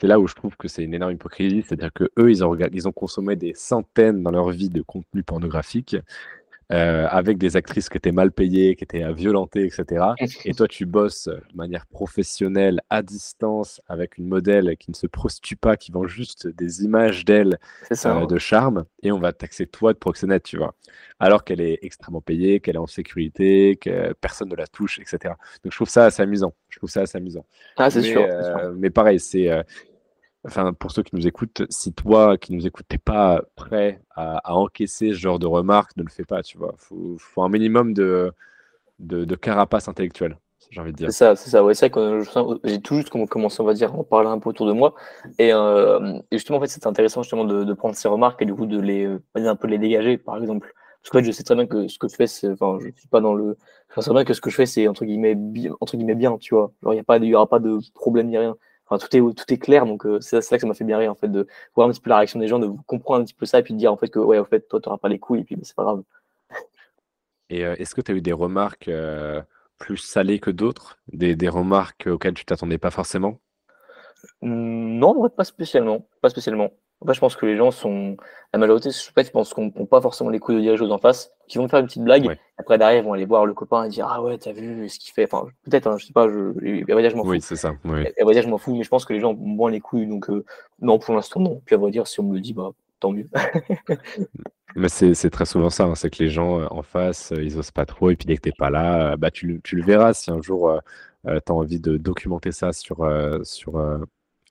C'est 0.00 0.06
là 0.06 0.18
où 0.18 0.26
je 0.26 0.34
trouve 0.34 0.56
que 0.56 0.66
c'est 0.66 0.82
une 0.82 0.94
énorme 0.94 1.12
hypocrisie, 1.12 1.62
c'est-à-dire 1.62 1.92
que 1.92 2.04
eux, 2.18 2.30
ils 2.30 2.42
ont, 2.42 2.56
ils 2.72 2.88
ont 2.88 2.92
consommé 2.92 3.36
des 3.36 3.52
centaines 3.52 4.22
dans 4.22 4.30
leur 4.30 4.48
vie 4.48 4.70
de 4.70 4.80
contenu 4.80 5.22
pornographique 5.22 5.96
euh, 6.70 7.06
avec 7.08 7.38
des 7.38 7.56
actrices 7.56 7.88
qui 7.88 7.96
étaient 7.96 8.12
mal 8.12 8.30
payées, 8.30 8.76
qui 8.76 8.84
étaient 8.84 9.10
violentées, 9.12 9.64
etc. 9.64 10.04
Et 10.44 10.52
toi, 10.52 10.68
tu 10.68 10.84
bosses 10.84 11.28
de 11.28 11.56
manière 11.56 11.86
professionnelle, 11.86 12.82
à 12.90 13.02
distance, 13.02 13.80
avec 13.88 14.18
une 14.18 14.26
modèle 14.26 14.76
qui 14.76 14.90
ne 14.90 14.96
se 14.96 15.06
prostitue 15.06 15.56
pas, 15.56 15.76
qui 15.76 15.92
vend 15.92 16.06
juste 16.06 16.46
des 16.46 16.84
images 16.84 17.24
d'elle 17.24 17.58
euh, 18.04 18.26
de 18.26 18.38
charme, 18.38 18.84
et 19.02 19.12
on 19.12 19.18
va 19.18 19.32
taxer 19.32 19.66
toi 19.66 19.92
de 19.92 19.98
proxénète, 19.98 20.42
tu 20.42 20.58
vois. 20.58 20.74
Alors 21.18 21.44
qu'elle 21.44 21.60
est 21.60 21.78
extrêmement 21.82 22.20
payée, 22.20 22.60
qu'elle 22.60 22.76
est 22.76 22.78
en 22.78 22.86
sécurité, 22.86 23.76
que 23.80 24.12
personne 24.20 24.48
ne 24.48 24.56
la 24.56 24.66
touche, 24.66 24.98
etc. 24.98 25.34
Donc 25.64 25.72
je 25.72 25.76
trouve 25.76 25.88
ça 25.88 26.04
assez 26.04 26.22
amusant. 26.22 26.52
Je 26.68 26.78
trouve 26.78 26.90
ça 26.90 27.00
assez 27.00 27.16
amusant. 27.16 27.46
Ah, 27.76 27.90
c'est 27.90 28.02
sûr, 28.02 28.20
euh, 28.20 28.72
Mais 28.76 28.90
pareil, 28.90 29.18
c'est 29.18 29.48
enfin, 30.46 30.72
pour 30.72 30.90
ceux 30.90 31.02
qui 31.02 31.14
nous 31.14 31.26
écoutent, 31.26 31.62
si 31.70 31.92
toi 31.92 32.36
qui 32.36 32.52
nous 32.52 32.66
écoutes, 32.66 32.86
t'es 32.88 32.98
pas 32.98 33.42
prêt 33.56 34.00
à, 34.14 34.54
encaisser 34.54 35.08
ce 35.08 35.18
genre 35.18 35.38
de 35.38 35.46
remarques, 35.46 35.96
ne 35.96 36.02
le 36.02 36.10
fais 36.10 36.24
pas, 36.24 36.42
tu 36.42 36.58
vois. 36.58 36.74
Faut, 36.78 37.16
faut 37.18 37.42
un 37.42 37.48
minimum 37.48 37.94
de, 37.94 38.32
carapace 39.40 39.88
intellectuelle, 39.88 40.38
j'ai 40.70 40.80
envie 40.80 40.92
de 40.92 40.96
dire. 40.96 41.12
C'est 41.12 41.18
ça, 41.18 41.36
c'est 41.36 41.50
ça. 41.50 41.64
Ouais, 41.64 41.74
c'est 41.74 41.90
que 41.90 42.22
j'ai 42.64 42.80
tout 42.80 42.96
juste 42.96 43.10
commencé, 43.10 43.60
on 43.60 43.64
va 43.64 43.74
dire, 43.74 43.92
à 43.92 43.96
en 43.96 44.04
parler 44.04 44.28
un 44.28 44.38
peu 44.38 44.50
autour 44.50 44.66
de 44.66 44.72
moi. 44.72 44.94
Et, 45.38 45.52
euh, 45.52 46.18
justement, 46.32 46.58
en 46.58 46.60
fait, 46.60 46.68
c'était 46.68 46.86
intéressant 46.86 47.22
justement 47.22 47.44
de, 47.44 47.72
prendre 47.74 47.94
ces 47.94 48.08
remarques 48.08 48.42
et 48.42 48.46
du 48.46 48.54
coup 48.54 48.66
de 48.66 48.80
les, 48.80 49.08
un 49.34 49.56
peu 49.56 49.66
les 49.66 49.78
dégager, 49.78 50.18
par 50.18 50.36
exemple. 50.38 50.72
Parce 51.02 51.10
que 51.10 51.22
je 51.22 51.30
sais 51.30 51.44
très 51.44 51.54
bien 51.54 51.66
que 51.66 51.86
ce 51.86 51.96
que 51.98 52.08
je 52.08 52.16
fais, 52.16 52.26
c'est, 52.26 52.48
je 52.48 52.90
suis 52.96 53.08
pas 53.08 53.20
dans 53.20 53.32
le, 53.32 53.56
je 53.94 54.00
sais 54.00 54.10
bien 54.12 54.24
que 54.24 54.34
ce 54.34 54.40
que 54.40 54.50
je 54.50 54.56
fais, 54.56 54.66
c'est 54.66 54.88
entre 54.88 55.04
guillemets, 55.04 55.36
bien, 55.36 56.38
tu 56.38 56.54
vois. 56.54 56.72
Genre, 56.82 56.92
il 56.92 56.96
y 56.96 57.00
a 57.00 57.04
pas, 57.04 57.18
il 57.18 57.24
y 57.24 57.34
aura 57.34 57.48
pas 57.48 57.60
de 57.60 57.78
problème 57.94 58.28
ni 58.28 58.36
rien 58.36 58.56
tout 58.96 59.14
est, 59.14 59.20
tout 59.20 59.52
est 59.52 59.58
clair, 59.58 59.84
donc 59.84 60.06
euh, 60.06 60.20
c'est 60.20 60.36
là 60.36 60.56
que 60.56 60.60
ça 60.60 60.66
m'a 60.66 60.74
fait 60.74 60.84
bien 60.84 60.96
rire, 60.96 61.12
en 61.12 61.14
fait, 61.14 61.28
de 61.28 61.46
voir 61.74 61.88
un 61.88 61.92
petit 61.92 62.00
peu 62.00 62.08
la 62.08 62.16
réaction 62.16 62.38
des 62.38 62.48
gens, 62.48 62.58
de 62.58 62.70
comprendre 62.86 63.20
un 63.20 63.24
petit 63.24 63.34
peu 63.34 63.44
ça, 63.44 63.58
et 63.58 63.62
puis 63.62 63.74
de 63.74 63.78
dire, 63.78 63.92
en 63.92 63.96
fait, 63.98 64.08
que, 64.08 64.18
ouais, 64.18 64.38
en 64.38 64.44
fait, 64.46 64.66
toi, 64.68 64.80
tu 64.80 64.88
n'auras 64.88 64.98
pas 64.98 65.08
les 65.10 65.18
couilles, 65.18 65.40
et 65.40 65.44
puis 65.44 65.58
c'est 65.62 65.76
pas 65.76 65.82
grave. 65.82 66.02
Et 67.50 67.64
euh, 67.64 67.74
est-ce 67.78 67.94
que 67.94 68.00
tu 68.00 68.12
as 68.12 68.14
eu 68.14 68.20
des 68.20 68.32
remarques 68.32 68.88
euh, 68.88 69.42
plus 69.78 69.96
salées 69.98 70.38
que 70.38 70.50
d'autres? 70.50 70.98
Des, 71.12 71.34
des, 71.36 71.48
remarques 71.48 72.06
auxquelles 72.06 72.34
tu 72.34 72.44
t'attendais 72.44 72.78
pas 72.78 72.90
forcément? 72.90 73.40
Mmh, 74.42 74.98
Non, 74.98 75.28
pas 75.30 75.44
spécialement. 75.44 76.06
Pas 76.20 76.30
spécialement. 76.30 76.70
Je 77.06 77.20
pense 77.20 77.36
que 77.36 77.46
les 77.46 77.56
gens 77.56 77.70
sont. 77.70 78.16
La 78.52 78.58
majorité, 78.58 78.90
je 78.90 78.96
sais 78.96 79.30
pense 79.30 79.52
qu'on 79.52 79.70
n'ont 79.76 79.86
pas 79.86 80.00
forcément 80.00 80.30
les 80.30 80.38
couilles 80.38 80.56
de 80.56 80.60
dire 80.62 80.72
les 80.72 80.78
choses 80.78 80.90
en 80.90 80.98
face, 80.98 81.30
qui 81.48 81.58
vont 81.58 81.68
faire 81.68 81.80
une 81.80 81.86
petite 81.86 82.02
blague. 82.02 82.36
Après, 82.56 82.78
derrière, 82.78 83.02
ils 83.02 83.04
vont 83.04 83.12
aller 83.12 83.26
voir 83.26 83.46
le 83.46 83.54
copain 83.54 83.84
et 83.84 83.88
dire 83.88 84.08
Ah 84.10 84.22
ouais, 84.22 84.36
t'as 84.38 84.52
vu 84.52 84.88
ce 84.88 84.98
qu'il 84.98 85.12
fait. 85.12 85.24
Enfin, 85.24 85.46
peut-être, 85.64 85.86
hein, 85.86 85.96
je 85.98 86.06
sais 86.06 86.12
pas, 86.12 86.28
je, 86.28 86.54
je 86.60 87.16
m'en 87.16 87.22
fous. 87.22 87.30
Oui, 87.30 87.40
c'est 87.40 87.56
ça. 87.56 87.74
Oui. 87.84 88.04
dire, 88.32 88.42
je 88.42 88.48
m'en 88.48 88.58
fous, 88.58 88.74
mais 88.74 88.82
je 88.82 88.88
pense 88.88 89.04
que 89.04 89.12
les 89.12 89.20
gens 89.20 89.32
ont 89.32 89.36
moins 89.36 89.70
les 89.70 89.80
couilles. 89.80 90.06
Donc, 90.06 90.28
euh, 90.30 90.44
non, 90.80 90.98
pour 90.98 91.14
l'instant, 91.14 91.40
non. 91.40 91.62
Puis, 91.66 91.74
à 91.74 91.78
vrai 91.78 91.90
dire, 91.90 92.06
si 92.06 92.20
on 92.20 92.24
me 92.24 92.34
le 92.34 92.40
dit, 92.40 92.54
bah, 92.54 92.70
tant 92.98 93.12
mieux. 93.12 93.26
mais 94.74 94.88
c'est 94.88 95.30
très 95.30 95.44
souvent 95.44 95.70
ça. 95.70 95.84
Hein, 95.84 95.94
c'est 95.94 96.10
que 96.10 96.22
les 96.22 96.30
gens 96.30 96.58
euh, 96.58 96.66
en 96.70 96.82
face, 96.82 97.32
euh, 97.32 97.42
ils 97.42 97.58
osent 97.58 97.70
pas 97.70 97.86
trop. 97.86 98.10
Et 98.10 98.16
puis, 98.16 98.26
dès 98.26 98.36
que 98.36 98.42
t'es 98.42 98.52
pas 98.56 98.70
là, 98.70 99.16
bah, 99.16 99.30
tu, 99.30 99.60
tu, 99.62 99.76
le 99.76 99.84
verras 99.84 100.14
si 100.14 100.30
un 100.30 100.40
jour. 100.40 100.72
tu 101.26 101.30
as 101.30 101.54
envie 101.54 101.80
de 101.80 101.96
documenter 101.98 102.50
ça 102.50 102.72
sur, 102.72 103.06
sur 103.44 103.78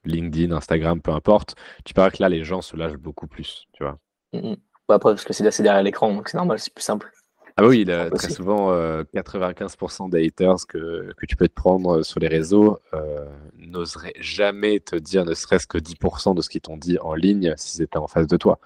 LinkedIn, 0.06 0.56
Instagram, 0.56 1.02
peu 1.02 1.12
importe, 1.12 1.56
tu 1.86 1.94
paraît 1.94 2.12
que 2.12 2.22
là, 2.22 2.30
les 2.30 2.44
gens 2.44 2.62
se 2.62 2.76
lâchent 2.76 2.98
beaucoup 2.98 3.28
plus, 3.28 3.68
tu 3.74 3.84
vois. 3.84 3.98
Mm, 4.34 4.52
mm. 4.52 4.56
après, 4.90 5.12
parce 5.12 5.24
que 5.24 5.34
c'est 5.34 5.64
derrière 5.64 5.84
l'écran, 5.84 6.14
donc 6.14 6.30
c'est 6.30 6.38
normal, 6.38 6.60
c'est 6.60 6.74
plus 6.74 6.84
simple. 6.84 7.12
Ah 7.60 7.64
bah 7.64 7.70
oui, 7.70 7.86
très 7.86 8.30
souvent 8.30 8.72
95% 8.72 10.06
euh, 10.06 10.10
des 10.10 10.28
haters 10.28 10.68
que, 10.68 11.12
que, 11.18 11.26
tu 11.26 11.36
peux 11.36 11.48
te 11.48 11.56
prendre 11.56 11.98
euh, 11.98 12.04
sur 12.04 12.20
les 12.20 12.28
réseaux 12.28 12.78
euh, 12.94 13.26
n'oseraient 13.58 14.14
jamais 14.20 14.80
te 14.80 14.96
dire 14.96 15.26
ne 15.26 15.34
serait-ce 15.34 15.66
que 15.66 15.80
10% 15.80 16.36
de 16.36 16.42
ce 16.44 16.50
qu'ils 16.50 16.62
t'ont 16.62 16.78
dit 16.78 17.00
en 17.00 17.16
ligne 17.16 17.56
s'ils 17.58 17.82
étaient 17.82 17.98
en 17.98 18.06
face 18.06 18.28
de 18.28 18.38
toi. 18.38 18.60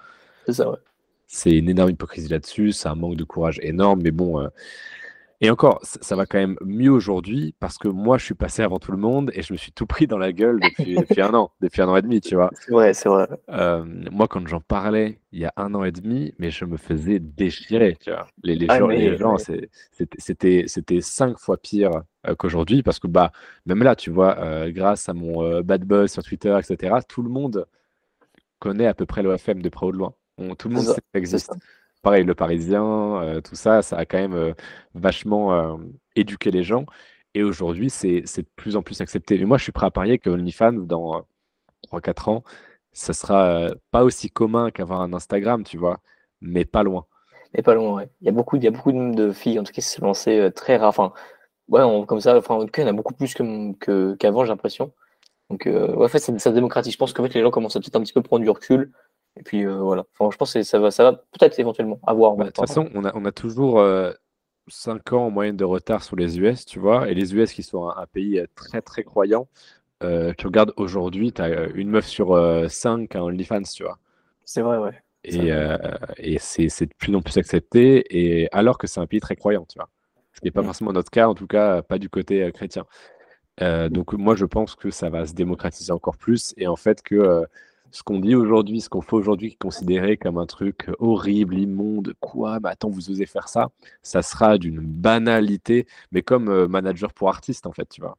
C'est 0.44 0.52
ça, 0.52 0.70
ouais. 0.70 0.76
C'est 1.26 1.52
une 1.52 1.70
énorme 1.70 1.88
hypocrisie 1.88 2.28
là-dessus, 2.28 2.72
c'est 2.72 2.88
un 2.88 2.94
manque 2.94 3.16
de 3.16 3.24
courage 3.24 3.58
énorme, 3.62 4.02
mais 4.02 4.10
bon, 4.10 4.46
et 5.44 5.50
encore, 5.50 5.80
ça 5.82 6.14
va 6.14 6.24
quand 6.24 6.38
même 6.38 6.56
mieux 6.64 6.92
aujourd'hui 6.92 7.52
parce 7.58 7.76
que 7.76 7.88
moi, 7.88 8.16
je 8.16 8.24
suis 8.24 8.34
passé 8.34 8.62
avant 8.62 8.78
tout 8.78 8.92
le 8.92 8.96
monde 8.96 9.32
et 9.34 9.42
je 9.42 9.52
me 9.52 9.58
suis 9.58 9.72
tout 9.72 9.86
pris 9.86 10.06
dans 10.06 10.16
la 10.16 10.32
gueule 10.32 10.60
depuis, 10.60 10.96
un 11.20 11.34
an, 11.34 11.50
depuis 11.60 11.82
un 11.82 11.88
an 11.88 11.96
et 11.96 12.02
demi, 12.02 12.20
tu 12.20 12.36
vois. 12.36 12.50
Ouais, 12.68 12.94
c'est 12.94 13.08
vrai. 13.08 13.26
Euh, 13.48 13.84
moi, 14.12 14.28
quand 14.28 14.46
j'en 14.46 14.60
parlais 14.60 15.18
il 15.32 15.40
y 15.40 15.44
a 15.44 15.52
un 15.56 15.74
an 15.74 15.82
et 15.82 15.90
demi, 15.90 16.32
mais 16.38 16.52
je 16.52 16.64
me 16.64 16.76
faisais 16.76 17.18
déchirer, 17.18 17.96
tu 18.00 18.10
vois. 18.10 18.28
Les, 18.44 18.54
les 18.54 18.66
ah, 18.68 18.78
gens, 19.18 19.36
c'était 19.96 21.00
cinq 21.00 21.36
fois 21.38 21.56
pire 21.56 21.90
euh, 22.28 22.36
qu'aujourd'hui 22.36 22.84
parce 22.84 23.00
que, 23.00 23.08
bah, 23.08 23.32
même 23.66 23.82
là, 23.82 23.96
tu 23.96 24.10
vois, 24.10 24.38
euh, 24.38 24.70
grâce 24.70 25.08
à 25.08 25.12
mon 25.12 25.60
bad 25.62 25.84
buzz 25.84 26.12
sur 26.12 26.22
Twitter, 26.22 26.56
etc., 26.56 26.98
tout 27.08 27.22
le 27.22 27.30
monde 27.30 27.66
connaît 28.60 28.86
à 28.86 28.94
peu 28.94 29.06
près 29.06 29.24
l'OFM 29.24 29.60
de 29.60 29.68
près 29.70 29.86
ou 29.86 29.92
de 29.92 29.96
loin. 29.96 30.14
tout 30.56 30.68
le 30.68 30.76
monde 30.76 30.84
sait 30.84 31.00
que 31.00 31.06
ça 31.12 31.18
existe 31.18 31.52
pareil, 32.02 32.24
le 32.24 32.34
Parisien, 32.34 33.22
euh, 33.22 33.40
tout 33.40 33.54
ça, 33.54 33.82
ça 33.82 33.96
a 33.96 34.04
quand 34.04 34.18
même 34.18 34.34
euh, 34.34 34.52
vachement 34.94 35.54
euh, 35.54 35.76
éduqué 36.16 36.50
les 36.50 36.64
gens. 36.64 36.84
Et 37.34 37.42
aujourd'hui, 37.42 37.88
c'est 37.90 38.20
de 38.20 38.46
plus 38.56 38.76
en 38.76 38.82
plus 38.82 39.00
accepté. 39.00 39.40
Et 39.40 39.44
moi, 39.46 39.56
je 39.56 39.62
suis 39.62 39.72
prêt 39.72 39.86
à 39.86 39.90
parier 39.90 40.18
que 40.18 40.28
OnlyFans, 40.28 40.72
dans 40.72 41.24
3-4 41.90 42.30
ans, 42.30 42.44
ça 42.92 43.14
sera 43.14 43.70
pas 43.90 44.04
aussi 44.04 44.30
commun 44.30 44.70
qu'avoir 44.70 45.00
un 45.00 45.14
Instagram, 45.14 45.64
tu 45.64 45.78
vois, 45.78 46.00
mais 46.42 46.66
pas 46.66 46.82
loin. 46.82 47.06
Mais 47.54 47.62
pas 47.62 47.74
loin, 47.74 47.94
ouais. 47.94 48.10
Il 48.20 48.26
y 48.26 48.28
a 48.28 48.32
beaucoup, 48.32 48.56
il 48.56 48.64
y 48.64 48.66
a 48.66 48.70
beaucoup 48.70 48.92
de 48.92 49.32
filles, 49.32 49.58
en 49.58 49.62
tout 49.62 49.72
cas, 49.72 49.76
qui 49.76 49.82
se 49.82 49.96
sont 49.96 50.04
lancées 50.04 50.50
très 50.54 50.76
rare. 50.76 50.90
Enfin, 50.90 51.12
ouais, 51.68 51.80
comme 52.06 52.20
ça, 52.20 52.36
enfin, 52.36 52.56
en 52.56 52.66
tout 52.66 52.70
cas, 52.70 52.82
il 52.82 52.84
y 52.84 52.88
en 52.88 52.92
a 52.92 52.96
beaucoup 52.96 53.14
plus 53.14 53.32
qu'avant, 53.34 53.72
que, 53.80 54.16
j'ai 54.20 54.48
l'impression. 54.48 54.92
Donc, 55.48 55.66
en 55.66 56.08
fait, 56.08 56.18
ça, 56.18 56.38
ça 56.38 56.52
démocratise. 56.52 56.92
Je 56.92 56.98
pense 56.98 57.14
que 57.14 57.22
fait, 57.22 57.34
les 57.34 57.40
gens 57.42 57.50
commencent 57.50 57.76
à 57.76 57.80
peut-être 57.80 57.96
un 57.96 58.02
petit 58.02 58.12
peu 58.12 58.22
prendre 58.22 58.42
du 58.42 58.50
recul 58.50 58.92
et 59.36 59.42
puis 59.42 59.64
euh, 59.64 59.76
voilà. 59.78 60.04
Enfin, 60.18 60.30
je 60.30 60.36
pense 60.36 60.52
que 60.52 60.62
ça 60.62 60.78
va, 60.78 60.90
ça 60.90 61.04
va 61.04 61.12
peut-être 61.12 61.58
éventuellement 61.58 61.98
avoir. 62.06 62.36
Bah, 62.36 62.44
de 62.44 62.50
toute 62.50 62.66
façon, 62.66 62.88
on 62.94 63.04
a, 63.04 63.12
on 63.14 63.24
a 63.24 63.32
toujours 63.32 63.82
5 64.68 65.12
euh, 65.12 65.16
ans 65.16 65.26
en 65.26 65.30
moyenne 65.30 65.56
de 65.56 65.64
retard 65.64 66.02
sur 66.02 66.16
les 66.16 66.38
US, 66.38 66.66
tu 66.66 66.78
vois. 66.78 67.08
Et 67.08 67.14
les 67.14 67.34
US 67.34 67.52
qui 67.52 67.62
sont 67.62 67.88
un, 67.88 68.06
pays 68.06 68.38
euh, 68.38 68.46
très 68.54 68.82
très 68.82 69.04
croyant. 69.04 69.48
tu 70.00 70.46
regardes 70.46 70.72
aujourd'hui, 70.76 71.32
tu 71.32 71.40
as 71.40 71.66
une 71.74 71.88
meuf 71.88 72.06
sur 72.06 72.38
5 72.68 73.14
à 73.16 73.24
OnlyFans, 73.24 73.62
tu 73.62 73.84
vois. 73.84 73.98
C'est 74.44 74.60
vrai, 74.60 74.78
ouais. 74.78 75.00
Et, 75.24 75.50
et 76.18 76.38
c'est 76.38 76.86
de 76.86 76.94
plus 76.98 77.14
en 77.14 77.22
plus 77.22 77.38
accepté, 77.38 78.04
et 78.10 78.48
alors 78.52 78.76
que 78.76 78.88
c'est 78.88 79.00
un 79.00 79.06
pays 79.06 79.20
très 79.20 79.36
croyant, 79.36 79.64
tu 79.66 79.78
vois. 79.78 79.88
Ce 80.32 80.40
qui 80.40 80.46
n'est 80.46 80.50
pas 80.50 80.62
mm. 80.62 80.66
forcément 80.66 80.92
notre 80.92 81.10
cas, 81.10 81.28
en 81.28 81.34
tout 81.34 81.46
cas, 81.46 81.82
pas 81.82 81.98
du 81.98 82.10
côté 82.10 82.50
chrétien. 82.52 82.84
donc 83.60 84.12
moi, 84.12 84.34
je 84.34 84.44
pense 84.44 84.74
que 84.74 84.90
ça 84.90 85.08
va 85.08 85.24
se 85.24 85.32
démocratiser 85.32 85.92
encore 85.92 86.16
plus, 86.16 86.52
et 86.56 86.66
en 86.66 86.76
fait 86.76 87.00
que 87.02 87.46
ce 87.92 88.02
qu'on 88.02 88.18
dit 88.18 88.34
aujourd'hui, 88.34 88.80
ce 88.80 88.88
qu'on 88.88 89.02
fait 89.02 89.14
aujourd'hui, 89.14 89.50
qui 89.50 89.54
est 89.54 89.58
considéré 89.58 90.16
comme 90.16 90.38
un 90.38 90.46
truc 90.46 90.90
horrible, 90.98 91.58
immonde, 91.58 92.14
quoi, 92.20 92.58
mais 92.60 92.70
attends, 92.70 92.88
vous 92.88 93.10
osez 93.10 93.26
faire 93.26 93.48
ça, 93.48 93.68
ça 94.02 94.22
sera 94.22 94.58
d'une 94.58 94.80
banalité, 94.80 95.86
mais 96.10 96.22
comme 96.22 96.48
euh, 96.48 96.66
manager 96.66 97.12
pour 97.12 97.28
artiste, 97.28 97.66
en 97.66 97.72
fait, 97.72 97.88
tu 97.88 98.00
vois. 98.00 98.16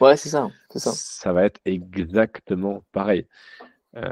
Ouais, 0.00 0.16
c'est 0.16 0.30
ça, 0.30 0.48
c'est 0.70 0.78
ça. 0.78 0.92
Ça 0.92 1.32
va 1.34 1.44
être 1.44 1.60
exactement 1.66 2.82
pareil. 2.92 3.26
Euh, 3.96 4.08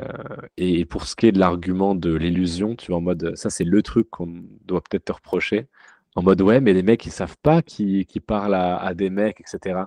et 0.59 0.85
pour 0.85 1.07
ce 1.07 1.17
qui 1.17 1.27
est 1.27 1.33
de 1.33 1.39
l'argument 1.39 1.95
de 1.95 2.15
l'illusion, 2.15 2.77
tu 2.77 2.89
vois, 2.89 2.99
en 2.99 3.01
mode, 3.01 3.35
ça 3.37 3.49
c'est 3.49 3.65
le 3.65 3.83
truc 3.83 4.11
qu'on 4.11 4.43
doit 4.67 4.83
peut-être 4.83 5.07
te 5.07 5.13
reprocher, 5.13 5.69
en 6.17 6.23
mode, 6.23 6.43
ouais, 6.43 6.61
mais 6.61 6.75
les 6.75 6.83
mecs, 6.83 7.07
ils 7.07 7.13
savent 7.13 7.39
pas 7.43 7.63
qui, 7.63 8.05
parlent 8.27 8.55
à, 8.55 8.93
des 8.95 9.09
mecs, 9.09 9.41
etc. 9.41 9.85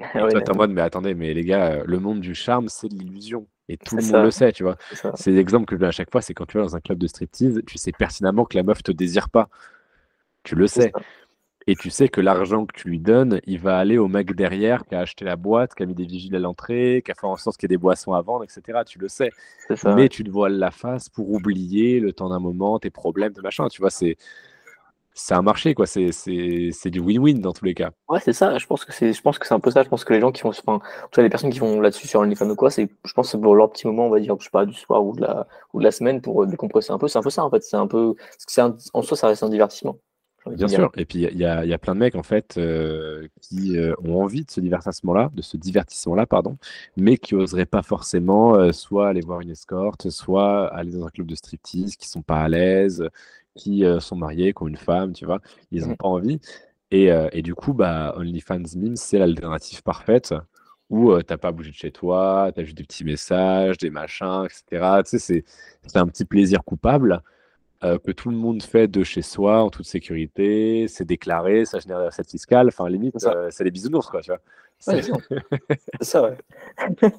Et 0.00 0.04
toi, 0.12 0.40
t'es 0.40 0.50
en 0.50 0.56
mode, 0.56 0.70
mais 0.70 0.80
attendez, 0.80 1.14
mais 1.14 1.32
les 1.32 1.44
gars, 1.44 1.84
le 1.84 2.00
monde 2.00 2.20
du 2.20 2.34
charme, 2.34 2.68
c'est 2.68 2.88
de 2.88 2.94
l'illusion. 2.94 3.46
Et 3.68 3.76
tout 3.78 3.96
le 3.96 4.02
monde 4.02 4.24
le 4.24 4.30
sait, 4.30 4.52
tu 4.52 4.62
vois. 4.62 4.76
C'est 5.14 5.30
l'exemple 5.30 5.64
que 5.66 5.74
je 5.74 5.80
donne 5.80 5.88
à 5.88 5.92
chaque 5.92 6.10
fois, 6.10 6.20
c'est 6.20 6.34
quand 6.34 6.46
tu 6.46 6.58
vas 6.58 6.64
dans 6.64 6.76
un 6.76 6.80
club 6.80 6.98
de 6.98 7.06
striptease, 7.06 7.62
tu 7.66 7.78
sais 7.78 7.92
pertinemment 7.92 8.44
que 8.44 8.56
la 8.56 8.62
meuf 8.62 8.82
te 8.82 8.92
désire 8.92 9.30
pas. 9.30 9.48
Tu 10.42 10.54
le 10.54 10.66
sais. 10.66 10.92
Et 11.66 11.74
tu 11.74 11.88
sais 11.88 12.10
que 12.10 12.20
l'argent 12.20 12.66
que 12.66 12.78
tu 12.78 12.88
lui 12.88 12.98
donnes, 12.98 13.40
il 13.46 13.58
va 13.58 13.78
aller 13.78 13.96
au 13.96 14.06
mec 14.06 14.34
derrière 14.34 14.84
qui 14.84 14.94
a 14.94 15.00
acheté 15.00 15.24
la 15.24 15.36
boîte, 15.36 15.74
qui 15.74 15.82
a 15.82 15.86
mis 15.86 15.94
des 15.94 16.04
vigiles 16.04 16.36
à 16.36 16.38
l'entrée, 16.38 17.02
qui 17.02 17.10
a 17.10 17.14
fait 17.14 17.26
en 17.26 17.36
sorte 17.36 17.56
qu'il 17.56 17.70
y 17.70 17.72
ait 17.72 17.76
des 17.76 17.80
boissons 17.80 18.12
à 18.12 18.20
vendre, 18.20 18.44
etc. 18.44 18.80
Tu 18.86 18.98
le 18.98 19.08
sais. 19.08 19.30
Mais 19.96 20.10
tu 20.10 20.24
te 20.24 20.30
voiles 20.30 20.58
la 20.58 20.70
face 20.70 21.08
pour 21.08 21.30
oublier 21.30 22.00
le 22.00 22.12
temps 22.12 22.28
d'un 22.28 22.38
moment, 22.38 22.78
tes 22.78 22.90
problèmes, 22.90 23.32
tes 23.32 23.40
machins. 23.40 23.66
Tu 23.70 23.80
vois, 23.80 23.88
c'est 23.88 24.18
c'est 25.14 25.34
un 25.34 25.42
marché, 25.42 25.74
quoi. 25.74 25.86
C'est, 25.86 26.10
du 26.90 27.00
win-win 27.00 27.40
dans 27.40 27.52
tous 27.52 27.64
les 27.64 27.74
cas. 27.74 27.90
Ouais, 28.08 28.18
c'est 28.20 28.32
ça. 28.32 28.58
Je 28.58 28.66
pense 28.66 28.84
que 28.84 28.92
c'est, 28.92 29.12
je 29.12 29.22
pense 29.22 29.38
que 29.38 29.46
c'est 29.46 29.54
un 29.54 29.60
peu 29.60 29.70
ça. 29.70 29.84
Je 29.84 29.88
pense 29.88 30.04
que 30.04 30.12
les 30.12 30.20
gens 30.20 30.32
qui 30.32 30.42
vont, 30.42 30.50
enfin, 30.50 30.80
en 31.16 31.22
les 31.22 31.28
personnes 31.28 31.50
qui 31.50 31.60
vont 31.60 31.80
là-dessus 31.80 32.08
sur 32.08 32.20
OnlyFans 32.20 32.50
ou 32.50 32.56
quoi, 32.56 32.70
c'est, 32.70 32.88
je 33.04 33.12
pense, 33.12 33.30
c'est 33.30 33.40
pour 33.40 33.54
leur 33.54 33.70
petit 33.70 33.86
moment, 33.86 34.06
on 34.06 34.10
va 34.10 34.18
dire, 34.18 34.34
je 34.38 34.44
sais 34.44 34.50
pas, 34.50 34.66
du 34.66 34.74
soir 34.74 35.04
ou 35.04 35.14
de 35.14 35.22
la, 35.22 35.46
ou 35.72 35.78
de 35.78 35.84
la 35.84 35.92
semaine 35.92 36.20
pour 36.20 36.42
euh, 36.42 36.46
décompresser 36.46 36.92
un 36.92 36.98
peu. 36.98 37.06
C'est 37.06 37.18
un 37.18 37.22
peu 37.22 37.30
ça, 37.30 37.44
en 37.44 37.50
fait. 37.50 37.62
C'est 37.62 37.76
un 37.76 37.86
peu, 37.86 38.14
c'est 38.38 38.60
en 38.60 39.02
soi, 39.02 39.16
ça 39.16 39.28
reste 39.28 39.44
un 39.44 39.50
divertissement. 39.50 39.96
Bien 40.46 40.68
sûr. 40.68 40.90
Et 40.96 41.04
puis, 41.06 41.20
il 41.22 41.38
y 41.38 41.44
a, 41.44 41.64
y 41.64 41.72
a, 41.72 41.78
plein 41.78 41.94
de 41.94 42.00
mecs, 42.00 42.16
en 42.16 42.22
fait, 42.22 42.56
euh, 42.58 43.26
qui 43.40 43.78
euh, 43.78 43.94
ont 44.04 44.22
envie 44.22 44.44
de 44.44 44.50
ce 44.50 44.60
divertissement-là, 44.60 45.30
de 45.32 45.42
ce 45.42 45.56
divertissement-là, 45.56 46.26
pardon, 46.26 46.58
mais 46.96 47.16
qui 47.16 47.34
n'oseraient 47.34 47.64
pas 47.64 47.82
forcément 47.82 48.54
euh, 48.54 48.72
soit 48.72 49.08
aller 49.08 49.22
voir 49.22 49.40
une 49.40 49.50
escorte, 49.50 50.10
soit 50.10 50.66
aller 50.74 50.92
dans 50.92 51.06
un 51.06 51.08
club 51.08 51.26
de 51.26 51.34
striptease, 51.34 51.96
qui 51.96 52.08
sont 52.08 52.22
pas 52.22 52.40
à 52.40 52.48
l'aise, 52.48 53.08
qui 53.54 53.84
sont 54.00 54.16
mariés, 54.16 54.52
qui 54.52 54.62
ont 54.62 54.68
une 54.68 54.76
femme, 54.76 55.12
tu 55.12 55.24
vois. 55.24 55.40
Ils 55.70 55.82
n'ont 55.82 55.92
mmh. 55.92 55.96
pas 55.96 56.08
envie. 56.08 56.40
Et, 56.90 57.08
et, 57.32 57.42
du 57.42 57.54
coup, 57.54 57.72
bah, 57.72 58.14
OnlyFans 58.16 58.76
Memes, 58.76 58.96
c'est 58.96 59.18
l'alternative 59.18 59.82
parfaite 59.82 60.34
où 60.90 61.16
tu 61.18 61.24
n'as 61.30 61.36
pas 61.36 61.52
bougé 61.52 61.70
de 61.70 61.76
chez 61.76 61.90
toi, 61.90 62.50
tu 62.54 62.60
as 62.60 62.64
juste 62.64 62.76
des 62.76 62.84
petits 62.84 63.04
messages, 63.04 63.78
des 63.78 63.90
machins, 63.90 64.46
etc. 64.46 65.02
Tu 65.04 65.18
sais, 65.18 65.44
c'est 65.86 65.96
un 65.96 66.06
petit 66.06 66.24
plaisir 66.24 66.62
coupable 66.64 67.22
euh, 67.84 67.98
que 67.98 68.12
tout 68.12 68.30
le 68.30 68.36
monde 68.36 68.62
fait 68.62 68.88
de 68.88 69.04
chez 69.04 69.20
soi 69.20 69.62
en 69.62 69.68
toute 69.68 69.84
sécurité, 69.84 70.86
c'est 70.88 71.04
déclaré, 71.04 71.66
ça 71.66 71.80
génère 71.80 72.12
cette 72.12 72.30
fiscale. 72.30 72.68
Enfin, 72.68 72.88
limite, 72.88 73.16
c'est 73.50 73.64
les 73.64 73.70
bisounours, 73.70 74.08
quoi, 74.08 74.22
tu 74.22 74.30
vois. 74.30 74.40
c'est 74.78 75.02
ça, 76.00 76.22
ouais. 76.22 76.36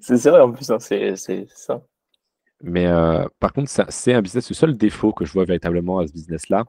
c'est 0.00 0.28
vrai 0.28 0.40
en 0.40 0.52
plus, 0.52 0.70
hein, 0.70 0.78
c'est 0.78 1.16
ça. 1.16 1.82
Mais 2.62 2.86
euh, 2.86 3.24
par 3.40 3.52
contre, 3.52 3.70
c'est 3.88 4.14
un 4.14 4.22
business. 4.22 4.48
Le 4.50 4.54
seul 4.54 4.76
défaut 4.76 5.12
que 5.12 5.24
je 5.24 5.32
vois 5.32 5.44
véritablement 5.44 5.98
à 5.98 6.06
ce 6.06 6.12
business-là, 6.12 6.64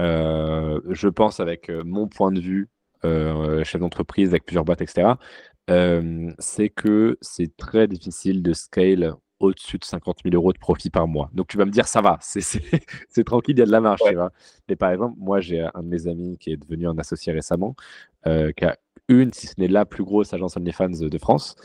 euh, 0.00 0.80
je 0.90 1.08
pense 1.08 1.40
avec 1.40 1.70
mon 1.70 2.08
point 2.08 2.32
de 2.32 2.40
vue, 2.40 2.68
chef 3.02 3.80
d'entreprise 3.80 4.30
avec 4.30 4.44
plusieurs 4.44 4.64
boîtes, 4.64 4.82
etc., 4.82 5.12
c'est 6.38 6.68
que 6.68 7.18
c'est 7.20 7.56
très 7.56 7.88
difficile 7.88 8.42
de 8.42 8.52
scale 8.52 9.14
au-dessus 9.42 9.78
de 9.78 9.84
50 9.84 10.18
000 10.24 10.34
euros 10.34 10.52
de 10.52 10.58
profit 10.58 10.90
par 10.90 11.08
mois. 11.08 11.30
Donc 11.34 11.48
tu 11.48 11.56
vas 11.56 11.64
me 11.64 11.70
dire, 11.70 11.86
ça 11.86 12.00
va, 12.00 12.18
c'est 12.20 12.40
tranquille, 13.24 13.56
il 13.56 13.58
y 13.58 13.62
a 13.62 13.66
de 13.66 13.70
la 13.70 13.80
marge. 13.80 14.00
Mais 14.68 14.76
par 14.76 14.90
exemple, 14.90 15.16
moi, 15.18 15.40
j'ai 15.40 15.60
un 15.60 15.82
de 15.82 15.88
mes 15.88 16.06
amis 16.06 16.36
qui 16.38 16.52
est 16.52 16.56
devenu 16.56 16.88
un 16.88 16.98
associé 16.98 17.32
récemment, 17.32 17.74
euh, 18.26 18.52
qui 18.52 18.64
a 18.64 18.76
une, 19.08 19.32
si 19.32 19.46
ce 19.48 19.54
n'est 19.58 19.68
la 19.68 19.84
plus 19.84 20.04
grosse 20.04 20.32
agence 20.32 20.56
OnlyFans 20.56 20.90
de 20.90 21.18
France. 21.18 21.56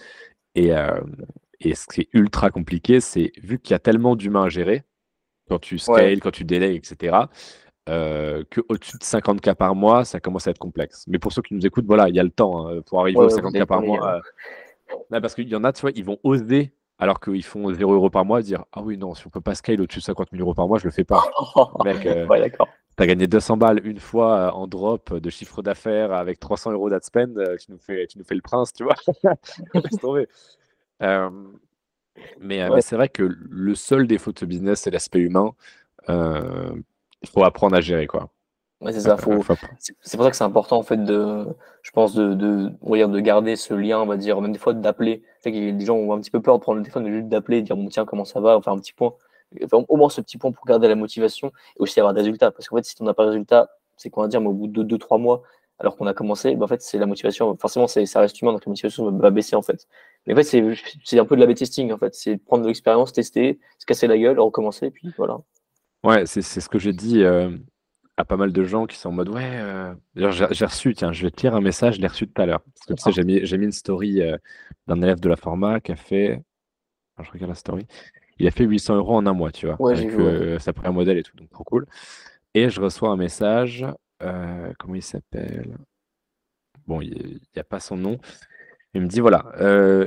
Et, 0.56 0.74
euh, 0.74 1.00
et 1.60 1.76
ce 1.76 1.88
qui 1.88 2.02
est 2.02 2.10
ultra 2.14 2.50
compliqué, 2.50 3.00
c'est 3.00 3.32
vu 3.42 3.60
qu'il 3.60 3.74
y 3.74 3.76
a 3.76 3.80
tellement 3.80 4.16
d'humains 4.16 4.46
à 4.46 4.50
gérer, 4.50 4.84
quand 5.50 5.60
tu 5.60 5.80
scales, 5.80 6.20
quand 6.20 6.32
tu 6.32 6.44
délais, 6.44 6.76
etc., 6.76 7.18
euh, 7.90 8.44
qu'au-dessus 8.52 8.98
de 8.98 9.04
50 9.04 9.40
cas 9.40 9.56
par 9.56 9.74
mois, 9.74 10.04
ça 10.04 10.20
commence 10.20 10.48
à 10.48 10.52
être 10.52 10.60
complexe. 10.60 11.06
Mais 11.08 11.20
pour 11.20 11.32
ceux 11.32 11.42
qui 11.42 11.54
nous 11.54 11.66
écoutent, 11.66 11.86
voilà, 11.86 12.10
il 12.10 12.16
y 12.16 12.20
a 12.20 12.24
le 12.24 12.30
temps 12.30 12.68
hein, 12.68 12.82
pour 12.86 13.00
arriver 13.00 13.20
aux 13.20 13.30
50 13.30 13.54
cas 13.54 13.66
par 13.66 13.82
mois. 13.82 14.16
Euh, 14.16 15.22
parce 15.22 15.36
qu'il 15.36 15.48
y 15.48 15.56
en 15.56 15.64
a, 15.64 15.72
tu 15.72 15.82
vois, 15.82 15.92
ils 15.96 16.04
vont 16.04 16.18
oser 16.24 16.74
alors 17.00 17.20
qu'ils 17.20 17.46
font 17.46 17.72
0 17.72 17.94
euros 17.94 18.10
par 18.10 18.26
mois, 18.26 18.42
dire 18.42 18.66
Ah 18.74 18.82
oui, 18.82 18.98
non, 18.98 19.14
si 19.14 19.26
on 19.26 19.30
peut 19.30 19.42
pas 19.42 19.56
scale 19.56 19.80
au-dessus 19.82 20.00
de 20.00 20.04
50 20.04 20.30
000 20.32 20.42
euros 20.42 20.54
par 20.54 20.68
mois, 20.68 20.80
je 20.80 20.86
le 20.86 20.92
fais 20.92 21.04
pas. 21.04 21.24
Mec, 21.86 22.06
euh, 22.06 22.28
d'accord. 22.28 22.68
Tu 22.98 23.04
as 23.04 23.08
gagné 23.08 23.28
200 23.28 23.58
balles 23.58 23.82
une 23.86 24.00
fois 24.00 24.38
euh, 24.38 24.50
en 24.52 24.68
drop 24.68 25.14
de 25.14 25.30
chiffre 25.30 25.62
d'affaires 25.62 26.12
avec 26.12 26.40
300 26.40 26.72
euros 26.72 26.90
d'ad 26.90 27.04
spend, 27.04 27.40
tu, 27.60 27.72
nous 27.72 27.78
fais, 27.78 28.08
tu 28.08 28.18
nous 28.18 28.26
fais 28.26 28.36
le 28.36 28.42
prince, 28.42 28.74
tu 28.74 28.84
vois. 28.84 28.96
mais, 31.00 32.82
c'est 32.82 32.96
vrai 32.96 33.10
que 33.10 33.24
le 33.24 33.76
seul 33.76 34.08
défaut 34.08 34.32
de 34.32 34.40
ce 34.40 34.46
business, 34.46 34.82
c'est 34.82 34.92
l'aspect 34.92 35.20
humain. 35.20 35.52
Il 36.08 37.30
faut 37.30 37.44
apprendre 37.44 37.76
à 37.76 37.82
gérer, 37.82 38.08
quoi 38.08 38.30
c'est 38.86 39.02
ça. 39.02 39.18
C'est 39.18 40.18
pour 40.18 40.26
ça 40.26 40.30
que 40.30 40.36
c'est 40.36 40.44
important 40.44 40.78
en 40.78 40.84
fait 40.84 41.04
de, 41.04 41.48
je 41.82 41.92
pense 41.92 42.14
de, 42.14 42.34
de, 42.34 42.70
de 42.70 43.20
garder 43.20 43.56
ce 43.56 43.74
lien, 43.74 44.00
on 44.00 44.06
va 44.06 44.18
dire, 44.18 44.40
même 44.42 44.52
des 44.52 44.60
fois 44.60 44.74
d'appeler. 44.74 45.24
Les 45.46 45.86
gens 45.86 45.96
ont 45.96 46.14
un 46.14 46.20
petit 46.20 46.32
peu 46.32 46.42
peur 46.42 46.58
de 46.58 46.62
prendre 46.62 46.78
le 46.78 46.84
téléphone, 46.84 47.04
mais 47.04 47.12
juste 47.12 47.28
d'appeler, 47.28 47.62
dire 47.62 47.76
bon 47.76 47.88
tiens 47.90 48.06
comment 48.06 48.26
ça 48.26 48.40
va, 48.40 48.58
enfin 48.58 48.74
un 48.74 48.78
petit 48.78 48.94
point, 48.94 49.14
au 49.72 49.98
moins 49.98 50.10
ce 50.10 50.22
petit 50.22 50.38
point 50.38 50.52
pour 50.52 50.66
garder 50.66 50.88
la 50.88 50.96
motivation 50.96 51.52
et 51.78 51.82
aussi 51.82 52.00
avoir 52.00 52.14
des 52.14 52.22
résultats. 52.22 52.52
Parce 52.52 52.68
qu'en 52.68 52.78
fait, 52.78 52.86
si 52.86 52.96
on 53.00 53.06
n'a 53.06 53.14
pas 53.14 53.24
de 53.24 53.30
résultats, 53.30 53.70
c'est 53.96 54.10
qu'on 54.10 54.22
va 54.22 54.28
dire, 54.28 54.42
mais 54.42 54.48
au 54.48 54.54
bout 54.54 54.68
de 54.68 54.84
2-3 54.84 55.20
mois, 55.20 55.42
alors 55.80 55.96
qu'on 55.96 56.08
a 56.08 56.14
commencé, 56.14 56.56
bah, 56.56 56.66
en 56.66 56.68
fait, 56.68 56.82
c'est 56.82 56.98
la 56.98 57.06
motivation. 57.06 57.56
Forcément, 57.58 57.88
ça 57.88 58.20
reste 58.20 58.42
humain, 58.42 58.52
donc 58.52 58.66
la 58.66 58.70
motivation 58.70 59.12
va 59.12 59.30
baisser 59.32 59.56
en 59.56 59.62
fait. 59.62 59.88
Mais 60.28 60.34
en 60.34 60.36
fait, 60.36 60.76
c'est 61.04 61.20
un 61.20 61.26
peu 61.26 61.36
de 61.38 61.44
la 61.44 61.54
testing 61.54 61.92
en 61.92 61.98
fait. 61.98 62.14
C'est 62.14 62.38
prendre 62.38 62.64
de 62.64 62.68
l'expérience, 62.68 63.14
tester, 63.14 63.60
se 63.80 63.86
casser 63.86 64.08
la 64.08 64.18
gueule, 64.18 64.40
recommencer, 64.40 64.92
puis 64.92 65.14
voilà. 65.18 65.40
Ouais, 66.04 66.26
c'est 66.26 66.42
ce 66.42 66.70
que 66.70 66.78
j'ai 66.78 66.94
dit. 66.94 67.24
Euh, 67.24 67.58
à 68.20 68.26
pas 68.26 68.36
mal 68.36 68.52
de 68.52 68.64
gens 68.64 68.88
qui 68.88 68.98
sont 68.98 69.10
en 69.10 69.12
mode 69.12 69.30
ouais. 69.30 69.44
Euh... 69.44 69.94
J'ai 70.16 70.66
reçu, 70.66 70.96
tiens, 70.96 71.14
je 71.14 71.24
vais 71.24 71.32
te 71.32 71.42
lire 71.42 71.56
un 71.56 71.62
message, 71.62 71.96
je 71.96 72.02
l'ai 72.02 72.08
reçu 72.08 72.28
tout 72.28 72.42
à 72.42 72.46
l'heure. 72.46 72.62
Parce 72.62 72.86
que 72.88 72.94
tu 72.94 73.02
sais, 73.04 73.12
j'ai 73.12 73.24
mis, 73.24 73.40
mis, 73.42 73.66
une 73.66 73.72
story 73.72 74.22
euh, 74.22 74.38
d'un 74.88 75.02
élève 75.02 75.20
de 75.20 75.30
la 75.30 75.36
format 75.36 75.80
qui 75.80 75.92
a 75.92 75.96
fait. 75.96 76.42
je 77.22 77.32
regarde 77.32 77.50
la 77.50 77.56
story. 77.56 77.86
Il 78.40 78.48
a 78.48 78.52
fait 78.52 78.66
800 78.66 78.96
euros 78.96 79.16
en 79.16 79.26
un 79.28 79.34
mois, 79.34 79.52
tu 79.52 79.68
vois, 79.68 79.92
avec 79.92 80.12
euh, 80.14 80.60
sa 80.60 80.74
première 80.74 80.94
modèle 80.94 81.18
et 81.20 81.24
tout, 81.24 81.38
donc 81.38 81.50
trop 81.52 81.64
cool. 81.64 81.86
Et 82.54 82.70
je 82.70 82.82
reçois 82.82 83.10
un 83.10 83.18
message. 83.18 83.86
Comment 84.20 84.96
il 84.96 85.04
s'appelle? 85.04 85.78
Bon, 86.88 87.02
il 87.02 87.40
n'y 87.56 87.60
a 87.60 87.64
pas 87.64 87.80
son 87.80 87.98
nom. 87.98 88.20
Il 88.94 89.02
me 89.02 89.08
dit 89.08 89.20
voilà, 89.20 89.52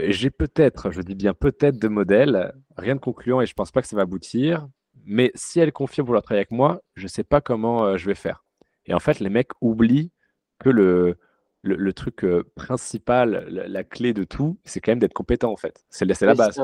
j'ai 0.08 0.30
peut-être, 0.30 0.90
je 0.90 1.00
dis 1.02 1.14
bien 1.14 1.32
peut-être 1.32 1.78
de 1.78 1.88
modèles, 1.88 2.52
rien 2.76 2.96
de 2.96 3.00
concluant 3.00 3.40
et 3.40 3.46
je 3.46 3.54
pense 3.54 3.70
pas 3.70 3.82
que 3.82 3.88
ça 3.88 3.94
va 3.94 4.02
aboutir. 4.02 4.66
Mais 5.04 5.32
si 5.34 5.60
elle 5.60 5.72
confirme 5.72 6.06
vouloir 6.06 6.22
travailler 6.22 6.40
avec 6.40 6.50
moi, 6.50 6.82
je 6.94 7.04
ne 7.04 7.08
sais 7.08 7.24
pas 7.24 7.40
comment 7.40 7.84
euh, 7.84 7.96
je 7.96 8.06
vais 8.06 8.14
faire. 8.14 8.44
Et 8.86 8.94
en 8.94 9.00
fait, 9.00 9.20
les 9.20 9.30
mecs 9.30 9.50
oublient 9.60 10.10
que 10.58 10.68
le, 10.68 11.16
le, 11.62 11.92
truc 11.92 12.24
euh, 12.24 12.44
principal, 12.54 13.46
la, 13.48 13.84
clé 13.84 14.12
de 14.12 14.24
tout, 14.24 14.58
c'est 14.64 14.80
quand 14.80 14.92
même 14.92 14.98
d'être 14.98 15.14
compétent 15.14 15.52
en 15.52 15.56
fait. 15.56 15.84
C'est 15.90 16.04
la 16.04 16.34
base. 16.34 16.60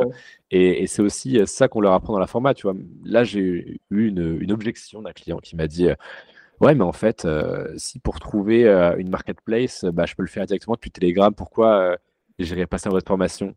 Et, 0.51 0.87
c'est 0.87 1.03
aussi 1.03 1.39
euh, 1.39 1.47
ça 1.47 1.69
qu'on 1.69 1.81
leur 1.81 1.93
apprend 1.93 2.13
dans 2.13 2.19
la 2.19 2.27
format. 2.27 2.55
Tu 2.55 2.63
vois. 2.63 2.77
Là, 3.05 3.25
j'ai 3.25 3.81
eu 3.91 4.07
une, 4.09 4.39
une 4.41 4.53
objection 4.53 5.03
d'un 5.03 5.13
client 5.13 5.39
qui 5.39 5.57
m'a 5.57 5.67
dit 5.67 5.89
Ouais, 6.61 6.75
mais 6.75 6.85
en 6.85 6.93
fait, 6.93 7.27
si 7.77 7.99
pour 7.99 8.19
trouver 8.19 8.67
une 8.99 9.11
marketplace, 9.11 9.85
bah, 9.85 10.07
je 10.07 10.15
peux 10.15 10.23
le 10.23 10.29
faire 10.29 10.47
directement 10.47 10.75
depuis 10.75 10.91
Telegram, 10.91 11.35
pourquoi 11.35 11.97
j'irai 12.39 12.67
passer 12.67 12.89
en 12.89 12.93
votre 12.93 13.09
formation? 13.09 13.55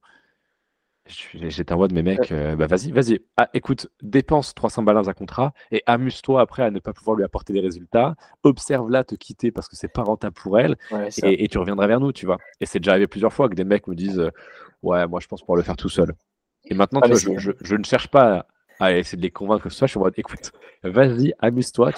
J'étais 1.34 1.74
en 1.74 1.78
mode, 1.78 1.92
mes 1.92 2.04
mecs, 2.04 2.32
euh, 2.32 2.56
bah 2.56 2.68
vas-y, 2.68 2.92
vas-y. 2.92 3.20
Ah, 3.36 3.50
écoute, 3.54 3.88
dépense 4.02 4.54
300 4.54 4.84
balles 4.84 4.96
dans 4.96 5.10
un 5.10 5.14
contrat 5.14 5.54
et 5.72 5.82
amuse-toi 5.88 6.40
après 6.40 6.62
à 6.62 6.70
ne 6.70 6.80
pas 6.80 6.94
pouvoir 6.94 7.18
lui 7.18 7.24
apporter 7.24 7.52
des 7.52 7.62
résultats. 7.62 8.16
Observe-la 8.44 9.04
te 9.04 9.16
quitter 9.16 9.52
parce 9.52 9.68
que 9.68 9.76
c'est 9.76 9.92
pas 9.92 10.04
rentable 10.04 10.36
pour 10.36 10.60
elle 10.60 10.78
et, 11.24 11.48
tu 11.48 11.58
reviendras 11.58 11.88
vers 11.88 12.00
nous, 12.00 12.12
tu 12.12 12.28
vois. 12.28 12.38
Et 12.62 12.68
c'est 12.68 12.80
déjà 12.80 12.92
arrivé 12.92 13.08
plusieurs 13.08 13.34
fois 13.34 13.50
que 13.50 13.56
des 13.56 13.64
mecs 13.64 13.88
me 13.88 13.96
disent, 13.96 14.20
euh, 14.20 14.30
ouais, 14.84 15.08
moi 15.08 15.20
je 15.20 15.28
pense 15.28 15.42
pouvoir 15.42 15.58
le 15.58 15.64
faire 15.64 15.78
tout 15.78 15.90
seul. 15.90 16.14
Et 16.66 16.76
maintenant, 16.76 17.00
ah, 17.04 17.08
je, 17.12 17.76
ne 17.76 17.84
cherche 17.84 18.10
pas 18.10 18.46
à 18.80 18.98
essayer 18.98 19.18
de 19.18 19.24
les 19.24 19.32
convaincre 19.32 19.64
que 19.64 19.70
ce 19.70 19.78
soit. 19.78 19.88
Je 19.88 19.92
suis 19.92 20.00
en 20.00 20.04
mode, 20.04 20.14
écoute, 20.18 20.52
vas-y, 20.84 21.34
amuse-toi. 21.40 21.92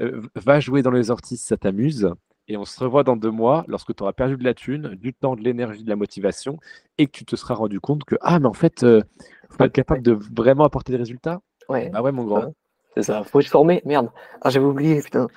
Euh, 0.00 0.22
va 0.34 0.60
jouer 0.60 0.82
dans 0.82 0.90
les 0.90 1.10
orties 1.10 1.36
si 1.36 1.46
ça 1.46 1.56
t'amuse 1.56 2.10
et 2.50 2.56
on 2.56 2.64
se 2.64 2.82
revoit 2.82 3.04
dans 3.04 3.16
deux 3.16 3.30
mois 3.30 3.64
lorsque 3.68 3.94
tu 3.94 4.02
auras 4.02 4.12
perdu 4.12 4.36
de 4.36 4.44
la 4.44 4.54
thune, 4.54 4.96
du 4.96 5.14
temps, 5.14 5.36
de 5.36 5.40
l'énergie, 5.40 5.84
de 5.84 5.88
la 5.88 5.96
motivation 5.96 6.58
et 6.98 7.06
que 7.06 7.12
tu 7.12 7.24
te 7.24 7.36
seras 7.36 7.54
rendu 7.54 7.80
compte 7.80 8.04
que, 8.04 8.16
ah, 8.20 8.40
mais 8.40 8.48
en 8.48 8.52
fait, 8.52 8.82
euh, 8.82 9.02
faut 9.50 9.64
être 9.64 9.72
capable 9.72 10.02
de 10.02 10.12
vraiment 10.12 10.64
apporter 10.64 10.92
des 10.92 10.98
résultats. 10.98 11.40
Ouais. 11.68 11.90
Bah 11.90 12.02
ouais, 12.02 12.12
mon 12.12 12.24
grand. 12.24 12.52
C'est 12.96 13.04
ça, 13.04 13.22
faut 13.22 13.38
être 13.38 13.46
formé, 13.46 13.82
merde. 13.84 14.10
Ah, 14.42 14.50
j'avais 14.50 14.66
oublié, 14.66 15.00
putain. 15.00 15.28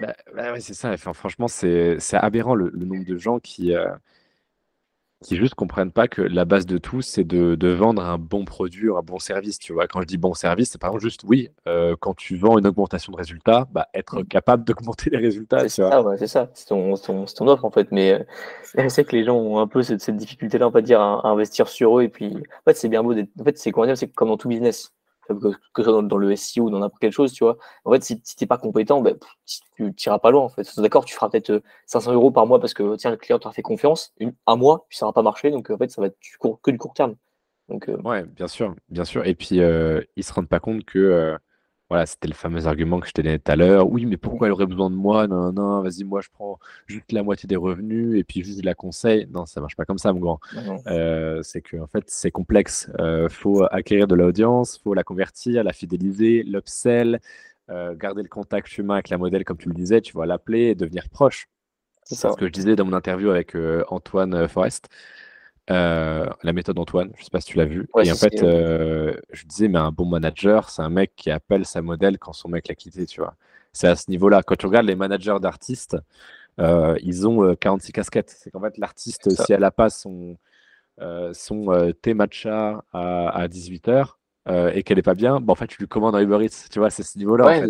Bah, 0.00 0.14
bah 0.32 0.52
ouais, 0.52 0.60
c'est 0.60 0.74
ça. 0.74 0.92
Enfin, 0.92 1.12
franchement, 1.12 1.48
c'est 1.48 1.98
aberrant 2.12 2.54
le, 2.54 2.70
nombre 2.70 3.04
de 3.04 3.16
gens 3.18 3.40
qui, 3.40 3.74
euh, 3.74 3.88
qui 5.24 5.36
juste 5.36 5.54
comprennent 5.54 5.92
pas 5.92 6.08
que 6.08 6.22
la 6.22 6.46
base 6.46 6.64
de 6.64 6.78
tout, 6.78 7.02
c'est 7.02 7.24
de, 7.24 7.54
de, 7.54 7.68
vendre 7.68 8.02
un 8.02 8.16
bon 8.16 8.46
produit, 8.46 8.88
un 8.90 9.02
bon 9.02 9.18
service. 9.18 9.58
Tu 9.58 9.72
vois, 9.72 9.86
quand 9.86 10.00
je 10.00 10.06
dis 10.06 10.16
bon 10.16 10.32
service, 10.32 10.70
c'est 10.70 10.80
par 10.80 10.90
exemple 10.90 11.02
juste, 11.02 11.22
oui, 11.24 11.50
euh, 11.68 11.94
quand 12.00 12.14
tu 12.14 12.36
vends 12.36 12.58
une 12.58 12.66
augmentation 12.66 13.12
de 13.12 13.18
résultats, 13.18 13.68
bah, 13.70 13.88
être 13.92 14.20
mm. 14.20 14.24
capable 14.26 14.64
d'augmenter 14.64 15.10
les 15.10 15.18
résultats. 15.18 15.60
C'est 15.60 15.82
ça, 15.82 16.02
ouais, 16.02 16.16
c'est 16.16 16.26
ça, 16.26 16.50
c'est 16.54 16.66
ton, 16.66 16.94
ton, 16.94 17.26
ton, 17.26 17.48
offre 17.48 17.66
en 17.66 17.70
fait. 17.70 17.92
Mais 17.92 18.12
euh, 18.76 18.88
c'est 18.88 19.04
que 19.04 19.14
les 19.14 19.24
gens 19.24 19.36
ont 19.36 19.58
un 19.58 19.66
peu 19.66 19.82
cette, 19.82 20.00
cette 20.00 20.16
difficulté-là, 20.16 20.68
on 20.68 20.70
va 20.70 20.80
dire, 20.80 21.00
à, 21.00 21.20
à, 21.20 21.28
investir 21.28 21.68
sur 21.68 21.98
eux. 21.98 22.02
Et 22.02 22.08
puis, 22.08 22.34
en 22.36 22.70
fait, 22.70 22.76
c'est 22.76 22.88
bien 22.88 23.02
beau. 23.02 23.12
En 23.12 23.44
fait, 23.44 23.58
c'est 23.58 23.72
c'est 23.96 24.12
comme 24.12 24.28
dans 24.28 24.36
tout 24.38 24.48
business 24.48 24.92
que, 25.38 25.82
ce 25.82 25.82
soit 25.82 26.02
dans, 26.02 26.16
le 26.16 26.34
SEO 26.36 26.64
ou 26.64 26.70
dans 26.70 26.78
n'importe 26.78 27.00
quelle 27.00 27.12
chose, 27.12 27.32
tu 27.32 27.44
vois. 27.44 27.56
En 27.84 27.92
fait, 27.92 28.02
si, 28.02 28.20
tu 28.20 28.34
n'es 28.40 28.46
pas 28.46 28.58
compétent, 28.58 29.00
ben, 29.00 29.16
tu 29.76 29.84
n'iras 29.84 30.18
pas 30.18 30.30
loin, 30.30 30.42
en 30.42 30.48
fait. 30.48 30.66
D'accord, 30.78 31.04
tu 31.04 31.14
feras 31.14 31.28
peut-être 31.28 31.62
500 31.86 32.10
euh, 32.10 32.14
euros 32.14 32.30
par 32.30 32.46
mois 32.46 32.60
parce 32.60 32.74
que, 32.74 32.96
tiens, 32.96 33.10
le 33.10 33.16
client 33.16 33.38
t'a 33.38 33.52
fait 33.52 33.62
confiance. 33.62 34.12
Une, 34.18 34.34
un 34.46 34.56
mois, 34.56 34.86
puis 34.88 34.98
ça 34.98 35.06
va 35.06 35.12
pas 35.12 35.22
marcher. 35.22 35.50
Donc, 35.50 35.70
en 35.70 35.78
fait, 35.78 35.90
ça 35.90 36.00
va 36.00 36.08
être 36.08 36.18
que 36.62 36.70
du 36.70 36.78
court 36.78 36.94
terme. 36.94 37.16
Donc, 37.68 37.88
euh, 37.88 37.96
Ouais, 38.02 38.24
bien 38.24 38.48
sûr, 38.48 38.74
bien 38.88 39.04
sûr. 39.04 39.26
Et 39.26 39.34
puis, 39.34 39.60
euh, 39.60 40.02
ils 40.16 40.24
se 40.24 40.32
rendent 40.32 40.48
pas 40.48 40.60
compte 40.60 40.84
que 40.84 41.36
voilà, 41.90 42.06
c'était 42.06 42.28
le 42.28 42.34
fameux 42.34 42.68
argument 42.68 43.00
que 43.00 43.08
je 43.08 43.12
donné 43.12 43.40
tout 43.40 43.50
à 43.50 43.56
l'heure. 43.56 43.90
Oui, 43.90 44.06
mais 44.06 44.16
pourquoi 44.16 44.46
elle 44.46 44.52
aurait 44.52 44.66
besoin 44.66 44.90
de 44.90 44.94
moi? 44.94 45.26
Non, 45.26 45.52
non, 45.52 45.82
vas-y, 45.82 46.04
moi 46.04 46.20
je 46.20 46.28
prends 46.32 46.60
juste 46.86 47.10
la 47.10 47.24
moitié 47.24 47.48
des 47.48 47.56
revenus 47.56 48.16
et 48.16 48.22
puis 48.22 48.44
juste 48.44 48.60
de 48.60 48.64
la 48.64 48.76
conseil. 48.76 49.26
Non, 49.32 49.44
ça 49.44 49.60
marche 49.60 49.74
pas 49.74 49.84
comme 49.84 49.98
ça, 49.98 50.12
mon 50.12 50.20
grand. 50.20 50.40
Euh, 50.86 51.42
c'est 51.42 51.60
que 51.60 51.76
en 51.78 51.88
fait, 51.88 52.04
c'est 52.06 52.30
complexe. 52.30 52.88
Euh, 53.00 53.28
faut 53.28 53.64
acquérir 53.72 54.06
de 54.06 54.14
l'audience, 54.14 54.78
faut 54.78 54.94
la 54.94 55.02
convertir, 55.02 55.64
la 55.64 55.72
fidéliser, 55.72 56.44
l'upsell, 56.44 57.20
euh, 57.70 57.96
garder 57.96 58.22
le 58.22 58.28
contact 58.28 58.78
humain 58.78 58.94
avec 58.94 59.08
la 59.08 59.18
modèle, 59.18 59.44
comme 59.44 59.58
tu 59.58 59.68
le 59.68 59.74
disais. 59.74 60.00
Tu 60.00 60.12
vois, 60.12 60.26
l'appeler 60.26 60.68
et 60.68 60.74
devenir 60.76 61.08
proche. 61.08 61.48
C'est 62.04 62.14
ça. 62.14 62.30
ce 62.30 62.36
que 62.36 62.46
je 62.46 62.52
disais 62.52 62.76
dans 62.76 62.84
mon 62.84 62.92
interview 62.92 63.30
avec 63.30 63.56
Antoine 63.88 64.46
Forest. 64.46 64.88
Euh, 65.70 66.26
la 66.42 66.52
méthode 66.52 66.78
Antoine, 66.78 67.12
je 67.16 67.24
sais 67.24 67.30
pas 67.30 67.40
si 67.40 67.48
tu 67.48 67.58
l'as 67.58 67.64
vu. 67.64 67.88
et 68.02 68.10
en 68.10 68.16
fait, 68.16 68.42
euh, 68.42 69.14
je 69.30 69.44
disais, 69.44 69.68
mais 69.68 69.78
un 69.78 69.92
bon 69.92 70.04
manager, 70.04 70.68
c'est 70.68 70.82
un 70.82 70.88
mec 70.88 71.12
qui 71.14 71.30
appelle 71.30 71.64
sa 71.64 71.80
modèle 71.80 72.18
quand 72.18 72.32
son 72.32 72.48
mec 72.48 72.66
l'a 72.68 72.74
quitté, 72.74 73.06
tu 73.06 73.20
vois. 73.20 73.34
c'est 73.72 73.86
à 73.86 73.94
ce 73.94 74.10
niveau-là. 74.10 74.42
Quand 74.42 74.56
tu 74.56 74.66
regardes 74.66 74.86
les 74.86 74.96
managers 74.96 75.36
d'artistes, 75.40 75.96
euh, 76.58 76.96
ils 77.02 77.28
ont 77.28 77.54
46 77.54 77.92
casquettes. 77.92 78.34
C'est 78.36 78.50
qu'en 78.50 78.60
fait, 78.60 78.78
l'artiste, 78.78 79.30
si 79.30 79.52
elle 79.52 79.60
n'a 79.60 79.70
pas 79.70 79.90
son, 79.90 80.36
son 81.32 81.92
thé 82.02 82.14
matcha 82.14 82.82
à, 82.92 83.46
18h, 83.46 84.16
et 84.74 84.82
qu'elle 84.82 84.98
est 84.98 85.02
pas 85.02 85.14
bien, 85.14 85.40
bah, 85.40 85.52
en 85.52 85.56
fait, 85.56 85.68
tu 85.68 85.78
lui 85.78 85.88
commandes 85.88 86.16
un 86.16 86.20
Uber 86.20 86.44
Eats. 86.44 86.68
Tu 86.68 86.80
vois, 86.80 86.90
c'est 86.90 87.04
ce 87.04 87.16
niveau-là. 87.16 87.64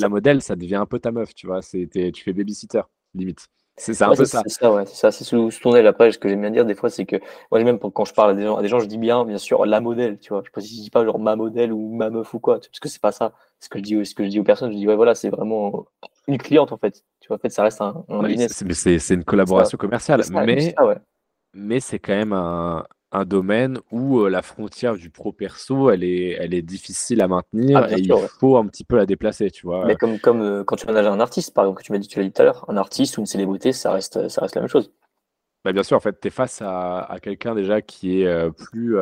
la, 0.00 0.08
modèle, 0.08 0.40
ça 0.40 0.54
devient 0.54 0.76
un 0.76 0.86
peu 0.86 1.00
ta 1.00 1.10
meuf. 1.10 1.34
Tu 1.34 1.48
vois, 1.48 1.62
tu 1.62 2.12
fais 2.14 2.32
babysitter, 2.32 2.82
limite. 3.14 3.48
C'est 3.76 4.02
un 4.02 4.14
peu 4.14 4.24
ça. 4.24 4.42
C'est 4.46 4.60
ça, 4.60 4.72
ouais. 4.72 4.84
C'est 4.86 4.96
ça. 4.96 5.10
C'est 5.10 5.24
sous, 5.24 5.50
sous 5.50 5.74
Après, 5.74 6.12
ce 6.12 6.18
que 6.18 6.28
j'aime 6.28 6.42
bien 6.42 6.50
dire 6.50 6.66
des 6.66 6.74
fois, 6.74 6.90
c'est 6.90 7.06
que 7.06 7.16
moi, 7.50 7.62
même 7.62 7.78
quand 7.78 8.04
je 8.04 8.12
parle 8.12 8.30
à 8.30 8.34
des, 8.34 8.42
gens, 8.42 8.56
à 8.56 8.62
des 8.62 8.68
gens, 8.68 8.78
je 8.78 8.86
dis 8.86 8.98
bien, 8.98 9.24
bien 9.24 9.38
sûr, 9.38 9.64
la 9.64 9.80
modèle. 9.80 10.18
Tu 10.18 10.28
vois, 10.28 10.42
je 10.44 10.60
ne 10.60 10.66
dis 10.66 10.90
pas 10.90 11.04
genre 11.04 11.18
ma 11.18 11.36
modèle 11.36 11.72
ou 11.72 11.94
ma 11.94 12.10
meuf 12.10 12.34
ou 12.34 12.38
quoi, 12.38 12.56
parce 12.56 12.80
que 12.80 12.88
c'est 12.88 13.00
pas 13.00 13.12
ça. 13.12 13.32
Ce 13.60 13.68
que 13.68 13.78
je 13.78 13.82
dis, 13.82 14.06
ce 14.06 14.14
que 14.14 14.24
je 14.24 14.28
dis 14.28 14.38
aux 14.38 14.44
personnes, 14.44 14.72
je 14.72 14.76
dis 14.76 14.86
ouais, 14.86 14.96
voilà, 14.96 15.14
c'est 15.14 15.30
vraiment 15.30 15.86
une 16.28 16.38
cliente 16.38 16.72
en 16.72 16.76
fait. 16.76 17.02
Tu 17.20 17.28
vois, 17.28 17.36
en 17.36 17.40
fait, 17.40 17.48
ça 17.48 17.62
reste 17.62 17.80
un, 17.80 18.04
business. 18.22 18.62
C'est 18.98 19.14
une 19.14 19.24
collaboration 19.24 19.78
commerciale, 19.78 20.22
mais 20.30 20.74
mais 21.54 21.80
c'est 21.80 21.98
quand 21.98 22.14
même 22.14 22.32
un, 22.32 22.84
un 23.12 23.26
domaine 23.26 23.78
où 23.90 24.20
euh, 24.20 24.30
la 24.30 24.40
frontière 24.40 24.96
du 24.96 25.10
pro-perso, 25.10 25.90
elle 25.90 26.02
est, 26.02 26.30
elle 26.40 26.54
est 26.54 26.62
difficile 26.62 27.20
à 27.20 27.28
maintenir 27.28 27.78
ah, 27.78 27.92
et 27.92 28.00
il 28.00 28.12
faut 28.40 28.56
un 28.56 28.66
petit 28.66 28.84
peu 28.84 28.96
la 28.96 29.04
déplacer, 29.04 29.50
tu 29.50 29.66
vois. 29.66 29.84
Mais 29.86 29.96
comme, 29.96 30.18
comme 30.18 30.40
euh, 30.40 30.64
quand 30.64 30.76
tu 30.76 30.86
manages 30.86 31.06
un 31.06 31.20
artiste, 31.20 31.52
par 31.52 31.64
exemple, 31.64 31.80
que 31.80 31.84
tu 31.84 31.92
m'as 31.92 31.98
dit, 31.98 32.08
tu 32.08 32.18
l'as 32.18 32.24
dit 32.24 32.32
tout 32.32 32.40
à 32.40 32.46
l'heure, 32.46 32.64
un 32.68 32.76
artiste 32.78 33.18
ou 33.18 33.20
une 33.20 33.26
célébrité, 33.26 33.72
ça 33.72 33.92
reste, 33.92 34.28
ça 34.28 34.40
reste 34.40 34.54
la 34.54 34.62
même 34.62 34.70
chose. 34.70 34.90
Bah, 35.64 35.72
bien 35.72 35.82
sûr, 35.82 35.96
en 35.96 36.00
fait, 36.00 36.18
tu 36.20 36.28
es 36.28 36.30
face 36.30 36.62
à, 36.62 37.16
quelqu'un 37.22 37.54
déjà 37.54 37.82
qui 37.82 38.22
est 38.22 38.26
euh, 38.26 38.50
plus 38.50 38.96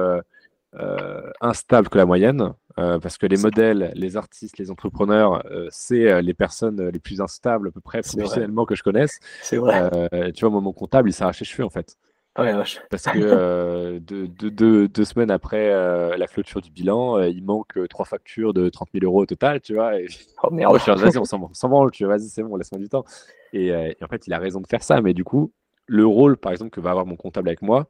instable 1.40 1.88
que 1.88 1.98
la 1.98 2.06
moyenne, 2.06 2.52
parce 2.76 3.18
que 3.18 3.26
les 3.26 3.36
modèles, 3.36 3.92
les 3.94 4.16
artistes, 4.16 4.56
les 4.58 4.70
entrepreneurs, 4.70 5.44
c'est 5.70 6.22
les 6.22 6.34
personnes 6.34 6.88
les 6.88 6.98
plus 6.98 7.20
instables 7.20 7.68
à 7.68 7.70
peu 7.72 7.80
près 7.80 8.02
professionnellement 8.02 8.64
que 8.64 8.74
je 8.74 8.82
connaisse. 8.82 9.18
C'est 9.42 9.56
vrai. 9.56 9.90
tu 10.32 10.46
vois, 10.46 10.60
mon 10.60 10.72
comptable, 10.72 11.10
il 11.10 11.12
s'arrache 11.12 11.40
les 11.40 11.46
cheveux 11.46 11.64
en 11.64 11.70
fait. 11.70 11.96
Parce 12.34 13.04
que 13.04 13.18
euh, 13.18 13.98
deux, 14.00 15.04
semaines 15.04 15.30
après 15.30 15.70
euh, 15.72 16.16
la 16.16 16.26
clôture 16.26 16.60
du 16.60 16.70
bilan, 16.70 17.18
euh, 17.18 17.28
il 17.28 17.44
manque 17.44 17.78
trois 17.88 18.04
factures 18.04 18.54
de 18.54 18.68
30 18.68 18.88
000 18.94 19.04
euros 19.04 19.22
au 19.22 19.26
total, 19.26 19.60
tu 19.60 19.74
vois. 19.74 19.98
Et... 19.98 20.06
Oh 20.42 20.50
merde. 20.52 20.76
vas-y, 20.76 21.18
on 21.18 21.24
s'en 21.24 21.68
branle, 21.68 21.90
tu 21.90 22.04
vois, 22.04 22.16
vas-y, 22.16 22.28
c'est 22.28 22.42
bon, 22.42 22.56
laisse-moi 22.56 22.80
du 22.80 22.88
temps. 22.88 23.04
Et, 23.52 23.72
en 24.00 24.06
fait, 24.06 24.26
il 24.26 24.32
a 24.32 24.38
raison 24.38 24.60
de 24.60 24.66
faire 24.66 24.82
ça, 24.82 25.00
mais 25.00 25.12
du 25.12 25.24
coup, 25.24 25.52
le 25.86 26.06
rôle, 26.06 26.36
par 26.36 26.52
exemple, 26.52 26.70
que 26.70 26.80
va 26.80 26.90
avoir 26.90 27.04
mon 27.04 27.16
comptable 27.16 27.48
avec 27.48 27.62
moi, 27.62 27.88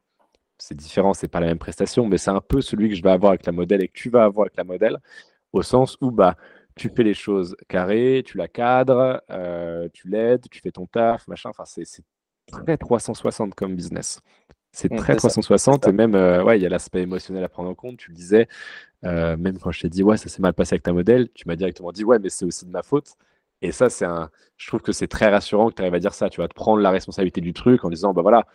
c'est 0.57 0.75
différent, 0.75 1.13
c'est 1.13 1.27
pas 1.27 1.39
la 1.39 1.47
même 1.47 1.59
prestation, 1.59 2.07
mais 2.07 2.17
c'est 2.17 2.31
un 2.31 2.41
peu 2.41 2.61
celui 2.61 2.89
que 2.89 2.95
je 2.95 3.03
vais 3.03 3.11
avoir 3.11 3.31
avec 3.31 3.45
la 3.45 3.51
modèle 3.51 3.83
et 3.83 3.87
que 3.87 3.93
tu 3.93 4.09
vas 4.09 4.23
avoir 4.23 4.45
avec 4.45 4.57
la 4.57 4.63
modèle, 4.63 4.97
au 5.53 5.61
sens 5.61 5.97
où 6.01 6.09
bah, 6.09 6.35
tu 6.75 6.89
fais 6.89 7.03
les 7.03 7.13
choses 7.13 7.55
carrées, 7.67 8.23
tu 8.25 8.37
la 8.37 8.47
cadres, 8.47 9.21
tu 9.93 10.09
l'aides, 10.09 10.47
tu 10.49 10.61
fais 10.61 10.71
ton 10.71 10.87
taf, 10.87 11.27
machin. 11.27 11.49
Enfin, 11.49 11.63
c'est 11.65 11.85
très 12.51 12.77
360 12.77 13.55
comme 13.55 13.75
business. 13.75 14.21
C'est 14.71 14.91
mmh, 14.91 14.97
très 14.97 15.15
360 15.15 15.87
et 15.87 15.91
même, 15.91 16.15
euh, 16.15 16.43
ouais, 16.43 16.57
il 16.57 16.63
y 16.63 16.65
a 16.65 16.69
l'aspect 16.69 17.01
émotionnel 17.01 17.43
à 17.43 17.49
prendre 17.49 17.69
en 17.69 17.75
compte. 17.75 17.97
Tu 17.97 18.11
le 18.11 18.15
disais, 18.15 18.47
euh, 19.03 19.35
même 19.37 19.59
quand 19.59 19.71
je 19.71 19.81
t'ai 19.81 19.89
dit, 19.89 20.03
ouais, 20.03 20.17
ça 20.17 20.29
s'est 20.29 20.41
mal 20.41 20.53
passé 20.53 20.75
avec 20.75 20.83
ta 20.83 20.93
modèle, 20.93 21.29
tu 21.33 21.47
m'as 21.47 21.55
directement 21.55 21.91
dit, 21.91 22.03
ouais, 22.05 22.19
mais 22.19 22.29
c'est 22.29 22.45
aussi 22.45 22.65
de 22.65 22.71
ma 22.71 22.83
faute. 22.83 23.15
Et 23.61 23.71
ça, 23.71 23.89
c'est 23.89 24.05
un, 24.05 24.29
je 24.57 24.67
trouve 24.67 24.81
que 24.81 24.91
c'est 24.91 25.07
très 25.07 25.29
rassurant 25.29 25.69
que 25.69 25.75
tu 25.75 25.81
arrives 25.81 25.93
à 25.93 25.99
dire 25.99 26.13
ça. 26.13 26.29
Tu 26.29 26.41
vas 26.41 26.47
te 26.47 26.53
prendre 26.53 26.81
la 26.81 26.89
responsabilité 26.91 27.41
du 27.41 27.53
truc 27.53 27.83
en 27.85 27.89
disant, 27.89 28.13
bah 28.13 28.21
voilà, 28.21 28.45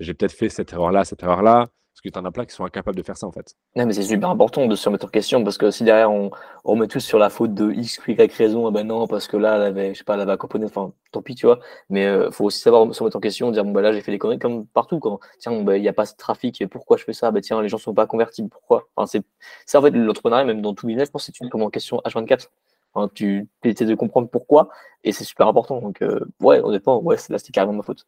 j'ai 0.00 0.14
peut-être 0.14 0.32
fait 0.32 0.48
cette 0.48 0.72
erreur-là, 0.72 1.04
cette 1.04 1.22
erreur-là. 1.22 1.68
Parce 1.98 2.14
que 2.14 2.16
tu 2.16 2.18
en 2.20 2.24
as 2.26 2.30
plein 2.30 2.44
qui 2.44 2.54
sont 2.54 2.64
incapables 2.64 2.96
de 2.96 3.02
faire 3.02 3.16
ça 3.16 3.26
en 3.26 3.32
fait. 3.32 3.56
Non, 3.74 3.84
mais 3.84 3.92
c'est 3.92 4.04
super 4.04 4.30
important 4.30 4.66
de 4.66 4.76
se 4.76 4.88
remettre 4.88 5.06
en 5.06 5.08
question 5.08 5.42
parce 5.42 5.58
que 5.58 5.72
si 5.72 5.82
derrière 5.82 6.12
on, 6.12 6.30
on 6.64 6.74
remet 6.74 6.86
tous 6.86 7.00
sur 7.00 7.18
la 7.18 7.28
faute 7.28 7.54
de 7.54 7.72
X, 7.72 7.98
Y 8.06 8.32
raison, 8.34 8.68
ah 8.68 8.70
ben 8.70 8.86
non, 8.86 9.08
parce 9.08 9.26
que 9.26 9.36
là, 9.36 9.56
elle 9.56 9.62
avait, 9.62 9.94
je 9.94 9.98
sais 9.98 10.04
pas, 10.04 10.14
elle 10.14 10.20
avait 10.20 10.30
accompagné, 10.30 10.66
enfin, 10.66 10.92
tant 11.10 11.22
pis, 11.22 11.34
tu 11.34 11.46
vois. 11.46 11.58
Mais 11.90 12.02
il 12.02 12.06
euh, 12.06 12.30
faut 12.30 12.44
aussi 12.44 12.60
savoir 12.60 12.94
se 12.94 13.00
remettre 13.00 13.16
en 13.16 13.20
question, 13.20 13.50
dire, 13.50 13.64
bon, 13.64 13.72
bah 13.72 13.82
là, 13.82 13.92
j'ai 13.92 14.00
fait 14.00 14.12
des 14.12 14.18
conneries 14.18 14.38
comme 14.38 14.64
partout. 14.68 15.00
Quand, 15.00 15.18
tiens, 15.40 15.60
bah, 15.64 15.76
il 15.76 15.82
n'y 15.82 15.88
a 15.88 15.92
pas 15.92 16.04
de 16.04 16.12
trafic, 16.16 16.64
pourquoi 16.70 16.98
je 16.98 17.02
fais 17.02 17.12
ça? 17.12 17.32
Bah 17.32 17.40
tiens, 17.40 17.60
les 17.62 17.68
gens 17.68 17.78
sont 17.78 17.94
pas 17.94 18.06
convertibles, 18.06 18.48
pourquoi? 18.48 18.88
Enfin, 18.94 19.06
c'est, 19.06 19.24
Ça, 19.66 19.80
en 19.80 19.82
fait, 19.82 19.90
l'entrepreneuriat, 19.90 20.44
même 20.44 20.62
dans 20.62 20.74
tout 20.74 20.86
business, 20.86 21.08
je 21.08 21.10
pense 21.10 21.26
que 21.26 21.32
c'est 21.36 21.44
une 21.44 21.50
remet 21.52 21.64
en 21.64 21.70
question 21.70 22.00
H24. 22.06 22.46
Enfin, 22.94 23.10
tu 23.12 23.48
essaies 23.64 23.86
de 23.86 23.94
comprendre 23.96 24.28
pourquoi 24.28 24.68
et 25.02 25.10
c'est 25.10 25.24
super 25.24 25.48
important. 25.48 25.80
Donc, 25.80 26.00
euh, 26.02 26.20
ouais, 26.40 26.60
honnêtement, 26.60 27.02
ouais, 27.02 27.16
là, 27.28 27.38
c'était 27.38 27.50
carrément 27.50 27.72
ma 27.72 27.82
faute. 27.82 28.06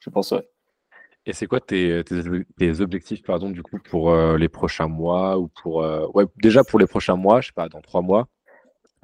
Je 0.00 0.10
pense, 0.10 0.32
ouais. 0.32 0.48
Et 1.28 1.34
c'est 1.34 1.46
quoi 1.46 1.60
tes, 1.60 2.02
tes, 2.56 2.80
objectifs, 2.80 3.22
pardon, 3.22 3.50
du 3.50 3.62
coup, 3.62 3.78
pour 3.90 4.10
euh, 4.10 4.38
les 4.38 4.48
prochains 4.48 4.88
mois 4.88 5.38
ou 5.38 5.48
pour 5.62 5.82
euh, 5.82 6.06
ouais, 6.14 6.24
déjà 6.42 6.64
pour 6.64 6.78
les 6.78 6.86
prochains 6.86 7.16
mois, 7.16 7.42
je 7.42 7.48
sais 7.48 7.52
pas, 7.52 7.68
dans 7.68 7.82
trois 7.82 8.00
mois, 8.00 8.28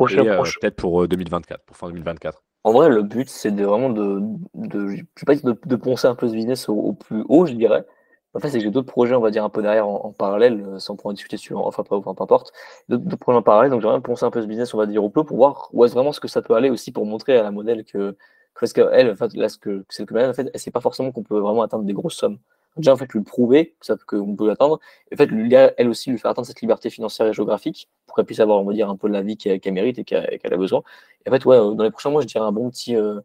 et 0.00 0.18
euh, 0.18 0.42
peut-être 0.58 0.76
pour 0.76 1.06
2024, 1.06 1.62
pour 1.66 1.76
fin 1.76 1.88
2024. 1.88 2.42
En 2.64 2.72
vrai, 2.72 2.88
le 2.88 3.02
but, 3.02 3.28
c'est 3.28 3.50
vraiment 3.50 3.90
de, 3.90 4.22
de, 4.54 4.88
je 4.88 5.02
sais 5.16 5.26
pas, 5.26 5.34
de, 5.34 5.60
de 5.66 5.76
poncer 5.76 6.06
un 6.06 6.14
peu 6.14 6.26
ce 6.26 6.32
business 6.32 6.66
au, 6.70 6.94
plus 6.94 7.26
haut, 7.28 7.44
je 7.44 7.52
dirais. 7.52 7.84
En 8.32 8.40
fait, 8.40 8.48
c'est 8.48 8.56
que 8.56 8.64
j'ai 8.64 8.70
d'autres 8.70 8.90
projets, 8.90 9.14
on 9.14 9.20
va 9.20 9.30
dire, 9.30 9.44
un 9.44 9.50
peu 9.50 9.60
derrière 9.60 9.86
en, 9.86 10.10
parallèle, 10.12 10.64
sans 10.78 10.96
pouvoir 10.96 11.12
discuter 11.12 11.36
sur, 11.36 11.66
enfin, 11.66 11.82
pas, 11.82 11.96
enfin, 11.96 12.14
peu 12.14 12.22
importe. 12.22 12.52
D'autres 12.88 13.18
projets 13.18 13.38
en 13.38 13.42
parallèle, 13.42 13.70
donc 13.70 13.82
j'aimerais 13.82 14.00
poncer 14.00 14.24
un 14.24 14.30
peu 14.30 14.40
ce 14.40 14.46
business, 14.46 14.72
on 14.72 14.78
va 14.78 14.86
dire, 14.86 15.04
au 15.04 15.10
plus 15.10 15.24
pour 15.24 15.36
voir 15.36 15.68
où 15.74 15.84
est-ce 15.84 15.92
vraiment 15.92 16.12
ce 16.12 16.20
que 16.20 16.28
ça 16.28 16.40
peut 16.40 16.54
aller 16.54 16.70
aussi 16.70 16.90
pour 16.90 17.04
montrer 17.04 17.36
à 17.36 17.42
la 17.42 17.50
modèle 17.50 17.84
que, 17.84 18.16
parce 18.60 18.72
qu'elle, 18.72 19.10
en 19.10 19.16
fait, 19.16 19.34
là, 19.34 19.48
ce 19.48 19.58
que 19.58 19.84
c'est 19.88 20.06
que 20.06 20.14
en 20.30 20.32
fait, 20.32 20.50
elle 20.52 20.60
sait 20.60 20.70
pas 20.70 20.80
forcément 20.80 21.12
qu'on 21.12 21.22
peut 21.22 21.38
vraiment 21.38 21.62
atteindre 21.62 21.84
des 21.84 21.92
grosses 21.92 22.16
sommes. 22.16 22.38
Déjà, 22.76 22.92
en 22.92 22.96
fait, 22.96 23.12
lui 23.12 23.22
prouver 23.22 23.76
qu'on 24.06 24.34
peut 24.36 24.46
l'atteindre. 24.48 24.80
Et 25.10 25.14
en 25.14 25.16
fait, 25.16 25.30
elle 25.76 25.88
aussi, 25.88 26.10
lui 26.10 26.18
faire 26.18 26.30
atteindre 26.32 26.46
cette 26.46 26.60
liberté 26.60 26.90
financière 26.90 27.26
et 27.28 27.32
géographique 27.32 27.88
pour 28.06 28.16
qu'elle 28.16 28.24
puisse 28.24 28.40
avoir, 28.40 28.60
on 28.60 28.64
va 28.64 28.72
dire, 28.72 28.90
un 28.90 28.96
peu 28.96 29.08
la 29.08 29.22
vie 29.22 29.36
qu'elle 29.36 29.60
mérite 29.72 29.98
et 29.98 30.04
qu'elle 30.04 30.52
a 30.52 30.56
besoin. 30.56 30.82
Et 31.24 31.30
en 31.30 31.32
fait, 31.32 31.44
ouais, 31.44 31.56
dans 31.56 31.84
les 31.84 31.90
prochains 31.90 32.10
mois, 32.10 32.22
je 32.22 32.26
dirais 32.26 32.44
un 32.44 32.52
bon 32.52 32.70
petit. 32.70 32.96
Euh, 32.96 33.20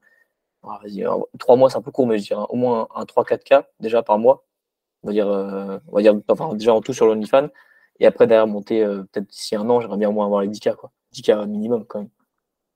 ah, 0.63 0.79
trois 1.39 1.55
mois, 1.55 1.69
c'est 1.69 1.77
un 1.77 1.81
peu 1.81 1.91
court, 1.91 2.07
mais 2.07 2.19
je 2.19 2.25
dirais 2.27 2.43
au 2.49 2.55
moins 2.55 2.87
un, 2.95 3.05
3-4K 3.05 3.65
déjà 3.79 4.03
par 4.03 4.19
mois. 4.19 4.45
On 5.03 5.07
va 5.07 5.13
dire, 5.13 5.27
euh, 5.29 5.79
on 5.87 5.95
va 5.95 6.01
dire 6.01 6.15
enfin, 6.29 6.53
déjà 6.55 6.73
en 6.73 6.81
tout 6.81 6.93
sur 6.93 7.05
l'OnlyFans. 7.07 7.49
Et 7.99 8.05
après, 8.05 8.27
derrière, 8.27 8.47
monter 8.47 8.83
euh, 8.83 9.03
peut-être 9.11 9.27
d'ici 9.27 9.55
un 9.55 9.69
an, 9.69 9.81
j'aimerais 9.81 9.97
bien 9.97 10.09
au 10.09 10.13
moins 10.13 10.25
avoir 10.25 10.41
les 10.41 10.49
10K, 10.49 10.75
quoi. 10.75 10.91
10K 11.13 11.47
minimum 11.47 11.85
quand 11.85 11.99
même. 11.99 12.09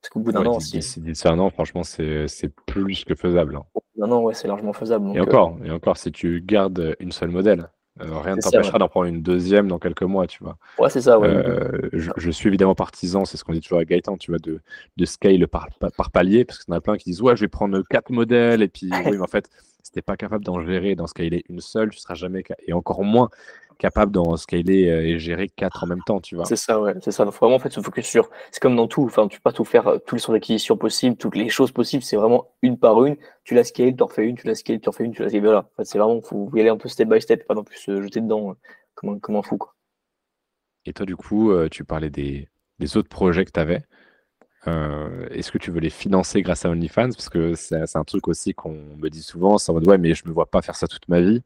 Parce 0.04 0.10
qu'au 0.10 0.20
bout 0.20 0.34
d'un 0.34 0.46
an, 0.46 0.60
c'est 0.60 1.28
un 1.30 1.40
an, 1.40 1.50
franchement, 1.50 1.84
c'est 1.84 2.28
plus 2.66 3.06
que 3.06 3.16
faisable. 3.16 3.56
Hein. 3.56 3.64
Un 4.02 4.12
an, 4.12 4.22
ouais, 4.22 4.34
c'est 4.34 4.50
largement 4.50 4.74
faisable. 4.74 5.16
et 5.16 5.20
euh, 5.20 5.24
encore, 5.24 5.58
et 5.64 5.72
encore, 5.72 5.96
si 5.96 6.12
tu 6.12 6.42
gardes 6.42 6.98
une 7.00 7.14
seule 7.14 7.30
modèle, 7.30 7.70
euh, 8.02 8.20
rien 8.20 8.36
ne 8.36 8.42
t'empêchera 8.42 8.80
d'en 8.80 8.90
prendre 8.90 9.06
une 9.06 9.22
deuxième 9.22 9.70
dans 9.70 9.80
quelques 9.80 10.04
mois, 10.04 10.28
tu 10.28 10.44
vois. 10.44 10.58
Ouais, 10.78 10.90
c'est 10.90 11.00
ça. 11.00 11.18
Ouais. 11.20 11.30
Euh, 11.30 11.90
je, 11.94 12.32
suis 12.32 12.50
évidemment 12.50 12.76
partisan, 12.76 13.24
c'est 13.24 13.38
ce 13.38 13.46
qu'on 13.46 13.54
dit 13.54 13.62
toujours 13.62 13.80
à 13.80 13.86
Gaëtan, 13.86 14.18
tu 14.18 14.32
vois, 14.32 14.40
de, 14.40 14.60
de 14.98 15.06
scale 15.06 15.48
par, 15.48 15.70
par, 15.96 16.12
palier, 16.12 16.44
parce 16.44 16.60
qu'il 16.60 16.74
y 16.74 16.76
en 16.76 16.80
a 16.80 16.82
plein 16.82 16.98
qui 16.98 17.12
disent, 17.12 17.22
ouais, 17.22 17.38
je 17.38 17.42
vais 17.42 17.48
prendre 17.48 17.82
quatre 17.90 18.10
modèles, 18.10 18.62
et 18.62 18.68
puis, 18.68 18.90
oui, 18.92 19.12
mais 19.12 19.22
en 19.22 19.28
fait, 19.28 19.50
si 19.84 19.92
t'es 19.94 20.02
pas 20.02 20.18
capable 20.18 20.44
d'en 20.44 20.60
gérer, 20.66 20.96
d'en 20.96 21.08
scaler 21.08 21.46
une 21.48 21.62
seule, 21.62 21.92
tu 21.92 22.00
seras 22.00 22.16
jamais, 22.16 22.44
et 22.68 22.74
encore 22.74 23.06
moins 23.06 23.30
capable 23.78 24.12
d'en 24.12 24.38
scaler 24.38 24.90
euh, 24.90 25.06
et 25.06 25.20
gérer 25.20 25.50
quatre 25.50 25.84
en 25.84 25.88
même 25.88 26.02
temps, 26.06 26.20
tu 26.20 26.36
vois. 26.36 26.46
C'est 26.46 26.56
ça, 26.56 26.82
ouais, 26.82 26.96
c'est 27.02 27.12
ça. 27.12 27.26
Donc, 27.26 27.34
vraiment, 27.34 27.56
en 27.56 27.60
fait, 27.60 27.72
se 27.72 27.82
focus 27.82 28.06
sur. 28.06 28.30
C'est 28.52 28.62
comme 28.62 28.76
dans 28.76 28.88
tout. 28.88 29.04
Enfin, 29.04 29.28
tu 29.28 29.40
peux 29.40 29.44
pas 29.44 29.54
tout 29.54 29.66
faire, 29.66 29.88
euh, 29.88 29.98
tous 30.06 30.16
les 30.16 30.22
sons 30.22 30.34
d'acquisition 30.34 30.78
possibles, 30.78 31.18
toutes 31.18 31.36
les 31.36 31.50
choses 31.50 31.72
possibles. 31.72 32.04
C'est 32.04 32.16
vraiment 32.16 32.48
une 32.62 32.78
par 32.78 33.04
une. 33.06 33.18
Tu 33.44 33.56
la 33.56 33.64
scales, 33.64 33.96
tu 33.96 34.04
en 34.04 34.08
refais 34.08 34.26
une, 34.26 34.36
tu 34.36 34.48
la 34.48 34.56
scales, 34.56 34.80
tu 34.80 34.90
en 34.90 34.92
fais 34.92 35.04
une, 35.04 35.14
tu 35.14 35.22
la 35.22 35.30
scales. 35.30 35.42
Voilà. 35.42 35.60
En 35.60 35.76
fait, 35.78 35.86
c'est 35.86 35.98
vraiment, 35.98 36.22
faut 36.22 36.50
y 36.56 36.60
aller 36.60 36.70
un 36.70 36.78
peu 36.78 36.90
step 36.90 37.10
by 37.10 37.22
step, 37.22 37.46
pas 37.48 37.56
non 37.56 37.64
plus 37.64 37.78
se 37.78 38.02
jeter 38.02 38.22
dedans 38.22 38.52
euh, 38.52 38.54
comme, 38.96 39.10
un, 39.12 39.20
comme 39.20 39.36
un 39.36 39.44
fou, 39.44 39.58
quoi. 39.58 39.74
Et 40.86 40.94
toi, 40.94 41.06
du 41.06 41.16
coup, 41.16 41.54
tu 41.72 41.86
parlais 41.86 42.10
des, 42.10 42.50
des 42.80 42.98
autres 42.98 43.08
projets 43.08 43.46
que 43.46 43.52
tu 43.52 43.60
avais. 43.60 43.84
Est-ce 44.66 45.50
que 45.50 45.58
tu 45.58 45.72
veux 45.72 45.80
les 45.80 45.90
financer 45.90 46.42
grâce 46.42 46.66
à 46.66 46.70
OnlyFans? 46.70 47.12
Parce 47.12 47.30
que 47.30 47.54
c'est 47.56 47.96
un 47.96 48.04
truc 48.04 48.28
aussi 48.28 48.54
qu'on 48.54 48.74
me 48.98 49.10
dit 49.10 49.24
souvent, 49.24 49.58
c'est 49.58 49.72
en 49.72 49.76
mode 49.76 49.88
ouais, 49.88 49.98
mais 49.98 50.14
je 50.14 50.28
me 50.28 50.34
vois 50.34 50.46
pas 50.46 50.62
faire 50.62 50.76
ça 50.76 50.88
toute 50.88 51.08
ma 51.08 51.22
vie. 51.22 51.42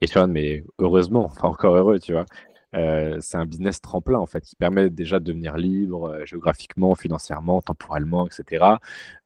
Et 0.00 0.06
tu 0.06 0.14
vois, 0.14 0.26
mais 0.26 0.64
heureusement, 0.78 1.24
enfin 1.24 1.48
encore 1.48 1.76
heureux, 1.76 1.98
tu 1.98 2.12
vois. 2.12 2.26
Euh, 2.74 3.16
c'est 3.20 3.38
un 3.38 3.46
business 3.46 3.80
tremplin 3.80 4.18
en 4.18 4.26
fait 4.26 4.42
qui 4.42 4.54
permet 4.54 4.90
déjà 4.90 5.18
de 5.20 5.24
devenir 5.24 5.56
libre 5.56 6.10
euh, 6.10 6.26
géographiquement, 6.26 6.94
financièrement, 6.94 7.62
temporellement, 7.62 8.26
etc. 8.26 8.76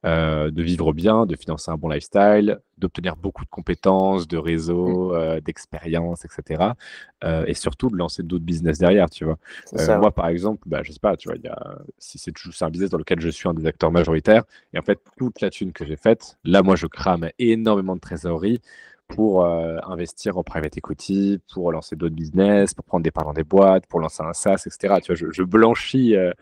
Euh, 0.04 0.52
de 0.52 0.62
vivre 0.62 0.92
bien, 0.92 1.26
de 1.26 1.34
financer 1.34 1.72
un 1.72 1.76
bon 1.76 1.88
lifestyle, 1.88 2.60
d'obtenir 2.78 3.16
beaucoup 3.16 3.44
de 3.44 3.50
compétences, 3.50 4.28
de 4.28 4.38
réseaux, 4.38 5.12
mmh. 5.12 5.40
d'expériences, 5.40 6.24
etc. 6.24 6.72
et 7.46 7.54
surtout 7.54 7.88
de 7.90 7.96
lancer 7.96 8.22
d'autres 8.22 8.44
business 8.44 8.78
derrière, 8.78 9.08
tu 9.10 9.24
vois. 9.24 9.38
moi, 9.98 10.10
par 10.10 10.26
exemple, 10.26 10.62
bah, 10.66 10.82
je 10.82 10.90
sais 10.90 10.98
pas, 10.98 11.16
tu 11.16 11.28
vois, 11.28 11.36
y 11.36 11.46
a, 11.46 11.78
si 11.98 12.18
c'est 12.18 12.32
un 12.62 12.70
business 12.70 12.90
dans 12.90 12.98
lequel 12.98 13.20
je 13.20 13.28
suis 13.28 13.48
un 13.48 13.54
des 13.54 13.66
acteurs 13.66 13.92
majoritaires, 13.92 14.42
et 14.74 14.78
en 14.78 14.82
fait, 14.82 14.98
toute 15.16 15.40
la 15.40 15.50
thune 15.50 15.72
que 15.72 15.86
j'ai 15.86 15.96
faite, 15.96 16.38
là, 16.44 16.62
moi, 16.62 16.74
je 16.74 16.88
crame 16.88 17.28
énormément 17.38 17.94
de 17.94 18.00
trésorerie 18.00 18.60
pour 19.08 19.44
euh, 19.44 19.78
investir 19.86 20.38
en 20.38 20.42
private 20.42 20.76
equity, 20.76 21.40
pour 21.52 21.70
lancer 21.72 21.96
d'autres 21.96 22.14
business, 22.14 22.74
pour 22.74 22.84
prendre 22.84 23.04
des 23.04 23.10
parts 23.10 23.24
dans 23.24 23.32
des 23.32 23.44
boîtes, 23.44 23.86
pour 23.86 24.00
lancer 24.00 24.22
un 24.22 24.32
SaaS, 24.32 24.64
etc. 24.66 25.00
Tu 25.02 25.14
vois, 25.14 25.30
je, 25.32 25.42
blanchis 25.42 26.16
euh, 26.16 26.32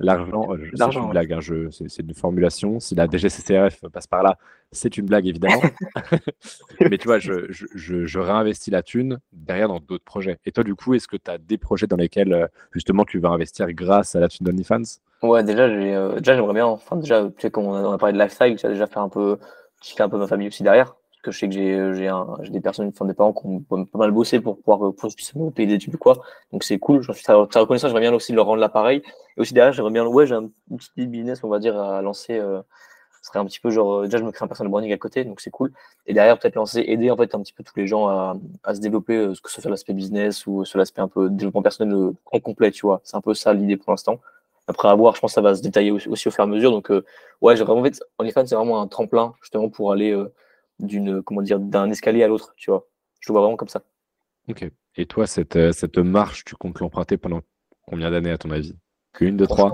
L'argent, 0.00 0.52
euh, 0.52 0.58
c'est 0.74 0.96
une 0.96 1.10
blague, 1.10 1.32
hein, 1.32 1.38
c'est 1.70 2.02
une 2.02 2.14
formulation. 2.14 2.80
Si 2.80 2.96
la 2.96 3.06
DGCCRF 3.06 3.86
passe 3.92 4.08
par 4.08 4.24
là, 4.24 4.38
c'est 4.72 4.96
une 4.98 5.06
blague 5.06 5.26
évidemment. 5.26 5.62
Mais 6.80 6.98
tu 6.98 7.06
vois, 7.06 7.20
je, 7.20 7.46
je, 7.50 8.04
je, 8.04 8.18
réinvestis 8.18 8.72
la 8.72 8.82
thune 8.82 9.20
derrière 9.32 9.68
dans 9.68 9.78
d'autres 9.78 10.04
projets. 10.04 10.38
Et 10.46 10.52
toi, 10.52 10.64
du 10.64 10.74
coup, 10.74 10.94
est-ce 10.94 11.06
que 11.06 11.16
tu 11.16 11.30
as 11.30 11.38
des 11.38 11.58
projets 11.58 11.86
dans 11.86 11.96
lesquels 11.96 12.48
justement 12.72 13.04
tu 13.04 13.20
vas 13.20 13.28
investir 13.28 13.72
grâce 13.72 14.16
à 14.16 14.20
la 14.20 14.28
thune 14.28 14.44
d'OnlyFans? 14.46 14.82
Ouais, 15.22 15.44
déjà, 15.44 15.68
déjà 15.68 16.34
j'aimerais 16.34 16.54
bien, 16.54 16.66
enfin, 16.66 16.96
déjà, 16.96 17.24
tu 17.24 17.32
sais, 17.38 17.50
quand 17.52 17.62
on 17.62 17.92
a, 17.92 17.96
parlé 17.96 18.14
de 18.14 18.18
lifestyle, 18.18 18.56
tu 18.56 18.66
as 18.66 18.70
déjà 18.70 18.88
fait 18.88 18.98
un 18.98 19.08
peu, 19.08 19.38
tu 19.80 20.02
un 20.02 20.08
peu 20.08 20.18
ma 20.18 20.26
famille 20.26 20.48
aussi 20.48 20.64
derrière 20.64 20.96
que 21.24 21.32
je 21.32 21.38
sais 21.38 21.48
que 21.48 21.54
j'ai 21.94 22.50
des 22.50 22.60
personnes, 22.60 22.88
enfin 22.88 23.04
des 23.06 23.14
parents 23.14 23.32
qui 23.32 23.46
ont 23.46 23.84
pas 23.84 23.98
mal 23.98 24.10
bossé 24.12 24.40
pour 24.40 24.60
pouvoir 24.60 24.92
pour 24.94 25.52
payer 25.52 25.66
des 25.66 25.74
études 25.74 25.96
quoi. 25.96 26.22
Donc 26.52 26.62
c'est 26.64 26.78
cool, 26.78 27.02
j'en 27.02 27.12
suis 27.12 27.24
très, 27.24 27.34
reconnaissant. 27.34 27.88
J'aimerais 27.88 28.02
bien 28.02 28.14
aussi 28.14 28.32
leur 28.32 28.46
rendre 28.46 28.60
l'appareil. 28.60 29.02
Et 29.36 29.40
aussi 29.40 29.54
derrière, 29.54 29.72
j'aimerais 29.72 29.90
bien, 29.90 30.06
ouais, 30.06 30.26
j'ai 30.26 30.34
un 30.34 30.50
petit 30.76 31.06
business, 31.06 31.42
on 31.42 31.48
va 31.48 31.58
dire, 31.58 31.76
à 31.80 32.02
lancer. 32.02 32.38
Euh, 32.38 32.60
ce 33.22 33.28
serait 33.28 33.38
un 33.38 33.46
petit 33.46 33.58
peu 33.58 33.70
genre, 33.70 34.02
déjà 34.02 34.18
je 34.18 34.22
me 34.22 34.32
crée 34.32 34.44
un 34.44 34.48
personal 34.48 34.70
branding 34.70 34.92
à 34.92 34.98
côté, 34.98 35.24
donc 35.24 35.40
c'est 35.40 35.50
cool. 35.50 35.72
Et 36.06 36.12
derrière, 36.12 36.38
peut-être 36.38 36.56
lancer, 36.56 36.84
aider 36.86 37.10
en 37.10 37.16
fait 37.16 37.34
un 37.34 37.40
petit 37.40 37.54
peu 37.54 37.64
tous 37.64 37.72
les 37.76 37.86
gens 37.86 38.06
à, 38.08 38.36
à 38.64 38.74
se 38.74 38.80
développer, 38.80 39.16
euh, 39.16 39.32
que 39.42 39.50
ce 39.50 39.62
soit 39.62 39.70
l'aspect 39.70 39.94
business 39.94 40.46
ou 40.46 40.66
sur 40.66 40.78
l'aspect 40.78 41.00
un 41.00 41.08
peu 41.08 41.30
développement 41.30 41.62
personnel 41.62 41.94
euh, 41.94 42.12
très 42.26 42.42
complet, 42.42 42.70
tu 42.70 42.82
vois. 42.86 43.00
C'est 43.02 43.16
un 43.16 43.22
peu 43.22 43.32
ça 43.32 43.54
l'idée 43.54 43.78
pour 43.78 43.92
l'instant. 43.92 44.20
Après 44.66 44.88
avoir, 44.88 45.14
je 45.14 45.20
pense 45.20 45.32
que 45.32 45.34
ça 45.36 45.40
va 45.40 45.54
se 45.54 45.62
détailler 45.62 45.90
aussi, 45.90 46.08
au 46.08 46.30
fur 46.30 46.40
et 46.40 46.42
à 46.42 46.46
mesure. 46.46 46.70
Donc, 46.70 46.90
ouais, 47.42 47.56
j'ai 47.56 47.64
vraiment, 47.64 47.80
en 47.80 47.84
fait, 47.84 48.00
OnlyFans, 48.18 48.46
c'est 48.46 48.54
vraiment 48.54 48.80
un 48.80 48.88
tremplin, 48.88 49.34
justement, 49.42 49.68
pour 49.68 49.92
aller 49.92 50.14
d'une 50.78 51.22
comment 51.22 51.42
dire 51.42 51.58
d'un 51.60 51.90
escalier 51.90 52.22
à 52.22 52.28
l'autre, 52.28 52.54
tu 52.56 52.70
vois. 52.70 52.86
Je 53.20 53.30
le 53.30 53.32
vois 53.32 53.42
vraiment 53.42 53.56
comme 53.56 53.68
ça. 53.68 53.82
Ok. 54.48 54.70
Et 54.96 55.06
toi, 55.06 55.26
cette, 55.26 55.56
euh, 55.56 55.72
cette 55.72 55.98
marche, 55.98 56.44
tu 56.44 56.54
comptes 56.54 56.78
l'emprunter 56.80 57.16
pendant 57.16 57.40
combien 57.86 58.10
d'années 58.10 58.30
à 58.30 58.38
ton 58.38 58.50
avis? 58.50 58.74
Une, 59.20 59.36
deux, 59.36 59.46
trois? 59.46 59.72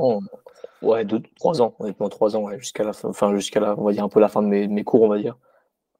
Ouais, 0.82 1.04
deux, 1.04 1.20
trois 1.36 1.60
ans, 1.60 1.74
honnêtement, 1.78 2.08
trois 2.08 2.36
ans, 2.36 2.48
jusqu'à 2.58 2.84
la 2.84 2.92
fin, 2.92 3.08
enfin 3.08 3.34
jusqu'à 3.34 3.60
la, 3.60 3.78
on 3.78 3.84
va 3.84 3.92
dire 3.92 4.04
un 4.04 4.08
peu 4.08 4.20
la 4.20 4.28
fin 4.28 4.42
de 4.42 4.48
mes, 4.48 4.66
mes 4.66 4.84
cours, 4.84 5.02
on 5.02 5.08
va 5.08 5.18
dire. 5.18 5.36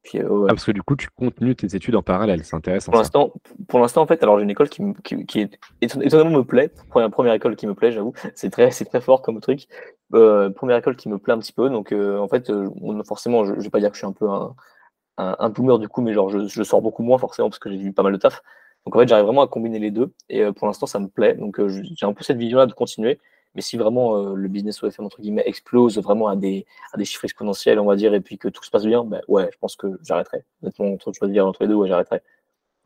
Puis, 0.03 0.19
euh, 0.19 0.45
ah, 0.45 0.47
parce 0.49 0.65
que 0.65 0.71
du 0.71 0.81
coup, 0.81 0.95
tu 0.95 1.07
continues 1.09 1.55
tes 1.55 1.75
études 1.75 1.95
en 1.95 2.01
parallèle, 2.01 2.43
c'est 2.43 2.55
intéressant. 2.55 2.91
Pour 2.91 3.01
l'instant, 3.01 3.33
pour 3.67 3.79
l'instant, 3.79 4.01
en 4.01 4.07
fait, 4.07 4.23
alors 4.23 4.39
j'ai 4.39 4.43
une 4.43 4.49
école 4.49 4.69
qui, 4.69 4.81
qui, 5.03 5.25
qui 5.27 5.41
est, 5.41 5.59
étonnamment 5.81 6.37
me 6.37 6.43
plaît. 6.43 6.71
Première, 6.89 7.11
première 7.11 7.33
école 7.33 7.55
qui 7.55 7.67
me 7.67 7.75
plaît, 7.75 7.91
j'avoue. 7.91 8.13
C'est 8.35 8.49
très, 8.49 8.71
c'est 8.71 8.85
très 8.85 9.01
fort 9.01 9.21
comme 9.21 9.39
truc. 9.39 9.67
Euh, 10.15 10.49
première 10.49 10.77
école 10.77 10.95
qui 10.95 11.09
me 11.09 11.19
plaît 11.19 11.33
un 11.33 11.39
petit 11.39 11.53
peu. 11.53 11.69
Donc, 11.69 11.91
en 11.93 12.27
fait, 12.27 12.51
forcément, 13.05 13.45
je, 13.45 13.53
je 13.55 13.61
vais 13.61 13.69
pas 13.69 13.79
dire 13.79 13.89
que 13.89 13.95
je 13.95 13.99
suis 13.99 14.07
un 14.07 14.13
peu 14.13 14.27
un, 14.27 14.55
un, 15.17 15.49
boomer 15.49 15.79
du 15.79 15.87
coup, 15.87 16.01
mais 16.01 16.13
genre 16.13 16.29
je, 16.29 16.63
sors 16.63 16.81
beaucoup 16.81 17.03
moins 17.03 17.17
forcément 17.17 17.49
parce 17.49 17.59
que 17.59 17.69
j'ai 17.69 17.77
vu 17.77 17.93
pas 17.93 18.03
mal 18.03 18.13
de 18.13 18.17
taf. 18.17 18.41
Donc 18.85 18.95
en 18.95 18.99
fait, 18.99 19.07
j'arrive 19.07 19.25
vraiment 19.25 19.43
à 19.43 19.47
combiner 19.47 19.79
les 19.79 19.91
deux 19.91 20.11
et 20.29 20.41
euh, 20.41 20.51
pour 20.51 20.67
l'instant, 20.67 20.87
ça 20.87 20.99
me 20.99 21.07
plaît. 21.07 21.35
Donc 21.35 21.59
euh, 21.59 21.69
j'ai 21.69 22.05
un 22.05 22.13
peu 22.13 22.23
cette 22.23 22.37
vision-là 22.37 22.65
de 22.65 22.73
continuer. 22.73 23.19
Mais 23.53 23.61
si 23.61 23.75
vraiment 23.75 24.15
euh, 24.15 24.33
le 24.33 24.47
business 24.47 24.81
OFM 24.81 25.05
entre 25.05 25.19
guillemets 25.21 25.43
explose 25.45 25.99
vraiment 25.99 26.27
à 26.27 26.37
des, 26.37 26.65
à 26.93 26.97
des 26.97 27.03
chiffres 27.03 27.25
exponentiels, 27.25 27.79
on 27.79 27.85
va 27.85 27.97
dire, 27.97 28.13
et 28.13 28.21
puis 28.21 28.37
que 28.37 28.47
tout 28.47 28.63
se 28.63 28.71
passe 28.71 28.85
bien, 28.85 29.03
ben 29.03 29.21
ouais, 29.27 29.49
je 29.51 29.57
pense 29.57 29.75
que 29.75 29.99
j'arrêterai. 30.03 30.45
Honnêtement, 30.63 30.93
entre 30.93 31.11
choisir 31.11 31.45
entre 31.45 31.63
les 31.63 31.67
deux, 31.67 31.75
ouais, 31.75 31.89
j'arrêterai. 31.89 32.21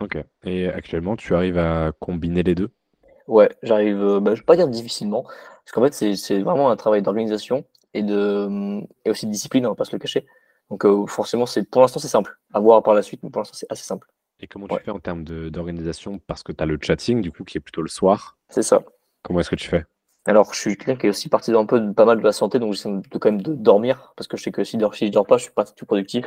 Ok. 0.01 0.17
Et 0.43 0.67
actuellement, 0.67 1.15
tu 1.15 1.35
arrives 1.35 1.59
à 1.59 1.91
combiner 1.99 2.41
les 2.41 2.55
deux? 2.55 2.71
Ouais, 3.27 3.49
j'arrive, 3.63 3.97
bah, 4.21 4.31
je 4.31 4.31
ne 4.31 4.35
vais 4.35 4.41
pas 4.41 4.55
dire 4.55 4.67
difficilement, 4.67 5.23
parce 5.23 5.71
qu'en 5.71 5.83
fait, 5.83 6.15
c'est 6.15 6.39
vraiment 6.41 6.69
un 6.69 6.75
travail 6.75 7.01
d'organisation 7.01 7.63
et, 7.93 8.03
de, 8.03 8.81
et 9.05 9.09
aussi 9.09 9.25
de 9.27 9.31
discipline, 9.31 9.65
on 9.65 9.69
va 9.69 9.75
pas 9.75 9.85
se 9.85 9.93
le 9.93 9.99
cacher. 9.99 10.25
Donc 10.69 10.85
euh, 10.85 11.05
forcément, 11.05 11.45
c'est 11.45 11.63
pour 11.69 11.81
l'instant, 11.81 11.99
c'est 11.99 12.07
simple. 12.07 12.37
À 12.53 12.59
voir 12.59 12.81
par 12.83 12.93
la 12.93 13.01
suite, 13.01 13.21
mais 13.23 13.29
pour 13.29 13.41
l'instant, 13.41 13.55
c'est 13.57 13.67
assez 13.69 13.83
simple. 13.83 14.07
Et 14.39 14.47
comment 14.47 14.67
tu 14.67 14.75
fais 14.83 14.91
en 14.91 14.99
termes 14.99 15.23
d'organisation? 15.23 16.19
Parce 16.27 16.43
que 16.43 16.51
tu 16.51 16.61
as 16.61 16.65
le 16.65 16.77
chatting, 16.81 17.21
du 17.21 17.31
coup, 17.31 17.43
qui 17.43 17.57
est 17.57 17.61
plutôt 17.61 17.81
le 17.81 17.87
soir. 17.87 18.37
C'est 18.49 18.63
ça. 18.63 18.83
Comment 19.21 19.39
est-ce 19.39 19.49
que 19.49 19.55
tu 19.55 19.69
fais? 19.69 19.85
Alors, 20.25 20.53
je 20.53 20.59
suis 20.59 20.75
quelqu'un 20.75 20.95
qui 20.95 21.05
est 21.05 21.09
aussi 21.09 21.29
parti 21.29 21.51
un 21.51 21.65
peu 21.65 21.79
de, 21.79 21.91
pas 21.91 22.05
mal 22.05 22.17
de 22.17 22.23
la 22.23 22.31
santé, 22.31 22.57
donc 22.59 22.73
j'essaie 22.73 22.89
de 22.89 23.17
quand 23.17 23.31
même 23.31 23.41
de 23.41 23.53
dormir, 23.53 24.11
parce 24.17 24.27
que 24.27 24.37
je 24.37 24.43
sais 24.43 24.51
que 24.51 24.63
si, 24.63 24.77
si 24.93 25.07
je 25.07 25.11
dors 25.11 25.27
pas, 25.27 25.37
je 25.37 25.43
suis 25.43 25.53
pas 25.53 25.65
tout 25.65 25.85
productif. 25.85 26.25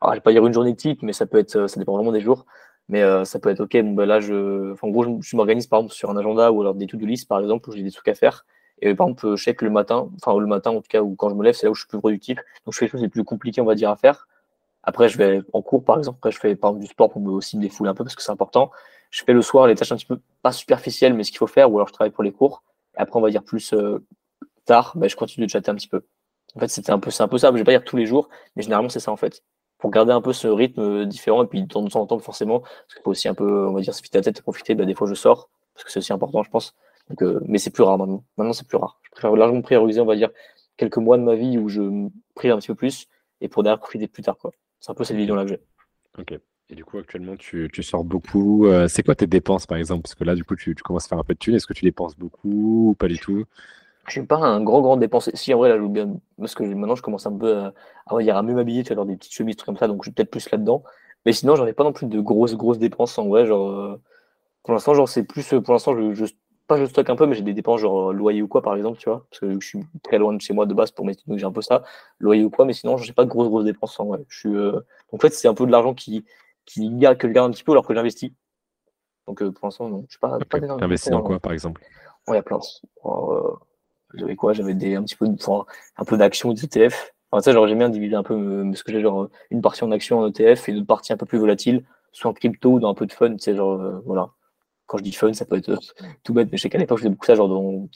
Alors, 0.00 0.12
je 0.12 0.18
vais 0.18 0.22
pas 0.22 0.32
dire 0.32 0.46
une 0.46 0.52
journée 0.52 0.76
type, 0.76 1.02
mais 1.02 1.14
ça 1.14 1.26
peut 1.26 1.38
être, 1.38 1.66
ça 1.66 1.80
dépend 1.80 1.94
vraiment 1.94 2.12
des 2.12 2.20
jours. 2.20 2.44
Mais 2.88 3.02
euh, 3.02 3.24
ça 3.24 3.38
peut 3.38 3.50
être 3.50 3.60
ok. 3.60 3.76
Bon, 3.82 3.92
ben 3.92 4.06
là, 4.06 4.20
je, 4.20 4.74
en 4.80 4.88
gros, 4.88 5.20
je, 5.20 5.36
m'organise 5.36 5.66
par 5.66 5.80
exemple 5.80 5.94
sur 5.94 6.10
un 6.10 6.16
agenda 6.16 6.50
ou 6.52 6.60
alors 6.62 6.74
des 6.74 6.86
to-do 6.86 7.06
list, 7.06 7.28
par 7.28 7.40
exemple, 7.40 7.68
où 7.68 7.72
j'ai 7.72 7.82
des 7.82 7.90
trucs 7.90 8.08
à 8.08 8.14
faire. 8.14 8.46
Et 8.80 8.94
par 8.94 9.08
exemple, 9.08 9.36
je 9.36 9.42
sais 9.42 9.54
que 9.54 9.64
le 9.64 9.70
matin, 9.70 10.08
enfin 10.16 10.38
le 10.38 10.46
matin 10.46 10.70
en 10.70 10.80
tout 10.80 10.88
cas, 10.88 11.00
ou 11.00 11.14
quand 11.16 11.30
je 11.30 11.34
me 11.34 11.44
lève, 11.44 11.54
c'est 11.54 11.66
là 11.66 11.70
où 11.70 11.74
je 11.74 11.80
suis 11.80 11.88
plus 11.88 11.98
productif. 11.98 12.38
Donc 12.64 12.74
je 12.74 12.78
fais 12.78 12.86
les 12.86 12.90
choses 12.90 13.02
les 13.02 13.08
plus 13.08 13.24
compliquées, 13.24 13.60
on 13.60 13.64
va 13.64 13.74
dire, 13.74 13.90
à 13.90 13.96
faire. 13.96 14.28
Après, 14.82 15.08
je 15.08 15.18
vais 15.18 15.42
en 15.52 15.60
cours, 15.62 15.84
par 15.84 15.98
exemple. 15.98 16.18
Après, 16.18 16.30
je 16.30 16.38
fais 16.38 16.56
par 16.56 16.70
exemple, 16.70 16.84
du 16.84 16.90
sport 16.90 17.10
pour 17.10 17.20
me 17.20 17.30
aussi 17.30 17.58
défouler 17.58 17.90
un 17.90 17.94
peu 17.94 18.04
parce 18.04 18.14
que 18.16 18.22
c'est 18.22 18.32
important. 18.32 18.70
Je 19.10 19.22
fais 19.24 19.32
le 19.32 19.42
soir 19.42 19.66
les 19.66 19.74
tâches 19.74 19.92
un 19.92 19.96
petit 19.96 20.06
peu 20.06 20.20
pas 20.42 20.52
superficielles, 20.52 21.14
mais 21.14 21.24
ce 21.24 21.30
qu'il 21.30 21.38
faut 21.38 21.46
faire, 21.46 21.70
ou 21.70 21.76
alors 21.76 21.88
je 21.88 21.92
travaille 21.92 22.12
pour 22.12 22.24
les 22.24 22.32
cours. 22.32 22.62
Et 22.96 23.00
après, 23.00 23.18
on 23.18 23.22
va 23.22 23.30
dire 23.30 23.42
plus 23.42 23.72
euh, 23.74 24.04
tard, 24.64 24.92
ben, 24.96 25.08
je 25.08 25.16
continue 25.16 25.46
de 25.46 25.50
chatter 25.50 25.70
un 25.70 25.74
petit 25.74 25.88
peu. 25.88 26.02
En 26.54 26.60
fait, 26.60 26.68
c'était 26.68 26.92
un 26.92 26.98
peu, 26.98 27.10
c'est 27.10 27.22
un 27.22 27.28
peu 27.28 27.38
ça. 27.38 27.50
Je 27.50 27.56
vais 27.56 27.64
pas 27.64 27.72
dire 27.72 27.84
tous 27.84 27.96
les 27.96 28.06
jours, 28.06 28.28
mais 28.56 28.62
généralement, 28.62 28.88
c'est 28.88 29.00
ça 29.00 29.12
en 29.12 29.16
fait. 29.16 29.42
Pour 29.78 29.90
garder 29.90 30.12
un 30.12 30.20
peu 30.20 30.32
ce 30.32 30.48
rythme 30.48 31.04
différent, 31.04 31.44
et 31.44 31.46
puis 31.46 31.62
de 31.62 31.68
temps 31.68 31.84
en 31.84 32.06
temps, 32.06 32.18
forcément, 32.18 32.60
parce 32.60 32.94
qu'il 32.94 33.02
faut 33.02 33.10
aussi 33.10 33.28
un 33.28 33.34
peu, 33.34 33.66
on 33.68 33.72
va 33.72 33.80
dire, 33.80 33.94
se 33.94 34.02
fitter 34.02 34.18
la 34.18 34.24
tête 34.24 34.38
et 34.38 34.42
profiter. 34.42 34.74
Ben, 34.74 34.86
des 34.86 34.94
fois, 34.94 35.06
je 35.08 35.14
sors, 35.14 35.50
parce 35.74 35.84
que 35.84 35.90
c'est 35.92 35.98
aussi 35.98 36.12
important, 36.12 36.42
je 36.42 36.50
pense. 36.50 36.74
Donc, 37.10 37.22
euh, 37.22 37.40
mais 37.46 37.58
c'est 37.58 37.70
plus 37.70 37.82
rare 37.82 37.98
maintenant. 37.98 38.24
Maintenant, 38.36 38.52
c'est 38.52 38.66
plus 38.66 38.76
rare. 38.76 39.00
Je 39.02 39.10
préfère 39.10 39.34
largement 39.34 39.62
prioriser, 39.62 40.00
on 40.00 40.06
va 40.06 40.16
dire, 40.16 40.30
quelques 40.76 40.98
mois 40.98 41.18
de 41.18 41.22
ma 41.22 41.34
vie 41.34 41.58
où 41.58 41.68
je 41.68 42.08
prie 42.34 42.50
un 42.50 42.58
petit 42.58 42.68
peu 42.68 42.74
plus, 42.74 43.08
et 43.40 43.48
pour 43.48 43.62
derrière 43.62 43.80
profiter 43.80 44.08
plus 44.08 44.22
tard, 44.22 44.36
quoi. 44.38 44.52
C'est 44.80 44.90
un 44.90 44.94
peu 44.94 45.04
cette 45.04 45.16
vision-là 45.16 45.42
que 45.44 45.48
j'ai. 45.48 45.60
Ok. 46.18 46.38
Et 46.70 46.74
du 46.74 46.84
coup, 46.84 46.98
actuellement, 46.98 47.36
tu, 47.36 47.70
tu 47.72 47.82
sors 47.82 48.04
beaucoup. 48.04 48.66
Euh, 48.66 48.88
c'est 48.88 49.02
quoi 49.02 49.14
tes 49.14 49.26
dépenses, 49.26 49.66
par 49.66 49.78
exemple? 49.78 50.02
Parce 50.02 50.14
que 50.14 50.24
là, 50.24 50.34
du 50.34 50.44
coup, 50.44 50.54
tu, 50.54 50.74
tu, 50.74 50.82
commences 50.82 51.06
à 51.06 51.08
faire 51.08 51.18
un 51.18 51.24
peu 51.24 51.32
de 51.32 51.38
thunes. 51.38 51.54
Est-ce 51.54 51.66
que 51.66 51.72
tu 51.72 51.84
dépenses 51.84 52.16
beaucoup 52.16 52.90
ou 52.90 52.94
pas 52.94 53.08
du 53.08 53.18
tout? 53.18 53.44
Je 54.06 54.12
suis 54.12 54.22
pas 54.22 54.36
un 54.36 54.62
grand, 54.62 54.82
grand 54.82 54.96
dépensier. 54.98 55.34
Si, 55.34 55.52
en 55.54 55.58
vrai, 55.58 55.70
là, 55.70 55.78
je 55.78 55.86
bien. 55.86 56.16
Parce 56.38 56.54
que 56.54 56.62
maintenant, 56.62 56.94
je 56.94 57.02
commence 57.02 57.26
un 57.26 57.36
peu 57.36 57.56
à, 57.56 57.74
à, 58.06 58.22
dire, 58.22 58.36
à 58.36 58.42
mieux 58.42 58.54
m'habiller, 58.54 58.82
tu 58.82 58.94
vois, 58.94 59.04
des 59.06 59.16
petites 59.16 59.32
chemises, 59.32 59.56
trucs 59.56 59.66
comme 59.66 59.78
ça. 59.78 59.88
Donc, 59.88 60.02
je 60.02 60.10
suis 60.10 60.14
peut-être 60.14 60.30
plus 60.30 60.50
là-dedans. 60.50 60.82
Mais 61.24 61.32
sinon, 61.32 61.56
j'en 61.56 61.66
ai 61.66 61.72
pas 61.72 61.84
non 61.84 61.92
plus 61.92 62.06
de 62.06 62.20
grosses, 62.20 62.54
grosses 62.54 62.78
dépenses 62.78 63.16
en 63.18 63.28
vrai. 63.28 63.46
Genre, 63.46 63.70
euh, 63.70 64.00
pour 64.62 64.74
l'instant, 64.74 64.92
genre, 64.92 65.08
c'est 65.08 65.24
plus. 65.24 65.48
Pour 65.64 65.72
l'instant, 65.72 65.96
je, 65.96 66.12
je, 66.12 66.26
pas 66.68 66.76
je 66.78 66.84
stocke 66.84 67.08
un 67.10 67.16
peu, 67.16 67.26
mais 67.26 67.34
j'ai 67.34 67.42
des 67.42 67.54
dépenses 67.54 67.80
genre 67.80 68.12
loyer 68.12 68.42
ou 68.42 68.46
quoi, 68.46 68.62
par 68.62 68.76
exemple, 68.76 68.98
tu 68.98 69.08
vois, 69.08 69.26
parce 69.30 69.40
que 69.40 69.58
je 69.58 69.66
suis 69.66 69.80
très 70.02 70.18
loin 70.18 70.34
de 70.34 70.40
chez 70.40 70.52
moi 70.52 70.66
de 70.66 70.74
base 70.74 70.90
pour 70.90 71.04
mes 71.06 71.14
donc 71.26 71.38
j'ai 71.38 71.46
un 71.46 71.50
peu 71.50 71.62
ça, 71.62 71.82
loyer 72.20 72.44
ou 72.44 72.50
quoi, 72.50 72.66
mais 72.66 72.74
sinon, 72.74 72.98
j'ai 72.98 73.14
pas 73.14 73.24
de 73.24 73.30
grosses, 73.30 73.48
grosses 73.48 73.64
dépenses. 73.64 73.98
En 73.98 74.04
vrai. 74.04 74.20
Je 74.28 74.38
suis, 74.38 74.54
euh, 74.54 74.78
en 75.10 75.18
fait, 75.18 75.30
c'est 75.30 75.48
un 75.48 75.54
peu 75.54 75.66
de 75.66 75.72
l'argent 75.72 75.94
qui, 75.94 76.26
qui 76.66 76.90
garde, 76.90 77.16
que 77.16 77.26
je 77.26 77.32
garde 77.32 77.48
un 77.50 77.52
petit 77.52 77.64
peu 77.64 77.72
alors 77.72 77.86
que 77.86 77.94
j'investis. 77.94 78.32
Donc 79.26 79.42
euh, 79.42 79.50
pour 79.50 79.66
l'instant, 79.66 79.88
non, 79.88 80.04
je 80.06 80.12
suis 80.12 80.20
pas, 80.20 80.36
okay. 80.36 80.60
pas 80.60 80.84
Investi 80.84 81.10
dans 81.10 81.22
quoi, 81.22 81.40
par 81.40 81.52
exemple? 81.52 81.80
Ouais, 82.28 82.34
il 82.34 82.36
y 82.36 82.38
a 82.38 82.42
plein. 82.42 82.60
Euh, 83.06 83.40
j'avais 84.14 84.36
quoi? 84.36 84.52
J'avais 84.52 84.74
des 84.74 84.94
un 84.94 85.02
petit 85.02 85.16
peu, 85.16 85.26
enfin, 85.26 85.64
un 85.96 86.04
peu 86.04 86.18
d'actions, 86.18 86.52
des 86.52 86.64
ETF. 86.64 87.14
Enfin, 87.30 87.42
ça, 87.42 87.52
genre, 87.52 87.66
j'aime 87.66 87.78
bien 87.78 87.88
diviser 87.88 88.14
un 88.14 88.22
peu 88.22 88.70
ce 88.74 88.84
que 88.84 88.92
j'ai, 88.92 89.00
genre 89.00 89.28
une 89.50 89.62
partie 89.62 89.84
en 89.84 89.90
action 89.90 90.20
en 90.20 90.28
ETF 90.28 90.68
et 90.68 90.72
une 90.72 90.78
autre 90.78 90.86
partie 90.86 91.12
un 91.14 91.16
peu 91.16 91.26
plus 91.26 91.38
volatile, 91.38 91.84
soit 92.12 92.30
en 92.30 92.34
crypto 92.34 92.72
ou 92.72 92.80
dans 92.80 92.90
un 92.90 92.94
peu 92.94 93.06
de 93.06 93.12
fun, 93.12 93.32
tu 93.32 93.38
sais, 93.38 93.54
genre, 93.54 93.78
voilà 94.04 94.30
quand 94.88 94.98
je 94.98 95.04
dis 95.04 95.12
fun, 95.12 95.32
ça 95.34 95.44
peut 95.44 95.56
être 95.56 95.78
tout 96.24 96.34
bête, 96.34 96.48
mais 96.50 96.56
je 96.56 96.62
sais 96.62 96.70
qu'à 96.70 96.78
l'époque, 96.78 96.98
je 96.98 97.02
faisais 97.02 97.10
beaucoup 97.10 97.26
ça, 97.26 97.36
genre 97.36 97.48
dans 97.48 97.88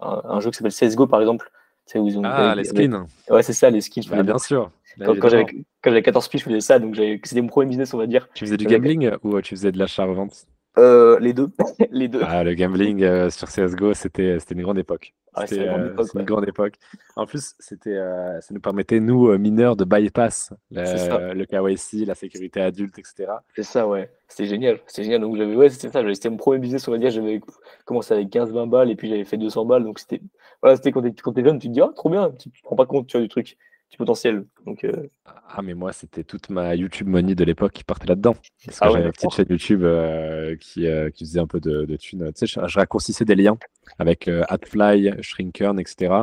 un, 0.00 0.40
jeu 0.40 0.50
qui 0.50 0.56
s'appelle 0.56 0.72
CSGO, 0.72 1.06
par 1.06 1.20
exemple. 1.20 1.50
Où 1.94 2.08
ah, 2.24 2.54
les 2.56 2.64
skins. 2.64 3.06
Ouais, 3.30 3.42
c'est 3.42 3.52
ça, 3.52 3.70
les 3.70 3.80
skins. 3.80 4.02
Bah, 4.10 4.22
bien 4.22 4.38
sûr. 4.38 4.70
quand, 4.98 5.28
j'avais 5.28 6.02
14 6.02 6.28
piges, 6.28 6.40
je 6.40 6.46
faisais 6.46 6.60
ça, 6.60 6.78
donc 6.78 6.96
c'était 6.96 7.42
mon 7.42 7.48
premier 7.48 7.68
business, 7.68 7.92
on 7.94 7.98
va 7.98 8.06
dire. 8.06 8.28
Tu 8.34 8.44
faisais 8.44 8.56
du 8.56 8.66
gambling 8.66 9.12
ou 9.22 9.40
tu 9.40 9.54
faisais 9.54 9.72
de 9.72 9.78
l'achat-revente? 9.78 10.46
Euh, 10.78 11.18
les 11.20 11.32
deux. 11.32 11.48
les 11.90 12.08
deux. 12.08 12.20
Ah, 12.22 12.44
le 12.44 12.54
gambling 12.54 13.02
euh, 13.02 13.30
sur 13.30 13.48
CSGO, 13.48 13.94
c'était 13.94 14.38
une 14.50 14.62
grande 14.62 14.78
époque. 14.78 15.14
Ah, 15.34 15.46
c'était 15.46 15.68
euh, 15.68 15.94
une, 16.14 16.22
grande 16.22 16.48
époque. 16.48 16.74
En 17.14 17.26
plus, 17.26 17.54
c'était, 17.58 17.96
ça 18.40 18.54
nous 18.54 18.60
permettait, 18.60 19.00
nous, 19.00 19.36
mineurs, 19.38 19.76
de 19.76 19.84
bypass 19.84 20.52
le, 20.70 21.34
le 21.34 21.44
KYC, 21.44 22.06
la 22.06 22.14
sécurité 22.14 22.62
adulte, 22.62 22.98
etc. 22.98 23.32
C'est 23.54 23.62
ça, 23.62 23.86
ouais. 23.86 24.10
C'était 24.28 24.46
génial. 24.46 24.80
C'était 24.86 25.04
génial. 25.04 25.20
Donc, 25.20 25.36
j'avais, 25.36 25.54
ouais, 25.54 25.68
c'était 25.68 25.90
ça. 25.90 26.02
C'était 26.14 26.30
mon 26.30 26.38
premier 26.38 26.58
business, 26.58 26.88
on 26.88 26.92
va 26.92 26.98
dire. 26.98 27.10
J'avais 27.10 27.40
commencé 27.84 28.14
avec 28.14 28.28
15-20 28.28 28.68
balles 28.68 28.90
et 28.90 28.96
puis 28.96 29.08
j'avais 29.08 29.24
fait 29.24 29.36
200 29.36 29.66
balles. 29.66 29.84
Donc, 29.84 29.98
c'était, 29.98 30.22
voilà, 30.62 30.76
c'était 30.76 30.90
quand 30.92 31.02
t'es, 31.02 31.44
jeune, 31.44 31.58
tu 31.58 31.68
te 31.68 31.72
dis, 31.72 31.82
ah, 31.82 31.90
trop 31.94 32.08
bien. 32.08 32.30
Tu 32.38 32.50
te 32.50 32.56
rends 32.66 32.76
pas 32.76 32.86
compte, 32.86 33.06
tu 33.06 33.18
vois, 33.18 33.22
du 33.22 33.28
truc 33.28 33.58
potentiel. 33.96 34.46
Donc, 34.64 34.84
euh, 34.84 35.08
Ah, 35.48 35.62
mais 35.62 35.74
moi, 35.74 35.92
c'était 35.92 36.24
toute 36.24 36.50
ma 36.50 36.74
YouTube 36.74 37.08
money 37.08 37.34
de 37.34 37.44
l'époque 37.44 37.72
qui 37.72 37.84
partait 37.84 38.06
là-dedans. 38.06 38.34
Parce 38.64 38.80
que 38.80 38.84
ah 38.84 38.90
j'avais 38.90 39.06
une 39.06 39.12
petite 39.12 39.30
chaîne 39.32 39.46
YouTube 39.48 39.82
euh, 39.84 40.56
qui, 40.56 40.86
euh, 40.86 41.10
qui, 41.10 41.24
faisait 41.24 41.40
un 41.40 41.46
peu 41.46 41.60
de, 41.60 41.84
de 41.84 41.96
thunes. 41.96 42.32
Tu 42.34 42.46
sais, 42.46 42.60
je, 42.66 42.78
raccourcissais 42.78 43.24
des 43.24 43.34
liens 43.34 43.56
avec 43.98 44.28
AdFly, 44.28 45.22
Shrinkern, 45.22 45.78
etc. 45.78 46.14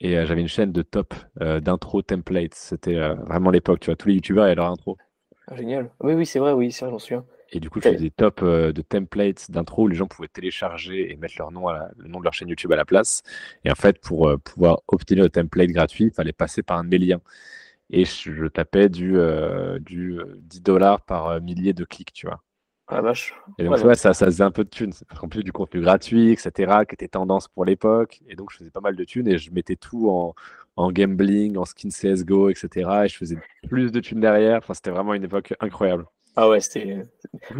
Et 0.00 0.14
j'avais 0.26 0.40
une 0.40 0.48
chaîne 0.48 0.72
de 0.72 0.82
top 0.82 1.14
d'intro 1.40 2.02
templates. 2.02 2.54
C'était 2.54 2.98
vraiment 3.26 3.50
l'époque. 3.50 3.80
Tu 3.80 3.86
vois, 3.86 3.96
tous 3.96 4.08
les 4.08 4.14
YouTubeurs 4.14 4.44
avaient 4.44 4.54
leur 4.54 4.70
intro. 4.70 4.98
Ah, 5.48 5.56
génial. 5.56 5.90
Oui, 6.00 6.14
oui, 6.14 6.26
c'est 6.26 6.38
vrai, 6.38 6.52
oui, 6.52 6.72
c'est 6.72 6.84
vrai, 6.84 6.92
j'en 6.92 6.98
souviens. 6.98 7.24
Et 7.52 7.60
du 7.60 7.68
coup, 7.68 7.80
je 7.80 7.88
faisais 7.88 7.98
des 7.98 8.10
tops 8.10 8.42
euh, 8.42 8.72
de 8.72 8.80
templates 8.80 9.50
d'intro 9.50 9.84
où 9.84 9.88
les 9.88 9.94
gens 9.94 10.06
pouvaient 10.06 10.28
télécharger 10.28 11.12
et 11.12 11.16
mettre 11.16 11.34
leur 11.38 11.52
nom 11.52 11.68
à 11.68 11.90
le 11.98 12.08
nom 12.08 12.18
de 12.18 12.24
leur 12.24 12.32
chaîne 12.32 12.48
YouTube 12.48 12.72
à 12.72 12.76
la 12.76 12.86
place. 12.86 13.22
Et 13.64 13.70
en 13.70 13.74
fait, 13.74 14.00
pour 14.00 14.26
euh, 14.26 14.38
pouvoir 14.38 14.80
obtenir 14.88 15.24
le 15.24 15.30
template 15.30 15.68
gratuit, 15.68 16.04
il 16.04 16.12
fallait 16.12 16.32
passer 16.32 16.62
par 16.62 16.78
un 16.78 16.84
de 16.84 16.88
mes 16.88 16.98
liens. 16.98 17.20
Et 17.90 18.06
je, 18.06 18.46
tapais 18.46 18.88
du, 18.88 19.18
euh, 19.18 19.78
du 19.78 20.18
10 20.38 20.62
dollars 20.62 21.02
par 21.02 21.42
millier 21.42 21.74
de 21.74 21.84
clics, 21.84 22.12
tu 22.14 22.26
vois. 22.26 22.42
Ah, 22.88 23.02
vache. 23.02 23.34
Et 23.58 23.64
donc, 23.64 23.76
ouais, 23.84 23.94
ça, 23.94 24.14
ça 24.14 24.26
faisait 24.26 24.42
un 24.42 24.50
peu 24.50 24.64
de 24.64 24.70
thunes. 24.70 24.92
En 25.20 25.28
plus 25.28 25.44
du 25.44 25.52
contenu 25.52 25.82
gratuit, 25.82 26.30
etc., 26.30 26.84
qui 26.88 26.94
était 26.94 27.08
tendance 27.08 27.48
pour 27.48 27.66
l'époque. 27.66 28.22
Et 28.28 28.34
donc, 28.34 28.50
je 28.50 28.56
faisais 28.56 28.70
pas 28.70 28.80
mal 28.80 28.96
de 28.96 29.04
thunes 29.04 29.28
et 29.28 29.36
je 29.36 29.50
mettais 29.52 29.76
tout 29.76 30.08
en, 30.08 30.34
en 30.76 30.90
gambling, 30.90 31.58
en 31.58 31.66
skin 31.66 31.90
CSGO, 31.90 32.48
etc. 32.48 32.90
Et 33.04 33.08
je 33.08 33.16
faisais 33.16 33.36
plus 33.68 33.92
de 33.92 34.00
thunes 34.00 34.20
derrière. 34.20 34.58
Enfin, 34.58 34.72
c'était 34.72 34.90
vraiment 34.90 35.12
une 35.12 35.24
époque 35.24 35.54
incroyable. 35.60 36.06
Ah 36.36 36.48
ouais, 36.48 36.60
c'était. 36.60 37.02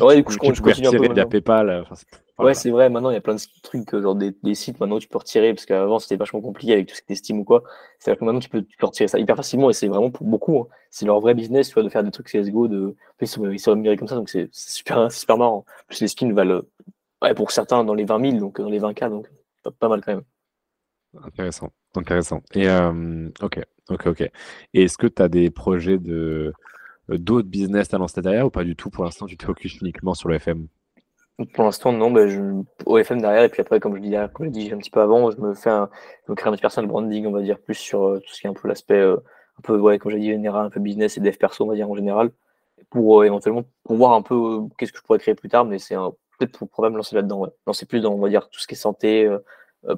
Ouais, 0.01 0.17
du 0.17 0.25
coup, 0.25 0.33
je, 0.33 0.39
je 0.55 0.63
continue 0.63 0.89
un 0.89 0.91
peu. 0.93 1.13
via 1.13 1.27
PayPal. 1.27 1.83
Enfin, 1.83 1.95
Ouais, 2.39 2.55
c'est 2.55 2.71
vrai. 2.71 2.89
Maintenant, 2.89 3.11
il 3.11 3.15
y 3.15 3.17
a 3.17 3.21
plein 3.21 3.35
de 3.35 3.41
trucs, 3.63 3.95
genre 3.95 4.15
des, 4.15 4.33
des 4.43 4.55
sites 4.55 4.81
maintenant 4.81 4.99
tu 4.99 5.07
peux 5.09 5.19
retirer 5.19 5.53
parce 5.55 5.67
qu'avant 5.67 5.99
c'était 5.99 6.17
vachement 6.17 6.41
compliqué 6.41 6.73
avec 6.73 6.89
tout 6.89 6.95
ce 6.95 7.01
qui 7.01 7.05
était 7.13 7.15
Steam 7.15 7.39
ou 7.41 7.45
quoi. 7.45 7.63
C'est-à-dire 7.99 8.19
que 8.19 8.25
maintenant 8.25 8.41
tu 8.41 8.49
peux, 8.49 8.63
tu 8.63 8.77
peux 8.77 8.87
retirer 8.87 9.07
ça 9.09 9.19
hyper 9.19 9.37
facilement 9.37 9.71
et 9.71 9.73
c'est 9.73 9.89
vraiment 9.89 10.11
pour 10.11 10.27
beaucoup. 10.27 10.59
Hein. 10.61 10.67
C'est 10.91 11.07
leur 11.07 11.21
vrai 11.21 11.35
business, 11.35 11.69
tu 11.69 11.75
vois, 11.75 11.83
de 11.83 11.89
faire 11.89 12.03
des 12.03 12.11
trucs 12.11 12.29
CSGO. 12.29 12.69
De... 12.69 12.97
Ils 13.21 13.29
sont, 13.29 13.51
ils 13.51 13.59
sont 13.61 13.81
comme 13.99 14.09
ça, 14.09 14.17
donc 14.17 14.29
c'est 14.29 14.49
super, 14.53 15.13
super 15.13 15.37
marrant. 15.37 15.65
plus, 15.89 16.01
les 16.01 16.09
skins 16.09 16.33
valent, 16.33 16.63
ouais, 17.23 17.35
pour 17.35 17.51
certains, 17.51 17.85
dans 17.85 17.95
les 17.95 18.05
20 18.05 18.31
000, 18.31 18.41
donc 18.41 18.61
dans 18.61 18.69
les 18.69 18.81
20K, 18.81 19.11
donc 19.11 19.29
pas, 19.63 19.71
pas 19.71 19.89
mal 19.89 20.03
quand 20.05 20.15
même. 20.15 20.25
Intéressant, 21.23 21.71
intéressant. 21.95 22.41
Et 22.55 22.69
euh, 22.69 23.29
ok, 23.43 23.61
ok, 23.91 24.07
ok. 24.07 24.21
Et 24.75 24.83
est-ce 24.85 24.97
que 24.97 25.07
tu 25.07 25.21
as 25.23 25.29
des 25.29 25.51
projets 25.51 25.99
de 25.99 26.55
d'autres 27.09 27.49
business 27.49 27.93
à 27.93 27.99
lancer 27.99 28.23
derrière 28.23 28.47
ou 28.47 28.51
pas 28.51 28.65
du 28.65 28.77
tout 28.77 28.91
Pour 28.91 29.05
l'instant, 29.05 29.27
tu 29.27 29.37
te 29.37 29.45
focuses 29.45 29.79
uniquement 29.81 30.15
sur 30.15 30.29
le 30.29 30.37
FM 30.37 30.69
pour 31.55 31.65
l'instant, 31.65 31.93
non, 31.93 32.11
bah, 32.11 32.29
je, 32.29 32.41
au 32.87 32.99
FM 32.99 33.21
derrière, 33.21 33.43
et 33.45 33.49
puis 33.49 33.61
après, 33.61 33.81
comme 33.81 33.97
je 33.97 34.01
disais, 34.01 34.29
comme 34.33 34.47
je 34.47 34.51
dit 34.51 34.73
un 34.73 34.79
petit 34.79 34.91
peu 34.91 35.01
avant, 35.01 35.31
je 35.31 35.41
me 35.41 35.55
fais 35.55 35.71
un, 35.71 35.89
je 36.27 36.33
me 36.33 36.37
crée 36.37 36.49
un 36.49 36.53
petit 36.53 36.61
personal 36.61 36.89
branding, 36.89 37.27
on 37.27 37.33
va 37.33 37.43
dire, 37.43 37.59
plus 37.59 37.75
sur 37.75 38.05
euh, 38.05 38.19
tout 38.21 38.35
ce 38.35 38.41
qui 38.41 38.47
est 38.47 38.51
un 38.51 38.55
peu 38.55 38.69
l'aspect, 38.69 38.95
euh, 38.95 39.17
un 39.59 39.63
peu, 39.63 39.79
ouais, 39.79 39.99
comme 39.99 40.13
j'ai 40.13 40.19
dit, 40.19 40.29
général, 40.29 40.67
un 40.67 40.71
peu 40.71 40.81
business 40.81 41.17
et 41.17 41.21
dev 41.21 41.37
perso, 41.37 41.65
on 41.65 41.69
va 41.69 41.75
dire, 41.75 41.91
en 41.91 41.97
général, 41.97 42.31
pour 42.91 43.23
euh, 43.23 43.25
éventuellement 43.25 43.65
pour 43.85 43.97
voir 43.97 44.13
un 44.13 44.23
peu 44.23 44.61
qu'est-ce 44.79 44.93
que 44.93 44.99
je 44.99 45.05
pourrais 45.05 45.19
créer 45.19 45.35
plus 45.35 45.49
tard, 45.49 45.65
mais 45.65 45.79
c'est 45.79 45.97
peut-être 46.39 46.59
pour, 46.59 46.69
pour 46.69 46.85
me 46.91 46.97
lancer 46.97 47.17
là-dedans. 47.17 47.47
Lancer 47.67 47.87
plus 47.87 48.01
dans, 48.01 48.13
on 48.13 48.19
va 48.19 48.29
dire, 48.29 48.49
tout 48.51 48.61
ce 48.61 48.67
qui 48.67 48.75
est 48.75 48.77
santé, 48.77 49.29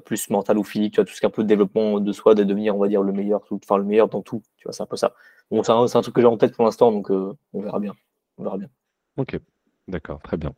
plus 0.05 0.29
mental 0.29 0.57
ou 0.57 0.63
physique, 0.63 0.93
tu 0.93 0.97
vois, 0.97 1.05
tout 1.05 1.13
ce 1.13 1.19
qui 1.19 1.25
est 1.25 1.27
un 1.27 1.31
peu 1.31 1.43
développement 1.43 1.99
de 1.99 2.11
soi, 2.11 2.35
de 2.35 2.43
devenir, 2.43 2.75
on 2.75 2.79
va 2.79 2.87
dire, 2.87 3.03
le 3.03 3.13
meilleur, 3.13 3.41
enfin, 3.51 3.77
le 3.77 3.83
meilleur 3.83 4.09
dans 4.09 4.21
tout, 4.21 4.41
tu 4.57 4.63
vois, 4.65 4.73
c'est 4.73 4.83
un 4.83 4.87
peu 4.87 4.97
ça. 4.97 5.13
Bon, 5.51 5.63
c'est 5.63 5.71
un, 5.71 5.83
un, 5.83 6.01
truc 6.01 6.15
que 6.15 6.21
j'ai 6.21 6.27
en 6.27 6.37
tête 6.37 6.55
pour 6.55 6.65
l'instant, 6.65 6.91
donc 6.91 7.09
on 7.09 7.61
verra 7.61 7.79
bien. 7.79 7.93
On 8.37 8.43
verra 8.43 8.57
bien. 8.57 8.69
Ok, 9.17 9.39
d'accord, 9.87 10.21
très 10.21 10.37
bien. 10.37 10.53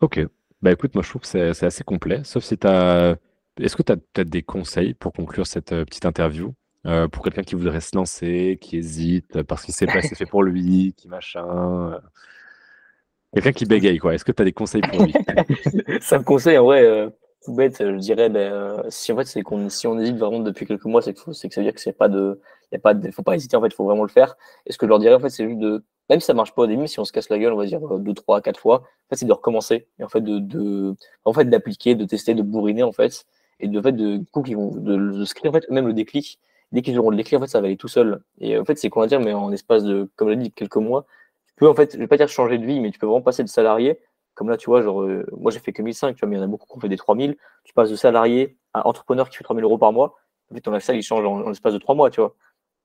Ok, 0.00 0.20
bah 0.62 0.70
écoute, 0.70 0.94
moi 0.94 1.02
je 1.02 1.08
trouve 1.08 1.22
que 1.22 1.28
c'est 1.28 1.66
assez 1.66 1.84
complet, 1.84 2.20
sauf 2.24 2.44
si 2.44 2.56
tu 2.58 2.66
as... 2.66 3.16
Est-ce 3.60 3.76
que 3.76 3.82
tu 3.82 3.92
as 3.92 3.96
peut-être 3.96 4.30
des 4.30 4.42
conseils 4.42 4.94
pour 4.94 5.12
conclure 5.12 5.46
cette 5.46 5.72
euh, 5.72 5.84
petite 5.84 6.06
interview 6.06 6.54
euh, 6.86 7.06
pour 7.06 7.22
quelqu'un 7.22 7.42
qui 7.42 7.54
voudrait 7.54 7.80
se 7.80 7.94
lancer, 7.94 8.58
qui 8.60 8.78
hésite 8.78 9.42
parce 9.42 9.64
qu'il 9.64 9.74
sait 9.74 9.86
pas 9.86 10.00
si 10.00 10.08
c'est 10.08 10.14
fait 10.14 10.26
pour 10.26 10.42
lui, 10.42 10.94
qui 10.96 11.08
machin 11.08 11.92
euh, 11.92 11.98
Quelqu'un 13.34 13.52
qui 13.52 13.66
bégaye, 13.66 13.98
quoi. 13.98 14.14
Est-ce 14.14 14.24
que 14.24 14.32
tu 14.32 14.42
as 14.42 14.44
des 14.44 14.52
conseils 14.52 14.80
pour 14.80 15.04
lui? 15.04 15.12
Ça 16.00 16.18
me 16.18 16.24
conseille, 16.24 16.58
en 16.58 16.64
vrai, 16.64 17.12
tout 17.44 17.54
bête, 17.54 17.76
je 17.78 17.96
dirais, 17.96 18.28
ben, 18.28 18.82
si 18.88 19.12
en 19.12 19.16
fait, 19.16 19.24
c'est 19.24 19.42
qu'on 19.42 19.68
si 19.68 19.86
on 19.86 19.98
hésite 19.98 20.16
vraiment 20.16 20.40
depuis 20.40 20.66
quelques 20.66 20.84
mois, 20.84 21.02
c'est 21.02 21.14
que, 21.14 21.24
que 21.24 21.32
ça 21.32 21.48
veut 21.60 21.64
dire 21.64 21.74
que 21.74 21.80
c'est 21.80 21.96
pas 21.96 22.08
de. 22.08 22.40
Pas 22.78 22.94
de, 22.94 23.10
faut 23.10 23.22
pas 23.22 23.34
hésiter, 23.34 23.56
en 23.56 23.60
fait, 23.60 23.68
il 23.68 23.74
faut 23.74 23.84
vraiment 23.84 24.02
le 24.02 24.08
faire. 24.08 24.36
Et 24.66 24.72
ce 24.72 24.78
que 24.78 24.86
je 24.86 24.88
leur 24.88 24.98
dirais, 24.98 25.14
en 25.14 25.20
fait, 25.20 25.30
c'est 25.30 25.46
juste 25.46 25.58
de 25.58 25.84
même 26.10 26.20
si 26.20 26.26
ça 26.26 26.34
marche 26.34 26.54
pas 26.54 26.62
au 26.62 26.66
début, 26.66 26.86
si 26.88 27.00
on 27.00 27.04
se 27.04 27.12
casse 27.12 27.28
la 27.30 27.38
gueule, 27.38 27.52
on 27.52 27.56
va 27.56 27.66
dire 27.66 27.80
euh, 27.86 27.98
deux, 27.98 28.14
trois, 28.14 28.40
quatre 28.40 28.60
fois, 28.60 28.80
en 28.80 29.08
fait, 29.10 29.16
c'est 29.16 29.26
de 29.26 29.32
recommencer 29.32 29.86
et 29.98 30.04
en 30.04 30.08
fait 30.08 30.20
de, 30.20 30.94
en 31.24 31.32
fait 31.32 31.44
d'appliquer, 31.46 31.94
de 31.94 32.04
tester, 32.04 32.34
de 32.34 32.42
bourriner 32.42 32.82
en 32.82 32.92
fait, 32.92 33.24
et 33.60 33.68
de 33.68 33.80
fait 33.80 33.92
de 33.92 34.20
coup 34.30 34.42
qu'ils 34.42 34.56
vont 34.56 34.70
de, 34.72 34.96
de 34.96 35.48
en 35.48 35.52
fait 35.52 35.70
même 35.70 35.86
le 35.86 35.94
déclic. 35.94 36.40
Dès 36.72 36.82
qu'ils 36.82 36.98
auront 36.98 37.10
le 37.10 37.16
déclic, 37.16 37.38
en 37.38 37.40
fait, 37.42 37.48
ça 37.48 37.60
va 37.60 37.66
aller 37.66 37.76
tout 37.76 37.88
seul. 37.88 38.22
Et 38.40 38.58
en 38.58 38.64
fait, 38.64 38.78
c'est 38.78 38.88
quoi 38.88 39.06
dire, 39.06 39.20
mais 39.20 39.34
en 39.34 39.52
espace 39.52 39.84
de, 39.84 40.10
comme 40.16 40.28
je 40.28 40.34
l'ai 40.34 40.40
dit, 40.40 40.52
quelques 40.52 40.76
mois, 40.76 41.06
tu 41.46 41.54
peux 41.56 41.68
en 41.68 41.74
fait, 41.74 41.92
je 41.92 41.98
vais 41.98 42.06
pas 42.06 42.16
dire 42.16 42.28
changer 42.28 42.58
de 42.58 42.66
vie, 42.66 42.80
mais 42.80 42.90
tu 42.90 42.98
peux 42.98 43.06
vraiment 43.06 43.22
passer 43.22 43.42
de 43.44 43.48
salarié. 43.48 43.98
Comme 44.34 44.48
là, 44.48 44.56
tu 44.56 44.66
vois, 44.70 44.82
genre, 44.82 45.02
euh, 45.02 45.26
moi 45.38 45.50
j'ai 45.52 45.58
fait 45.60 45.72
que 45.72 45.82
1005, 45.82 46.14
tu 46.16 46.20
vois, 46.20 46.28
mais 46.28 46.36
il 46.36 46.38
y 46.38 46.42
en 46.42 46.44
a 46.44 46.48
beaucoup 46.48 46.66
qui 46.66 46.76
ont 46.76 46.80
fait 46.80 46.88
des 46.88 46.96
3000. 46.96 47.36
Tu 47.64 47.74
passes 47.74 47.90
de 47.90 47.96
salarié 47.96 48.56
à 48.72 48.86
entrepreneur 48.88 49.28
qui 49.28 49.36
fait 49.36 49.44
3000 49.44 49.64
euros 49.64 49.78
par 49.78 49.92
mois. 49.92 50.16
En 50.50 50.54
fait, 50.54 50.60
ton 50.62 50.72
lifestyle, 50.72 50.96
il 50.96 51.02
change 51.02 51.24
en, 51.24 51.48
l'espace 51.48 51.74
de 51.74 51.78
trois 51.78 51.94
mois, 51.94 52.10
tu 52.10 52.20
vois. 52.20 52.34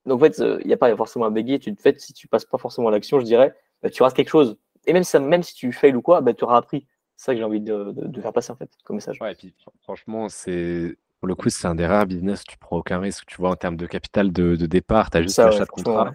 Donc, 0.08 0.22
en 0.22 0.26
fait, 0.26 0.38
il 0.40 0.68
n'y 0.68 0.74
a 0.74 0.78
pas 0.78 0.96
forcément 0.96 1.26
à 1.26 1.30
bégayer. 1.30 1.60
Tu, 1.60 1.72
en 1.72 1.76
fait, 1.76 2.00
si 2.00 2.14
tu 2.14 2.28
passes 2.28 2.46
pas 2.46 2.58
forcément 2.58 2.88
à 2.88 2.92
l'action, 2.92 3.20
je 3.20 3.26
dirais, 3.26 3.54
bah, 3.84 3.90
tu 3.90 4.02
rates 4.02 4.14
quelque 4.14 4.30
chose. 4.30 4.58
Et 4.86 4.94
même, 4.94 5.04
ça, 5.04 5.20
même 5.20 5.44
si 5.44 5.54
tu 5.54 5.72
fails 5.72 5.96
ou 5.96 6.02
quoi, 6.02 6.22
bah, 6.22 6.34
tu 6.34 6.44
auras 6.44 6.58
appris. 6.58 6.88
C'est 7.18 7.26
ça 7.26 7.34
que 7.34 7.40
j'ai 7.40 7.44
envie 7.44 7.62
de, 7.62 7.94
de, 7.96 8.22
faire 8.22 8.32
passer 8.32 8.52
en 8.52 8.56
fait 8.56 8.70
comme 8.84 8.98
message. 8.98 9.20
Ouais, 9.22 9.32
et 9.32 9.36
puis 9.36 9.54
franchement, 9.82 10.30
c'est 10.30 10.98
pour 11.20 11.28
le 11.28 11.34
coup, 11.34 11.50
c'est 11.50 11.68
un 11.68 11.74
des 11.74 11.88
rares 11.88 12.06
business 12.06 12.42
où 12.42 12.46
tu 12.48 12.58
prends 12.60 12.78
aucun 12.78 13.00
risque. 13.00 13.26
Tu 13.26 13.38
vois, 13.38 13.50
en 13.50 13.56
termes 13.56 13.76
de 13.76 13.88
capital 13.88 14.32
de, 14.32 14.56
de 14.56 14.66
départ, 14.68 15.10
tu 15.10 15.18
as 15.18 15.22
juste 15.24 15.40
l'achat 15.40 15.66
de 15.66 15.70
contrat. 15.70 16.12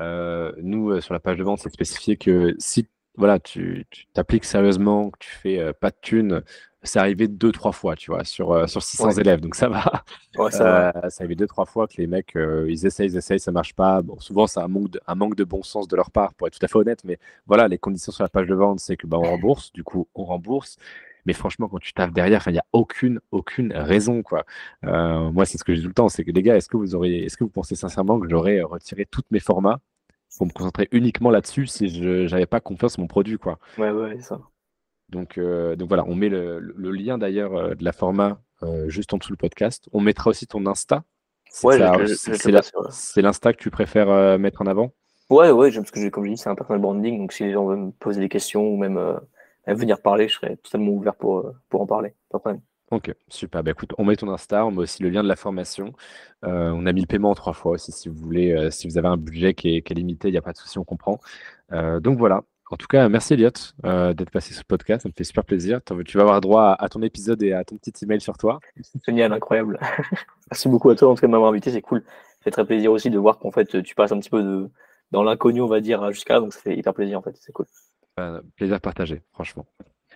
Euh, 0.00 0.52
nous, 0.58 0.90
euh, 0.90 1.00
sur 1.00 1.12
la 1.12 1.18
page 1.18 1.36
de 1.38 1.42
vente, 1.42 1.58
c'est 1.58 1.72
spécifié 1.72 2.16
que 2.16 2.54
si 2.58 2.86
voilà, 3.18 3.38
tu 3.38 3.86
t'appliques 4.14 4.46
sérieusement, 4.46 5.10
que 5.10 5.18
tu 5.18 5.30
fais 5.30 5.58
euh, 5.58 5.72
pas 5.78 5.90
de 5.90 5.96
thunes, 6.00 6.42
c'est 6.82 6.98
arrivé 6.98 7.28
deux, 7.28 7.52
trois 7.52 7.72
fois, 7.72 7.96
tu 7.96 8.10
vois, 8.10 8.24
sur, 8.24 8.52
euh, 8.52 8.66
sur 8.66 8.82
600 8.82 9.12
élèves. 9.12 9.40
Donc 9.40 9.54
ça 9.54 9.68
va. 9.68 10.04
Ouais, 10.36 10.50
ça 10.50 10.90
euh, 10.96 11.10
arrivé 11.18 11.34
deux, 11.34 11.46
trois 11.46 11.66
fois 11.66 11.88
que 11.88 11.94
les 11.98 12.06
mecs, 12.06 12.36
euh, 12.36 12.66
ils 12.68 12.86
essayent, 12.86 13.08
ils 13.08 13.16
essayent, 13.16 13.40
ça 13.40 13.52
marche 13.52 13.74
pas. 13.74 14.02
Bon, 14.02 14.18
souvent, 14.20 14.46
c'est 14.46 14.60
un 14.60 14.68
manque, 14.68 14.90
de, 14.90 15.00
un 15.06 15.14
manque 15.14 15.34
de 15.34 15.44
bon 15.44 15.62
sens 15.62 15.88
de 15.88 15.96
leur 15.96 16.10
part, 16.10 16.34
pour 16.34 16.46
être 16.46 16.58
tout 16.58 16.64
à 16.64 16.68
fait 16.68 16.76
honnête. 16.78 17.02
Mais 17.04 17.18
voilà, 17.46 17.68
les 17.68 17.78
conditions 17.78 18.12
sur 18.12 18.22
la 18.22 18.28
page 18.28 18.46
de 18.46 18.54
vente, 18.54 18.80
c'est 18.80 18.96
que 18.96 19.06
bah, 19.06 19.18
on 19.18 19.22
rembourse. 19.22 19.72
Du 19.72 19.82
coup, 19.82 20.08
on 20.14 20.24
rembourse. 20.24 20.76
Mais 21.26 21.32
franchement, 21.32 21.68
quand 21.68 21.78
tu 21.80 21.92
tapes 21.92 22.12
derrière, 22.12 22.42
il 22.46 22.52
n'y 22.52 22.58
a 22.58 22.64
aucune, 22.72 23.20
aucune 23.32 23.72
raison. 23.72 24.22
Quoi. 24.22 24.44
moi, 24.82 25.44
c'est 25.44 25.58
ce 25.58 25.64
que 25.64 25.74
je 25.74 25.78
dis 25.78 25.82
tout 25.82 25.88
le 25.88 25.94
temps, 25.94 26.08
c'est 26.08 26.24
que 26.24 26.30
les 26.30 26.42
gars, 26.42 26.56
est-ce 26.56 26.68
que 26.68 26.76
vous 26.76 26.94
auriez, 26.94 27.24
est-ce 27.24 27.36
que 27.36 27.44
vous 27.44 27.50
pensez 27.50 27.74
sincèrement 27.74 28.18
que 28.18 28.28
j'aurais 28.28 28.62
retiré 28.62 29.04
tous 29.04 29.24
mes 29.30 29.40
formats 29.40 29.80
pour 30.36 30.46
me 30.46 30.52
concentrer 30.52 30.88
uniquement 30.92 31.30
là-dessus 31.30 31.66
si 31.66 31.88
je 31.88 32.30
n'avais 32.30 32.46
pas 32.46 32.60
confiance 32.60 32.98
en 32.98 33.02
mon 33.02 33.08
produit, 33.08 33.38
quoi. 33.38 33.58
Ouais, 33.78 33.90
ouais, 33.90 34.20
ça. 34.20 34.38
Donc, 35.08 35.38
euh, 35.38 35.74
donc 35.76 35.88
voilà, 35.88 36.04
on 36.06 36.14
met 36.14 36.28
le, 36.28 36.60
lien 36.76 37.18
d'ailleurs 37.18 37.56
euh, 37.56 37.74
de 37.74 37.84
la 37.84 37.92
format 37.92 38.40
euh, 38.62 38.88
juste 38.88 39.14
en 39.14 39.18
dessous 39.18 39.32
le 39.32 39.38
podcast. 39.38 39.88
On 39.92 40.00
mettra 40.00 40.30
aussi 40.30 40.46
ton 40.46 40.66
Insta. 40.66 41.04
Ouais, 41.64 41.78
c'est 42.90 43.22
l'Insta 43.22 43.52
que 43.54 43.58
tu 43.58 43.70
préfères 43.70 44.38
mettre 44.38 44.60
en 44.60 44.66
avant? 44.66 44.92
Ouais, 45.30 45.50
ouais, 45.50 45.72
parce 45.72 45.90
que 45.90 46.08
comme 46.10 46.26
je 46.26 46.32
dis, 46.32 46.36
c'est 46.36 46.50
un 46.50 46.54
personal 46.54 46.80
branding. 46.80 47.18
Donc 47.18 47.32
si 47.32 47.44
les 47.44 47.52
gens 47.52 47.64
veulent 47.64 47.78
me 47.78 47.90
poser 47.90 48.20
des 48.20 48.28
questions 48.28 48.68
ou 48.68 48.76
même 48.76 49.18
venir 49.66 50.02
parler, 50.02 50.28
je 50.28 50.34
serai 50.34 50.56
totalement 50.58 50.92
ouvert 50.92 51.14
pour, 51.14 51.50
pour 51.70 51.80
en 51.80 51.86
parler. 51.86 52.14
Pas 52.30 52.36
de 52.36 52.40
problème. 52.42 52.60
Ok, 52.90 53.14
super. 53.28 53.62
Bah, 53.62 53.72
écoute, 53.72 53.92
on 53.98 54.04
met 54.04 54.16
ton 54.16 54.30
Insta, 54.30 54.64
on 54.64 54.70
met 54.70 54.78
aussi 54.78 55.02
le 55.02 55.10
lien 55.10 55.22
de 55.22 55.28
la 55.28 55.36
formation. 55.36 55.92
on 56.42 56.86
a 56.86 56.92
mis 56.92 57.02
le 57.02 57.06
paiement 57.06 57.30
en 57.30 57.34
trois 57.34 57.52
fois 57.52 57.72
aussi, 57.72 57.92
si 57.92 58.08
vous 58.08 58.14
voulez, 58.14 58.70
si 58.70 58.88
vous 58.88 58.98
avez 58.98 59.08
un 59.08 59.16
budget 59.16 59.54
qui 59.54 59.76
est, 59.76 59.82
qui 59.82 59.92
est 59.92 59.96
limité, 59.96 60.28
il 60.28 60.32
n'y 60.32 60.38
a 60.38 60.42
pas 60.42 60.52
de 60.52 60.58
souci, 60.58 60.78
on 60.78 60.84
comprend. 60.84 61.20
donc 61.70 62.18
voilà, 62.18 62.42
en 62.70 62.76
tout 62.76 62.86
cas, 62.86 63.08
merci 63.08 63.32
Elliot 63.32 63.50
euh, 63.86 64.12
d'être 64.12 64.30
passé 64.30 64.52
sur 64.52 64.62
le 64.62 64.66
podcast. 64.66 65.02
Ça 65.02 65.08
me 65.08 65.14
fait 65.16 65.24
super 65.24 65.44
plaisir. 65.44 65.80
Tu 66.04 66.16
vas 66.18 66.22
avoir 66.22 66.40
droit 66.40 66.76
à, 66.78 66.88
ton 66.88 67.02
épisode 67.02 67.42
et 67.42 67.52
à 67.52 67.64
ton 67.64 67.78
petit 67.78 67.92
email 68.04 68.20
sur 68.20 68.36
toi. 68.36 68.60
Génial, 69.06 69.32
incroyable. 69.32 69.78
merci 70.50 70.68
beaucoup 70.68 70.90
à 70.90 70.94
toi 70.94 71.10
en 71.10 71.14
tout 71.14 71.22
cas 71.22 71.26
de 71.26 71.32
m'avoir 71.32 71.50
invité. 71.50 71.70
C'est 71.70 71.80
cool. 71.80 72.02
Ça 72.02 72.44
fait 72.44 72.50
très 72.50 72.66
plaisir 72.66 72.92
aussi 72.92 73.08
de 73.08 73.18
voir 73.18 73.38
qu'en 73.38 73.50
fait 73.50 73.82
tu 73.82 73.94
passes 73.94 74.12
un 74.12 74.18
petit 74.18 74.30
peu 74.30 74.42
de, 74.42 74.70
dans 75.12 75.22
l'inconnu, 75.22 75.62
on 75.62 75.66
va 75.66 75.80
dire, 75.80 76.12
jusqu'à 76.12 76.34
là. 76.34 76.40
Donc 76.40 76.52
ça 76.52 76.60
fait 76.60 76.76
hyper 76.76 76.92
plaisir 76.92 77.18
en 77.18 77.22
fait. 77.22 77.36
C'est 77.40 77.52
cool. 77.52 77.66
Euh, 78.20 78.42
plaisir 78.56 78.80
partagé, 78.80 79.22
franchement. 79.32 79.66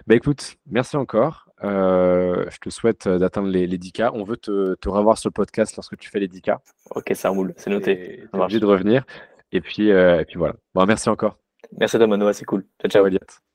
Bah 0.06 0.14
écoute, 0.14 0.56
merci 0.66 0.96
encore. 0.96 1.48
Euh, 1.62 2.44
je 2.50 2.58
te 2.58 2.70
souhaite 2.70 3.08
d'atteindre 3.08 3.48
les, 3.48 3.66
les, 3.66 3.78
10K. 3.78 4.10
On 4.14 4.24
veut 4.24 4.36
te, 4.36 4.88
revoir 4.88 5.16
sur 5.18 5.28
le 5.28 5.32
podcast 5.32 5.76
lorsque 5.76 5.96
tu 5.96 6.10
fais 6.10 6.18
les 6.18 6.28
10K. 6.28 6.56
Ok, 6.94 7.12
ça 7.14 7.28
roule, 7.28 7.54
c'est 7.56 7.70
noté. 7.70 8.26
Tu 8.32 8.40
obligé 8.40 8.60
de 8.60 8.66
revenir. 8.66 9.04
Et 9.52 9.60
puis, 9.60 9.88
et 9.88 10.24
puis 10.26 10.38
voilà. 10.38 10.54
Bon, 10.74 10.84
merci 10.86 11.08
encore. 11.08 11.38
Merci 11.78 11.96
à 11.96 11.98
toi, 12.00 12.08
Manoa, 12.08 12.32
c'est 12.32 12.44
cool. 12.44 12.66
Ciao, 12.80 12.90
ciao, 12.90 13.06
Elliot. 13.06 13.51